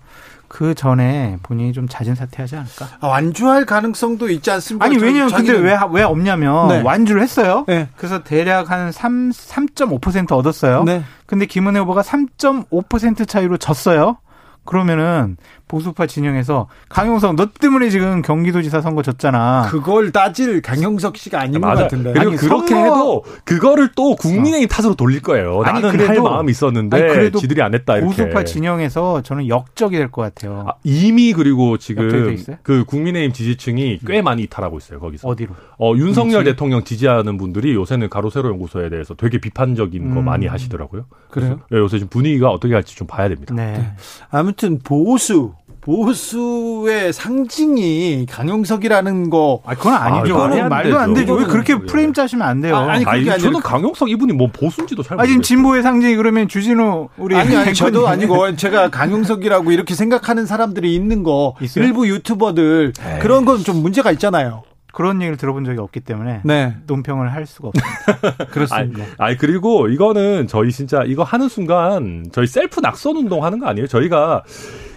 그 0.47 0.75
전에 0.75 1.37
본인이 1.41 1.73
좀 1.73 1.87
잦은 1.87 2.13
사퇴하지 2.15 2.55
않을까? 2.57 2.87
아, 2.99 3.07
완주할 3.07 3.65
가능성도 3.65 4.29
있지 4.29 4.51
않습니까? 4.51 4.85
아니 4.85 4.97
왜냐면 4.97 5.29
자기는- 5.29 5.35
근데 5.47 5.51
왜 5.53 5.77
왜 5.91 6.03
없냐면 6.03 6.67
네. 6.67 6.81
완주를 6.81 7.21
했어요. 7.21 7.65
네. 7.67 7.89
그래서 7.97 8.23
대략 8.23 8.69
한 8.71 8.91
3, 8.91 9.31
3.5% 9.31 10.31
얻었어요. 10.33 10.83
네. 10.83 11.03
근데 11.25 11.45
김은혜 11.47 11.79
후보가 11.79 12.03
3.5% 12.03 13.27
차이로 13.27 13.57
졌어요. 13.57 14.17
그러면은 14.65 15.37
보수파 15.67 16.05
진영에서 16.05 16.67
강용석 16.89 17.35
너 17.35 17.47
때문에 17.47 17.89
지금 17.89 18.21
경기도지사 18.21 18.81
선거 18.81 19.01
졌잖아. 19.01 19.67
그걸 19.71 20.11
따질 20.11 20.61
강형석 20.61 21.17
씨가 21.17 21.39
아닌 21.41 21.59
것 21.59 21.67
맞아. 21.67 21.83
같은데. 21.83 22.13
그리고 22.13 22.29
아니, 22.29 22.37
그렇게 22.37 22.75
선거- 22.75 22.83
해도 22.83 23.23
그거를 23.43 23.89
또 23.95 24.15
국민의힘 24.15 24.67
탓으로 24.67 24.93
돌릴 24.95 25.21
거예요. 25.21 25.61
아니, 25.63 25.81
나는 25.81 25.97
그래도- 25.97 26.11
할 26.11 26.21
마음이 26.21 26.51
있었는데 26.51 26.95
아니, 26.97 27.07
그래도 27.13 27.39
지들이 27.39 27.61
안 27.61 27.73
했다 27.73 27.97
이렇게. 27.97 28.07
보수파 28.23 28.43
진영에서 28.43 29.21
저는 29.23 29.47
역적이 29.47 29.97
될 29.97 30.11
것 30.11 30.21
같아요. 30.21 30.65
아, 30.67 30.73
이미 30.83 31.33
그리고 31.33 31.77
지금? 31.77 32.37
그 32.61 32.83
국민의힘 32.85 33.33
지지층이 33.33 33.99
꽤 34.05 34.21
많이 34.21 34.43
이탈하고 34.43 34.77
있어요 34.77 34.99
거기서. 34.99 35.27
어디로? 35.27 35.55
어, 35.79 35.93
윤석열 35.95 36.43
그렇지. 36.43 36.51
대통령 36.51 36.83
지지하는 36.83 37.37
분들이 37.37 37.73
요새는 37.73 38.09
가로세로 38.09 38.49
연구소에 38.49 38.89
대해서 38.89 39.15
되게 39.15 39.39
비판적인 39.39 40.13
거 40.13 40.19
음. 40.19 40.25
많이 40.25 40.45
하시더라고요. 40.45 41.05
그래요? 41.31 41.49
그래서, 41.49 41.59
예, 41.73 41.77
요새 41.77 41.97
지금 41.97 42.09
분위기가 42.09 42.49
어떻게 42.51 42.75
할지 42.75 42.95
좀 42.95 43.07
봐야 43.07 43.27
됩니다. 43.27 43.55
네. 43.55 43.93
아무 44.29 44.52
튼 44.53 44.79
보수 44.79 45.53
보수의 45.81 47.11
상징이 47.11 48.25
강용석이라는 48.29 49.29
거. 49.29 49.61
아, 49.65 49.75
그건 49.75 49.93
아니죠. 49.95 50.37
아, 50.37 50.45
안 50.45 50.69
말도 50.69 50.97
안 50.97 51.13
되죠. 51.13 51.33
왜 51.33 51.43
그렇게 51.45 51.73
그거는 51.73 51.87
프레임 51.91 52.13
짜시면 52.13 52.47
안 52.47 52.61
돼요. 52.61 52.75
아, 52.77 52.79
아니, 52.91 53.03
아니, 53.05 53.19
그게 53.19 53.31
아니라 53.31 53.37
저는 53.37 53.59
그- 53.59 53.67
강용석 53.69 54.09
이분이 54.09 54.31
뭐 54.33 54.47
보수인지도 54.51 55.03
잘 55.03 55.19
아, 55.19 55.23
지금 55.23 55.35
모르겠어요. 55.37 55.41
진보의 55.41 55.83
상징이 55.83 56.15
그러면 56.15 56.47
주진우 56.47 57.09
우리 57.17 57.35
아니 57.35 57.55
아니 57.55 57.73
저도. 57.73 58.07
아니고 58.13 58.55
제가 58.55 58.89
강용석이라고 58.89 59.71
이렇게 59.71 59.93
생각하는 59.95 60.45
사람들이 60.45 60.95
있는 60.95 61.23
거 61.23 61.55
있어요? 61.61 61.83
일부 61.83 62.07
유튜버들 62.07 62.93
그런 63.21 63.43
건 63.45 63.63
좀 63.63 63.81
문제가 63.81 64.11
있잖아요. 64.11 64.63
그런 64.93 65.21
얘기를 65.21 65.37
들어본 65.37 65.65
적이 65.65 65.79
없기 65.79 66.01
때문에 66.01 66.41
네, 66.45 66.75
논평을 66.85 67.33
할 67.33 67.47
수가 67.47 67.69
없습니다. 67.69 68.45
그렇습니다. 68.53 69.03
아니 69.17 69.37
그리고 69.37 69.87
이거는 69.89 70.47
저희 70.47 70.71
진짜 70.71 71.03
이거 71.03 71.23
하는 71.23 71.49
순간 71.49 72.27
저희 72.31 72.45
셀프 72.45 72.79
낙선 72.79 73.17
운동 73.17 73.43
하는 73.43 73.59
거 73.59 73.65
아니에요? 73.65 73.87
저희가 73.87 74.43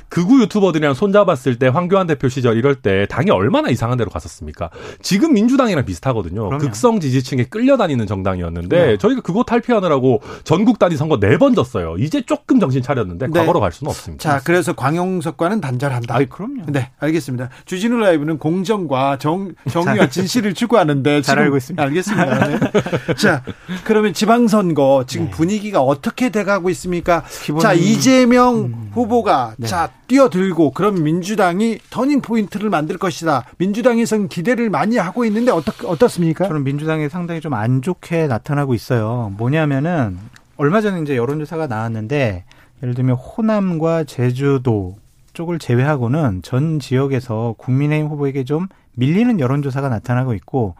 극우 0.08 0.40
유튜버들이랑 0.42 0.94
손잡았을 0.94 1.58
때 1.58 1.68
황교안 1.68 2.06
대표 2.06 2.28
시절 2.28 2.56
이럴 2.56 2.74
때 2.76 3.06
당이 3.10 3.30
얼마나 3.30 3.68
이상한 3.68 3.98
데로 3.98 4.10
갔었습니까? 4.10 4.70
지금 5.02 5.32
민주당이랑 5.34 5.84
비슷하거든요. 5.84 6.46
그럼요. 6.48 6.58
극성 6.58 7.00
지지층에 7.00 7.44
끌려다니는 7.44 8.06
정당이었는데 8.06 8.86
네. 8.86 8.96
저희가 8.98 9.20
그거 9.22 9.42
탈피하느라고 9.42 10.20
전국 10.44 10.78
단위 10.78 10.96
선거 10.96 11.18
네 11.20 11.36
번 11.36 11.54
졌어요. 11.54 11.96
이제 11.98 12.22
조금 12.22 12.58
정신 12.60 12.80
차렸는데 12.82 13.26
네. 13.26 13.40
과거로 13.40 13.60
갈 13.60 13.70
수는 13.72 13.90
없습니다. 13.90 14.22
자, 14.22 14.40
그래서 14.42 14.72
광용석과는 14.74 15.60
단절한다. 15.60 16.14
아이 16.14 16.26
그럼요. 16.26 16.62
네, 16.68 16.90
알겠습니다. 16.98 17.50
주진우 17.66 17.96
라이브는 17.98 18.38
공정과 18.38 19.18
정, 19.18 19.52
정의와 19.70 20.08
진실을 20.08 20.54
추구하는데 20.54 21.20
잘 21.20 21.34
지금- 21.34 21.42
알고 21.42 21.56
있습니다. 21.58 21.82
알겠습니다. 21.82 22.46
네. 22.48 22.58
자, 23.18 23.42
그러면 23.84 24.14
지방선거 24.14 25.04
지금 25.06 25.26
네. 25.26 25.30
분위기가 25.32 25.80
어떻게 25.82 26.30
돼가고 26.30 26.70
있습니까? 26.70 27.22
기본- 27.44 27.60
자, 27.60 27.72
이재명 27.74 28.56
음. 28.56 28.90
후보가 28.94 29.54
네. 29.58 29.66
자 29.66 29.90
뛰어들고 30.06 30.70
그럼 30.72 31.02
민주당이 31.02 31.78
터닝 31.90 32.20
포인트를 32.20 32.70
만들 32.70 32.98
것이다. 32.98 33.44
민주당에서는 33.58 34.28
기대를 34.28 34.70
많이 34.70 34.96
하고 34.96 35.24
있는데 35.24 35.50
어떻 35.50 35.84
어떻습니까? 35.84 36.46
저는 36.46 36.64
민주당이 36.64 37.08
상당히 37.08 37.40
좀 37.40 37.54
안 37.54 37.80
좋게 37.82 38.26
나타나고 38.26 38.74
있어요. 38.74 39.32
뭐냐면은 39.38 40.18
얼마 40.56 40.80
전에 40.80 41.00
이제 41.02 41.16
여론조사가 41.16 41.66
나왔는데 41.66 42.44
예를 42.82 42.94
들면 42.94 43.16
호남과 43.16 44.04
제주도 44.04 44.96
쪽을 45.32 45.58
제외하고는 45.58 46.42
전 46.42 46.78
지역에서 46.78 47.54
국민의힘 47.58 48.08
후보에게 48.10 48.44
좀 48.44 48.68
밀리는 48.94 49.40
여론조사가 49.40 49.88
나타나고 49.88 50.34
있고 50.34 50.74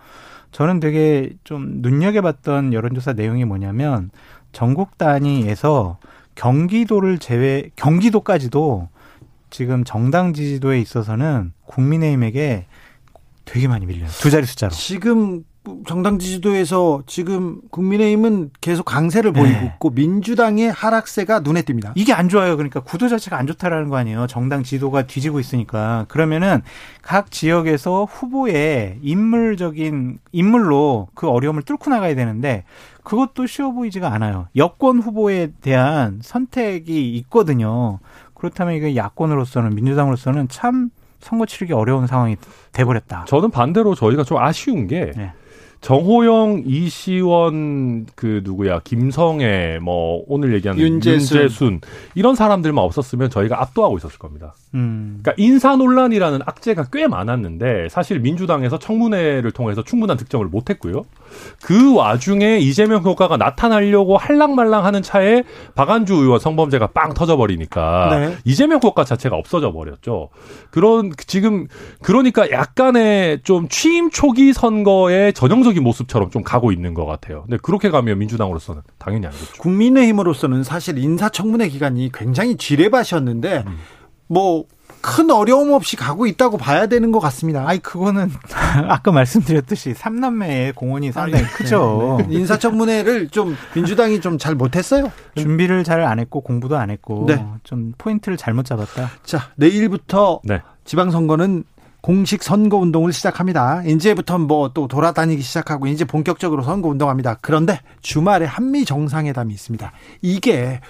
저는 0.53 0.81
되게 0.81 1.31
좀 1.45 1.81
눈여겨봤던 1.83 2.73
여론조사 2.73 3.13
내용이 3.15 3.45
뭐냐면 3.45 4.11
전국 4.53 4.97
단위에서 4.97 5.99
경기도를 6.35 7.19
제외 7.19 7.71
경기도까지도 7.77 8.89
지금 9.51 9.85
정당 9.85 10.33
지지도에 10.33 10.81
있어서는 10.81 11.53
국민의힘에게 11.67 12.67
되게 13.45 13.69
많이 13.69 13.87
밀려요. 13.87 14.09
두 14.09 14.31
자리 14.31 14.45
숫자로. 14.45 14.73
지금 14.73 15.45
정당 15.87 16.19
지지도에서 16.19 17.03
지금 17.07 17.61
국민의힘은 17.71 18.51
계속 18.61 18.85
강세를 18.85 19.33
보이고 19.33 19.59
네. 19.59 19.73
있고 19.75 19.91
민주당의 19.91 20.71
하락세가 20.71 21.41
눈에 21.41 21.63
띕니다. 21.63 21.93
이게 21.97 22.13
안 22.13 22.29
좋아요. 22.29 22.57
그러니까 22.57 22.81
구도 22.81 23.09
자체가 23.09 23.37
안 23.37 23.47
좋다라는 23.47 23.89
거 23.89 23.97
아니에요. 23.97 24.27
정당 24.29 24.63
지도가 24.63 25.07
뒤지고 25.07 25.41
있으니까. 25.41 26.07
그러면은 26.09 26.63
각 27.03 27.31
지역에서 27.31 28.05
후보의 28.05 28.99
인물적인 29.03 30.19
인물로 30.33 31.09
그 31.15 31.29
어려움을 31.29 31.63
뚫고 31.63 31.91
나가야 31.91 32.15
되는데 32.15 32.65
그것도 33.03 33.47
쉬워 33.47 33.73
보이지가 33.73 34.13
않아요. 34.13 34.49
여권 34.57 35.01
후보에 35.01 35.53
대한 35.61 36.21
선택이 36.23 37.17
있거든요. 37.17 37.99
그렇다면 38.37 38.75
이게 38.75 38.97
야권으로서는 38.97 39.75
민주당으로서는 39.75 40.49
참 40.49 40.91
선거 41.21 41.47
치르기 41.47 41.73
어려운 41.73 42.07
상황이 42.07 42.37
돼버렸다. 42.73 43.25
저는 43.27 43.51
반대로 43.51 43.95
저희가 43.95 44.23
좀 44.25 44.39
아쉬운 44.39 44.87
게 44.87 45.13
네. 45.17 45.33
정호영, 45.81 46.65
이시원, 46.67 48.07
그 48.15 48.41
누구야, 48.43 48.81
김성애, 48.81 49.79
뭐 49.81 50.25
오늘 50.27 50.55
얘기하는 50.55 50.81
윤재순. 50.81 51.39
윤재순 51.39 51.81
이런 52.15 52.35
사람들만 52.35 52.83
없었으면 52.83 53.31
저희가 53.31 53.61
압도하고 53.61 53.97
있었을 53.99 54.19
겁니다. 54.19 54.55
음. 54.75 55.21
그러니까 55.23 55.35
인사 55.37 55.77
논란이라는 55.77 56.41
악재가 56.45 56.87
꽤 56.93 57.07
많았는데 57.07 57.89
사실 57.91 58.21
민주당에서 58.21 58.79
청문회를 58.79 59.53
통해서 59.53 59.85
충분한 59.85 60.17
득점을 60.17 60.45
못했고요. 60.47 61.05
그 61.63 61.95
와중에 61.95 62.59
이재명 62.59 63.03
효과가 63.03 63.37
나타나려고 63.37 64.17
할랑말랑하는 64.17 65.03
차에 65.03 65.45
박안주 65.75 66.15
의원 66.15 66.39
성범죄가 66.39 66.89
빵 66.89 67.15
터져버리니까 67.15 68.09
네. 68.19 68.37
이재명 68.45 68.81
효과 68.83 69.05
자체가 69.05 69.37
없어져 69.37 69.73
버렸죠. 69.73 70.29
그런 70.71 71.13
지금 71.27 71.67
그러니까 72.03 72.51
약간의 72.51 73.41
좀 73.43 73.69
취임 73.69 74.11
초기 74.11 74.53
선거의 74.53 75.33
전형적인 75.33 75.83
모습처럼 75.83 76.31
좀 76.31 76.43
가고 76.43 76.73
있는 76.73 76.95
것 76.95 77.07
같아요. 77.07 77.43
근데 77.43 77.59
그렇게 77.63 77.91
가면 77.91 78.19
민주당으로서는 78.19 78.83
당연히 78.99 79.27
안 79.27 79.33
좋죠. 79.33 79.63
국민의힘으로서는 79.63 80.63
사실 80.63 80.99
인사청문회 80.99 81.69
기간이 81.69 82.11
굉장히 82.13 82.57
지뢰밭이었는데 82.57 83.65
음. 83.67 83.77
뭐 84.29 84.65
큰 85.07 85.31
어려움 85.31 85.71
없이 85.71 85.95
가고 85.95 86.27
있다고 86.27 86.59
봐야 86.59 86.87
되는 86.87 87.13
것 87.13 87.21
같습니다. 87.21 87.65
아이 87.65 87.79
그거는 87.79 88.29
아까 88.89 89.13
말씀드렸듯이 89.13 89.95
삼남매의 89.95 90.73
공헌이 90.73 91.13
상당히 91.13 91.45
크죠. 91.45 92.19
네. 92.27 92.35
인사청문회를 92.35 93.29
좀 93.29 93.57
민주당이 93.75 94.21
좀 94.21 94.37
잘 94.39 94.57
못했어요. 94.57 95.13
준비를 95.37 95.85
잘 95.85 96.03
안 96.03 96.19
했고 96.19 96.41
공부도 96.41 96.77
안 96.77 96.91
했고 96.91 97.25
네. 97.29 97.45
좀 97.63 97.93
포인트를 97.97 98.37
잘못 98.37 98.67
잡았다. 98.67 99.11
자, 99.25 99.51
내일부터 99.57 100.41
네. 100.45 100.61
지방선거는 100.85 101.65
공식 102.01 102.43
선거 102.43 102.77
운동을 102.77 103.13
시작합니다. 103.13 103.83
이제부터 103.85 104.39
뭐 104.39 104.71
또 104.75 104.89
돌아다니기 104.89 105.41
시작하고 105.43 105.87
이제 105.87 106.05
본격적으로 106.05 106.63
선거 106.63 106.89
운동합니다. 106.89 107.39
그런데 107.41 107.81
주말에 108.03 108.45
한미 108.45 108.85
정상회담이 108.85 109.55
있습니다. 109.55 109.93
이게 110.23 110.81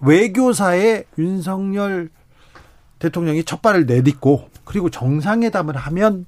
외교사의 0.00 1.04
윤석열 1.18 2.10
대통령이 2.98 3.44
첫 3.44 3.62
발을 3.62 3.86
내딛고 3.86 4.50
그리고 4.64 4.90
정상회담을 4.90 5.76
하면 5.76 6.26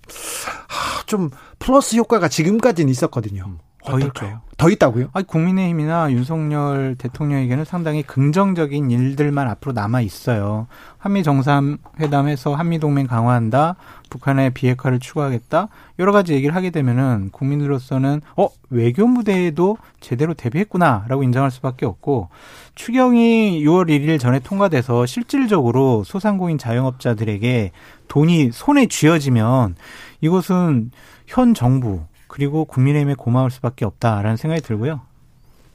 하, 0.69 1.03
좀 1.07 1.31
플러스 1.59 1.97
효과가 1.97 2.29
지금까지는 2.29 2.91
있었거든요. 2.91 3.59
더? 3.85 3.99
있죠. 3.99 4.41
더 4.57 4.69
있다고요? 4.69 5.09
아니, 5.13 5.27
국민의힘이나 5.27 6.13
윤석열 6.13 6.95
대통령에게는 6.99 7.65
상당히 7.65 8.03
긍정적인 8.03 8.91
일들만 8.91 9.49
앞으로 9.49 9.73
남아 9.73 10.03
있어요. 10.03 10.67
한미 10.99 11.23
정상회담에서 11.23 12.55
한미 12.55 12.79
동맹 12.79 13.07
강화한다, 13.07 13.77
북한의 14.11 14.51
비핵화를 14.51 14.99
추구하겠다 14.99 15.69
여러 15.99 16.13
가지 16.13 16.35
얘기를 16.35 16.55
하게 16.55 16.71
되면은 16.71 17.31
국민으로서는 17.33 18.21
어 18.37 18.49
외교 18.69 19.07
무대에도 19.07 19.79
제대로 20.01 20.35
대비했구나라고 20.35 21.23
인정할 21.23 21.51
수밖에 21.51 21.87
없고 21.87 22.29
추경이 22.75 23.65
6월 23.65 23.89
1일 23.89 24.21
전에 24.21 24.41
통과돼서 24.41 25.07
실질적으로 25.07 26.05
소상공인 26.05 26.59
자영업자들에게 26.59 27.71
돈이 28.09 28.51
손에 28.53 28.87
쥐어지면 28.87 29.77
이것은 30.21 30.91
현 31.27 31.55
정부 31.55 32.01
그리고 32.31 32.65
국민의힘에 32.65 33.15
고마울 33.15 33.51
수밖에 33.51 33.85
없다라는 33.85 34.37
생각이 34.37 34.63
들고요. 34.63 35.01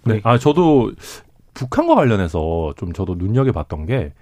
네. 0.05 0.21
아, 0.23 0.37
저도 0.37 0.93
북한과 1.53 1.95
관련해서 1.95 2.73
좀 2.77 2.93
저도 2.93 3.15
눈여겨봤던 3.15 3.85
게, 3.85 4.13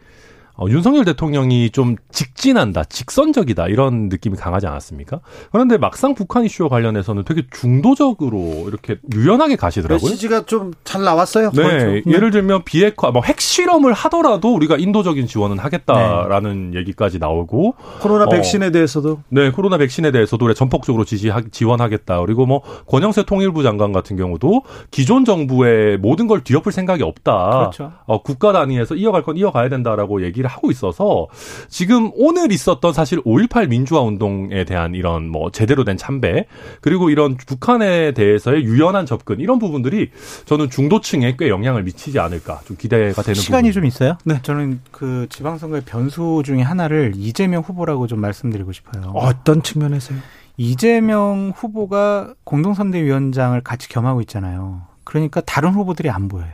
어, 0.55 0.65
윤석열 0.69 1.05
대통령이 1.05 1.71
좀 1.71 1.95
직진한다, 2.11 2.83
직선적이다 2.85 3.67
이런 3.67 4.09
느낌이 4.09 4.37
강하지 4.37 4.67
않았습니까? 4.67 5.19
그런데 5.51 5.77
막상 5.77 6.13
북한 6.13 6.45
이슈와 6.45 6.69
관련해서는 6.69 7.23
되게 7.23 7.43
중도적으로 7.51 8.65
이렇게 8.67 8.97
유연하게 9.13 9.55
가시더라고요. 9.55 10.09
메시지가 10.09 10.45
좀 10.45 10.73
잘 10.93 11.01
나왔어요. 11.03 11.49
네, 11.55 12.01
네. 12.01 12.01
예를 12.05 12.29
들면 12.29 12.65
비핵화, 12.65 13.09
뭐 13.09 13.23
핵실험을 13.23 13.93
하더라도 13.93 14.53
우리가 14.53 14.77
인도적인 14.77 15.25
지원은 15.25 15.57
하겠다라는 15.57 16.75
얘기까지 16.75 17.17
나오고 17.17 17.73
코로나 17.99 18.25
어, 18.25 18.29
백신에 18.29 18.69
대해서도 18.69 19.21
네, 19.29 19.49
코로나 19.49 19.79
백신에 19.79 20.11
대해서도 20.11 20.53
전폭적으로 20.53 21.03
지지 21.03 21.31
지원하겠다. 21.49 22.19
그리고 22.19 22.45
뭐 22.45 22.61
권영세 22.85 23.23
통일부 23.23 23.63
장관 23.63 23.91
같은 23.91 24.17
경우도 24.17 24.61
기존 24.91 25.25
정부의 25.25 25.97
모든 25.97 26.27
걸 26.27 26.43
뒤엎을 26.43 26.71
생각이 26.71 27.01
없다. 27.01 27.49
그렇죠. 27.49 27.93
어, 28.05 28.21
국가 28.21 28.51
단위에서 28.51 28.93
이어갈 28.93 29.23
건 29.23 29.35
이어가야 29.37 29.69
된다라고 29.69 30.23
얘기 30.23 30.42
를 30.43 30.49
하고 30.49 30.69
있어서 30.71 31.27
지금 31.69 32.11
오늘 32.15 32.51
있었던 32.51 32.93
사실 32.93 33.21
5.18 33.21 33.69
민주화 33.69 34.01
운동에 34.01 34.65
대한 34.65 34.93
이런 34.93 35.29
뭐 35.29 35.51
제대로 35.51 35.83
된 35.83 35.97
참배 35.97 36.45
그리고 36.81 37.09
이런 37.09 37.37
북한에 37.37 38.11
대해서의 38.13 38.63
유연한 38.63 39.05
접근 39.05 39.39
이런 39.39 39.57
부분들이 39.59 40.11
저는 40.45 40.69
중도층에 40.69 41.35
꽤 41.39 41.49
영향을 41.49 41.83
미치지 41.83 42.19
않을까 42.19 42.61
좀 42.65 42.77
기대가 42.77 43.21
되는 43.21 43.35
시간이 43.35 43.69
부분. 43.69 43.73
좀 43.73 43.85
있어요? 43.85 44.17
네. 44.25 44.39
저는 44.43 44.81
그 44.91 45.27
지방선거의 45.29 45.83
변수 45.85 46.43
중에 46.45 46.61
하나를 46.61 47.13
이재명 47.15 47.63
후보라고 47.63 48.07
좀 48.07 48.19
말씀드리고 48.19 48.71
싶어요. 48.71 49.11
어떤 49.15 49.63
측면에서요? 49.63 50.19
이재명 50.57 51.51
후보가 51.55 52.35
공동선대위원장을 52.43 53.59
같이 53.61 53.89
겸하고 53.89 54.21
있잖아요. 54.21 54.83
그러니까 55.03 55.41
다른 55.41 55.71
후보들이 55.71 56.09
안 56.09 56.27
보여요. 56.27 56.51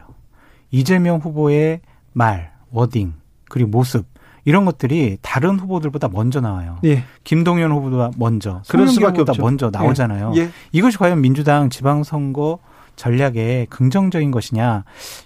이재명 0.71 1.17
후보의 1.17 1.81
말, 2.13 2.51
워딩, 2.71 3.13
그리고 3.49 3.69
모습 3.69 4.05
이런 4.45 4.65
것들이 4.65 5.17
다른 5.21 5.59
후보들보다 5.59 6.07
먼저 6.07 6.39
나와요. 6.39 6.77
예. 6.85 7.03
김동연 7.23 7.71
후보보다 7.71 8.11
먼저, 8.17 8.61
그럴 8.69 8.87
송영길 8.87 8.93
수밖에 8.93 9.11
후보보다 9.19 9.31
없죠. 9.33 9.41
먼저 9.43 9.69
나오잖아요. 9.69 10.31
예. 10.37 10.49
이것이 10.71 10.97
과연 10.97 11.21
민주당 11.21 11.69
지방선거 11.69 12.59
전략에 12.95 13.67
긍정적인 13.69 14.29
것이냐 14.31 14.83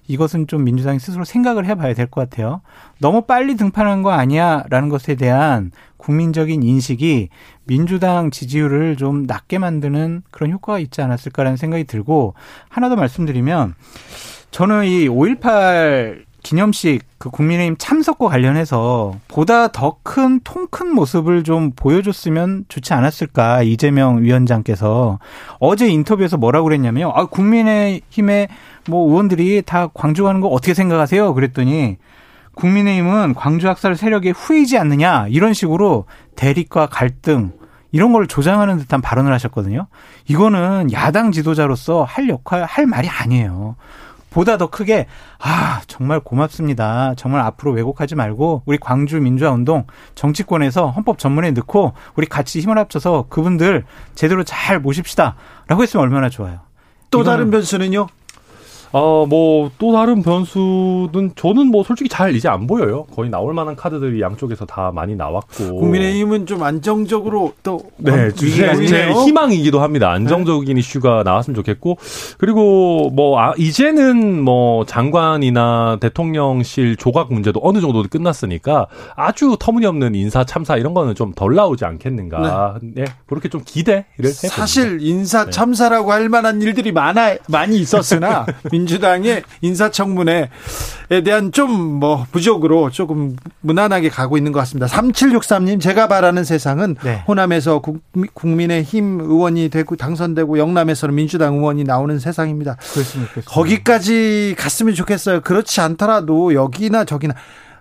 이것은 0.07 0.45
좀 0.45 0.63
민주당이 0.63 0.99
스스로 0.99 1.23
생각을 1.25 1.65
해봐야 1.65 1.95
될 1.95 2.05
것 2.05 2.29
같아요. 2.29 2.61
너무 2.99 3.23
빨리 3.23 3.55
등판한 3.55 4.03
거 4.03 4.11
아니야라는 4.11 4.89
것에 4.89 5.15
대한 5.15 5.71
국민적인 5.97 6.61
인식이 6.61 7.29
민주당 7.63 8.29
지지율을 8.29 8.97
좀 8.97 9.23
낮게 9.23 9.57
만드는 9.57 10.21
그런 10.29 10.51
효과가 10.51 10.77
있지 10.79 11.01
않았을까라는 11.01 11.57
생각이 11.57 11.85
들고 11.85 12.35
하나 12.69 12.89
더 12.89 12.95
말씀드리면 12.95 13.73
저는 14.51 14.85
이 14.85 15.07
5.18 15.07 16.25
기념식 16.43 17.03
그 17.17 17.29
국민의힘 17.29 17.75
참석과 17.79 18.27
관련해서 18.27 19.15
보다 19.29 19.69
더 19.69 19.97
큰 20.03 20.41
통 20.43 20.67
큰 20.69 20.93
모습을 20.93 21.43
좀 21.43 21.71
보여줬으면 21.75 22.65
좋지 22.67 22.93
않았을까 22.93 23.63
이재명 23.63 24.21
위원장께서 24.23 25.19
어제 25.59 25.87
인터뷰에서 25.87 26.37
뭐라고 26.37 26.65
그랬냐면요. 26.65 27.11
아 27.15 27.25
국민의힘의 27.25 28.49
뭐 28.89 29.09
의원들이 29.09 29.63
다 29.65 29.87
광주 29.93 30.23
가는 30.23 30.41
거 30.41 30.47
어떻게 30.49 30.73
생각하세요? 30.73 31.33
그랬더니 31.33 31.97
국민의힘은 32.55 33.33
광주 33.33 33.67
학살 33.67 33.95
세력에 33.95 34.31
후이지 34.31 34.77
않느냐 34.77 35.27
이런 35.29 35.53
식으로 35.53 36.05
대립과 36.35 36.87
갈등 36.87 37.51
이런 37.91 38.11
걸 38.11 38.27
조장하는 38.27 38.77
듯한 38.79 39.01
발언을 39.01 39.31
하셨거든요. 39.33 39.87
이거는 40.27 40.91
야당 40.91 41.31
지도자로서 41.31 42.03
할 42.03 42.27
역할 42.29 42.63
할 42.63 42.85
말이 42.87 43.07
아니에요. 43.07 43.75
보다 44.33 44.57
더 44.57 44.67
크게 44.67 45.05
아 45.39 45.81
정말 45.85 46.19
고맙습니다. 46.19 47.13
정말 47.15 47.41
앞으로 47.41 47.71
왜곡하지 47.71 48.15
말고 48.15 48.63
우리 48.65 48.79
광주 48.79 49.21
민주화 49.21 49.51
운동 49.51 49.85
정치권에서 50.15 50.89
헌법 50.89 51.19
전문에 51.19 51.51
넣고 51.51 51.93
우리 52.15 52.25
같이 52.25 52.59
힘을 52.59 52.77
합쳐서 52.79 53.27
그분들 53.29 53.85
제대로 54.15 54.43
잘 54.43 54.79
모십시다라고 54.79 55.83
했으면 55.83 56.03
얼마나 56.03 56.29
좋아요. 56.29 56.61
또 57.11 57.23
다른 57.23 57.51
변수는요? 57.51 58.07
어, 58.93 59.25
뭐, 59.27 59.69
또 59.77 59.91
다른 59.91 60.21
변수는 60.23 61.31
저는 61.35 61.67
뭐 61.67 61.83
솔직히 61.83 62.09
잘 62.09 62.35
이제 62.35 62.47
안 62.47 62.65
보여요. 62.65 63.05
거의 63.13 63.29
나올 63.29 63.53
만한 63.53 63.75
카드들이 63.75 64.21
양쪽에서 64.21 64.65
다 64.65 64.91
많이 64.93 65.15
나왔고. 65.15 65.79
국민의힘은 65.79 66.45
좀 66.45 66.63
안정적으로 66.63 67.53
또 67.63 67.81
네, 67.97 68.27
위기가 68.27 68.75
제, 68.75 68.85
제 68.85 68.99
있네요. 69.03 69.19
희망이기도 69.21 69.81
합니다. 69.81 70.11
안정적인 70.11 70.77
이슈가 70.77 71.23
나왔으면 71.23 71.55
좋겠고, 71.55 71.97
그리고 72.37 73.09
뭐, 73.13 73.39
아, 73.39 73.53
이제는 73.57 74.41
뭐, 74.41 74.85
장관이나 74.85 75.97
대통령실 75.99 76.95
조각 76.95 77.33
문제도 77.33 77.59
어느 77.61 77.81
정도 77.81 78.03
끝났으니까 78.03 78.87
아주 79.15 79.57
터무니없는 79.59 80.15
인사 80.15 80.43
참사 80.45 80.77
이런 80.77 80.93
거는 80.93 81.15
좀 81.15 81.33
덜 81.35 81.55
나오지 81.55 81.83
않겠는가. 81.85 82.79
네. 82.81 83.05
그렇게 83.25 83.49
좀 83.49 83.61
기대를 83.65 84.03
해봅니다. 84.19 84.47
사실 84.49 84.99
인사 85.01 85.45
네. 85.45 85.51
참사라고 85.51 86.11
할 86.11 86.29
만한 86.29 86.61
일들이 86.61 86.91
많아 86.91 87.35
많이 87.47 87.79
있었으나 87.79 88.45
민주당의 88.83 89.43
인사청문회에 89.61 90.49
대한 91.23 91.51
좀 91.51 91.93
뭐 91.93 92.25
부족으로 92.31 92.89
조금 92.89 93.35
무난하게 93.61 94.09
가고 94.09 94.37
있는 94.37 94.51
것 94.51 94.59
같습니다. 94.59 94.87
3763님 94.87 95.79
제가 95.81 96.07
바라는 96.07 96.43
세상은 96.43 96.95
네. 97.03 97.23
호남에서 97.27 97.79
국, 97.79 98.01
국민의힘 98.33 99.21
의원이 99.21 99.69
되고 99.69 99.95
당선되고 99.95 100.57
영남에서는 100.57 101.15
민주당 101.15 101.55
의원이 101.55 101.83
나오는 101.83 102.19
세상입니다. 102.19 102.77
그랬으면 102.93 103.27
좋겠습니다. 103.27 103.51
거기까지 103.51 104.55
갔으면 104.57 104.95
좋겠어요. 104.95 105.41
그렇지 105.41 105.81
않더라도 105.81 106.53
여기나 106.53 107.05
저기나 107.05 107.35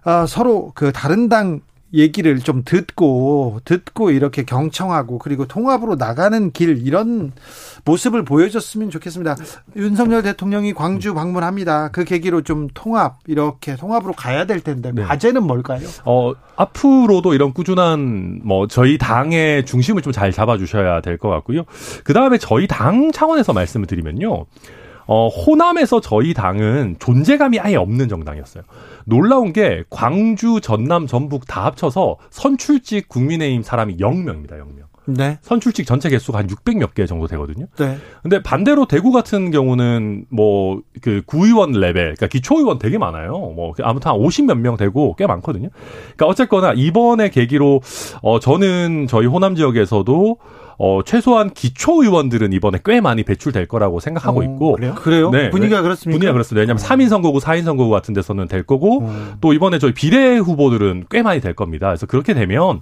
아, 0.04 0.26
서로 0.26 0.72
그 0.74 0.92
다른 0.92 1.28
당 1.28 1.60
얘기를 1.94 2.38
좀 2.38 2.62
듣고 2.64 3.60
듣고 3.64 4.10
이렇게 4.10 4.44
경청하고 4.44 5.18
그리고 5.18 5.46
통합으로 5.46 5.96
나가는 5.96 6.50
길 6.52 6.86
이런 6.86 7.32
모습을 7.84 8.24
보여줬으면 8.24 8.90
좋겠습니다. 8.90 9.36
윤석열 9.76 10.22
대통령이 10.22 10.72
광주 10.72 11.14
방문합니다. 11.14 11.90
그 11.90 12.04
계기로 12.04 12.42
좀 12.42 12.68
통합 12.74 13.18
이렇게 13.26 13.76
통합으로 13.76 14.12
가야 14.12 14.46
될 14.46 14.60
텐데 14.60 14.92
네. 14.92 15.02
과제는 15.02 15.42
뭘까요? 15.42 15.86
어, 16.04 16.32
앞으로도 16.56 17.34
이런 17.34 17.52
꾸준한, 17.52 18.40
뭐, 18.44 18.66
저희 18.68 18.98
당의 18.98 19.64
중심을 19.64 20.00
좀 20.02 20.12
잘 20.12 20.30
잡아 20.30 20.58
주셔야 20.58 21.00
될 21.00 21.16
것 21.16 21.28
같고요. 21.30 21.64
그 22.04 22.12
다음에 22.12 22.36
저희 22.38 22.66
당 22.66 23.12
차원에서 23.12 23.52
말씀을 23.54 23.86
드리면요. 23.86 24.44
어, 25.12 25.28
호남에서 25.28 26.00
저희 26.00 26.32
당은 26.32 26.96
존재감이 26.98 27.60
아예 27.60 27.76
없는 27.76 28.08
정당이었어요. 28.08 28.64
놀라운 29.04 29.52
게 29.52 29.84
광주, 29.90 30.62
전남, 30.62 31.06
전북 31.06 31.46
다 31.46 31.66
합쳐서 31.66 32.16
선출직 32.30 33.10
국민의힘 33.10 33.62
사람이 33.62 33.98
0명입니다, 33.98 34.52
0명. 34.52 34.84
네, 35.04 35.38
선출직 35.42 35.84
전체 35.84 36.08
개수가 36.08 36.38
한 36.38 36.46
600몇 36.46 36.94
개 36.94 37.04
정도 37.04 37.26
되거든요. 37.26 37.66
네. 37.78 37.98
근데 38.22 38.42
반대로 38.42 38.86
대구 38.86 39.12
같은 39.12 39.50
경우는 39.50 40.26
뭐 40.30 40.80
그 41.02 41.22
구의원 41.26 41.72
레벨, 41.72 42.14
그러니까 42.14 42.28
기초의원 42.28 42.78
되게 42.78 42.96
많아요. 42.96 43.32
뭐 43.32 43.74
아무튼 43.82 44.10
한 44.10 44.18
50몇 44.18 44.56
명 44.58 44.76
되고 44.76 45.14
꽤 45.16 45.26
많거든요. 45.26 45.68
그러니까 46.16 46.26
어쨌거나 46.26 46.72
이번에 46.74 47.28
계기로 47.28 47.80
어 48.22 48.38
저는 48.38 49.08
저희 49.08 49.26
호남 49.26 49.56
지역에서도 49.56 50.36
어 50.84 51.04
최소한 51.04 51.50
기초 51.50 52.02
의원들은 52.02 52.52
이번에 52.52 52.80
꽤 52.84 53.00
많이 53.00 53.22
배출될 53.22 53.68
거라고 53.68 54.00
생각하고 54.00 54.40
어, 54.40 54.42
있고 54.42 54.72
그래요? 54.72 54.94
그래요? 54.96 55.30
네, 55.30 55.48
분위기가 55.48 55.78
네. 55.78 55.82
그렇습니까? 55.84 56.16
분위기가 56.16 56.32
그렇습니다. 56.32 56.60
왜냐하면 56.60 56.82
3인 56.82 57.08
선거구, 57.08 57.38
4인 57.38 57.62
선거구 57.62 57.88
같은 57.88 58.12
데서는 58.14 58.48
될 58.48 58.64
거고 58.64 59.02
음. 59.02 59.34
또 59.40 59.52
이번에 59.52 59.78
저희 59.78 59.94
비례 59.94 60.38
후보들은 60.38 61.04
꽤 61.08 61.22
많이 61.22 61.40
될 61.40 61.54
겁니다. 61.54 61.86
그래서 61.86 62.06
그렇게 62.06 62.34
되면 62.34 62.80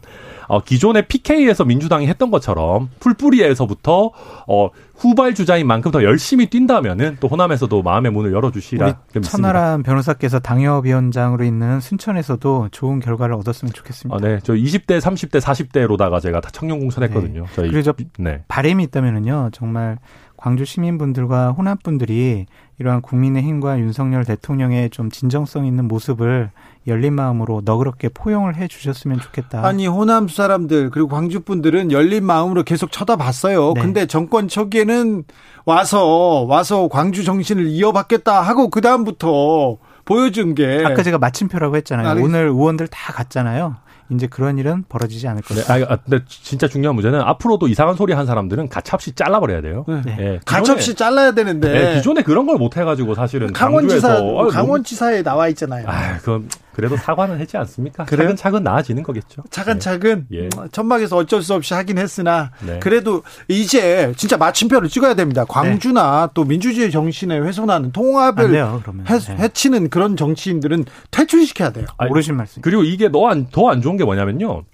어, 0.51 0.61
기존의 0.61 1.07
PK에서 1.07 1.65
민주당이 1.65 2.09
했던 2.09 2.33
것처럼 2.33 2.91
풀뿌리에서부터 2.99 4.11
어, 4.49 4.71
후발 4.97 5.37
주자인 5.37 5.69
만큼 5.69 5.93
더 5.93 6.03
열심히 6.03 6.51
뛴다면은 6.51 7.19
또 7.21 7.29
호남에서도 7.29 7.81
마음의 7.81 8.11
문을 8.11 8.33
열어주시라. 8.33 8.99
천하람 9.23 9.85
변호사께서 9.85 10.41
당협위원장으로 10.41 11.45
있는 11.45 11.79
순천에서도 11.79 12.71
좋은 12.73 12.99
결과를 12.99 13.37
얻었으면 13.37 13.73
좋겠습니다. 13.73 14.17
아, 14.17 14.21
네, 14.21 14.41
저 14.43 14.55
20대, 14.55 15.01
30대, 15.01 15.41
40대로다가 15.41 16.21
제가 16.21 16.41
다 16.41 16.51
청년 16.53 16.81
공천했거든요. 16.81 17.47
저희 17.55 17.71
그래서 17.71 17.95
네. 18.19 18.43
바람이 18.49 18.83
있다면은요, 18.83 19.51
정말 19.53 19.99
광주 20.37 20.65
시민분들과 20.65 21.53
호남 21.53 21.77
분들이 21.79 22.47
이러한 22.79 23.03
국민의힘과 23.03 23.79
윤석열 23.79 24.25
대통령의 24.25 24.91
좀 24.91 25.11
진정성 25.11 25.65
있는 25.65 25.87
모습을 25.87 26.51
열린 26.87 27.15
마음으로 27.15 27.61
너그럽게 27.65 28.09
포용을 28.09 28.57
해 28.57 28.67
주셨으면 28.67 29.21
좋겠다. 29.21 29.65
아니 29.67 29.87
호남 29.87 30.29
사람들 30.29 30.91
그리고 30.91 31.09
광주 31.09 31.41
분들은 31.41 31.93
열린 31.93 32.25
마음으로 32.25 32.63
계속 32.65 32.91
쳐다봤어요. 32.91 33.75
네. 33.75 33.81
근데 33.83 34.07
정권 34.07 34.49
초기에는 34.49 35.25
와서 35.67 36.45
와서 36.49 36.89
광주 36.89 37.23
정신을 37.25 37.67
이어받겠다 37.69 38.41
하고 38.41 38.71
그 38.71 38.81
다음부터 38.81 39.77
보여준 40.05 40.55
게 40.55 40.83
아까 40.85 41.03
제가 41.03 41.19
마침표라고 41.19 41.77
했잖아요. 41.77 42.09
알겠- 42.09 42.25
오늘 42.25 42.47
의원들 42.49 42.89
다 42.89 43.13
갔잖아요. 43.13 43.77
이제 44.13 44.27
그런 44.27 44.59
일은 44.59 44.83
벌어지지 44.89 45.29
않을 45.29 45.41
네, 45.43 45.55
것이다. 45.55 45.73
아, 45.73 45.77
아, 45.93 45.97
근데 46.05 46.25
진짜 46.27 46.67
중요한 46.67 46.97
문제는 46.97 47.21
앞으로도 47.21 47.69
이상한 47.69 47.95
소리 47.95 48.13
한 48.13 48.27
사람들은 48.27 48.69
가차없이 48.69 49.13
잘라버려야 49.15 49.61
돼요. 49.61 49.85
네. 49.87 50.03
네. 50.05 50.17
예, 50.19 50.41
가차없이 50.45 50.97
잘라야 50.97 51.31
되는데 51.31 51.69
기존에, 51.69 51.85
네, 51.91 51.95
기존에 51.99 52.23
그런 52.23 52.45
걸 52.47 52.57
못 52.59 52.77
해가지고 52.77 53.15
사실은 53.15 53.53
강원지사 53.53 54.21
강원지사에 54.51 55.23
나와 55.23 55.47
있잖아요. 55.49 55.85
아, 55.87 56.17
그건 56.19 56.49
그래도 56.81 56.97
사과는 56.97 57.41
하지 57.41 57.57
않습니까? 57.57 58.05
그래요? 58.05 58.29
차근차근 58.29 58.63
나아지는 58.63 59.03
거겠죠. 59.03 59.43
차근차근 59.51 60.27
예. 60.33 60.45
음, 60.45 60.69
천막에서 60.71 61.17
어쩔 61.17 61.43
수 61.43 61.55
없이 61.55 61.75
하긴 61.75 61.99
했으나 61.99 62.51
네. 62.65 62.79
그래도 62.79 63.23
이제 63.49 64.13
진짜 64.17 64.37
마침표를 64.37 64.89
찍어야 64.89 65.15
됩니다. 65.15 65.45
광주나 65.45 66.31
또 66.35 66.45
민주주의 66.45 66.91
정신에 66.91 67.39
훼손하는 67.39 67.81
안 67.81 67.93
통합을 67.93 68.53
돼요. 68.53 68.83
해, 69.09 69.19
네. 69.19 69.37
해치는 69.37 69.91
그런 69.91 70.17
정치인들은 70.17 70.85
퇴출시켜야 71.11 71.71
돼요. 71.71 71.87
아니, 71.97 72.09
모르신 72.09 72.37
말씀. 72.37 72.63
그리고 72.63 72.83
이게 72.83 73.11
더안 73.11 73.83
좋은 73.83 73.97
게 73.97 74.05
뭐냐면요. 74.05 74.65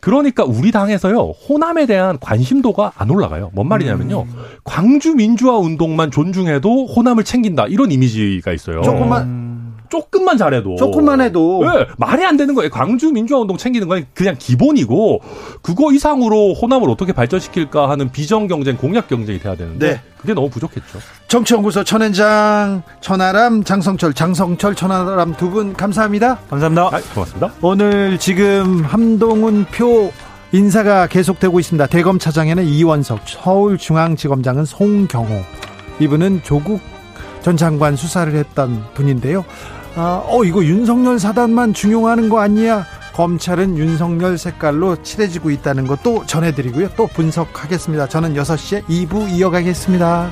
그러니까 0.00 0.44
우리 0.44 0.72
당에서요 0.72 1.18
호남에 1.18 1.84
대한 1.84 2.18
관심도가 2.18 2.92
안 2.96 3.10
올라가요. 3.10 3.50
뭔 3.52 3.68
말이냐면요 3.68 4.22
음. 4.22 4.28
광주 4.64 5.14
민주화 5.14 5.58
운동만 5.58 6.10
존중해도 6.10 6.86
호남을 6.86 7.24
챙긴다 7.24 7.66
이런 7.66 7.92
이미지가 7.92 8.52
있어요. 8.52 8.80
조금만 8.80 9.22
음, 9.24 9.49
조금만 9.90 10.38
잘해도 10.38 10.76
조금만 10.76 11.20
해도 11.20 11.62
네, 11.64 11.86
말이 11.98 12.24
안 12.24 12.36
되는 12.36 12.54
거예요. 12.54 12.70
광주 12.70 13.10
민주화 13.12 13.40
운동 13.40 13.56
챙기는 13.56 13.86
건 13.88 14.06
그냥 14.14 14.36
기본이고 14.38 15.20
그거 15.62 15.92
이상으로 15.92 16.54
호남을 16.54 16.88
어떻게 16.88 17.12
발전시킬까 17.12 17.90
하는 17.90 18.10
비정 18.10 18.46
경쟁, 18.46 18.76
공약 18.76 19.08
경쟁이 19.08 19.38
돼야 19.38 19.54
되는데 19.56 19.90
네. 19.94 20.00
그게 20.20 20.32
너무 20.34 20.48
부족했죠. 20.48 20.98
정치연구소 21.28 21.84
천현장 21.84 22.82
천하람 23.00 23.64
장성철 23.64 24.14
장성철 24.14 24.74
천하람 24.74 25.34
두 25.36 25.50
분 25.50 25.72
감사합니다. 25.74 26.38
감사합니다. 26.48 26.82
아, 26.86 27.00
고맙습니다. 27.14 27.52
오늘 27.60 28.18
지금 28.18 28.84
함동훈 28.84 29.64
표 29.72 30.12
인사가 30.52 31.06
계속되고 31.08 31.58
있습니다. 31.60 31.86
대검 31.88 32.18
차장에는 32.18 32.64
이원석, 32.64 33.20
서울중앙지검장은 33.26 34.64
송경호. 34.64 35.42
이분은 36.00 36.40
조국 36.44 36.80
전 37.42 37.56
장관 37.56 37.96
수사를 37.96 38.32
했던 38.34 38.84
분인데요. 38.94 39.44
아, 39.96 40.22
어, 40.26 40.44
이거 40.44 40.64
윤석열 40.64 41.18
사단만 41.18 41.74
중용하는 41.74 42.28
거 42.28 42.40
아니야? 42.40 42.86
검찰은 43.14 43.76
윤석열 43.76 44.38
색깔로 44.38 45.02
칠해지고 45.02 45.50
있다는 45.50 45.86
것도 45.86 46.26
전해드리고요. 46.26 46.90
또 46.96 47.06
분석하겠습니다. 47.08 48.08
저는 48.08 48.34
6시에 48.34 48.84
2부 48.86 49.30
이어가겠습니다. 49.30 50.30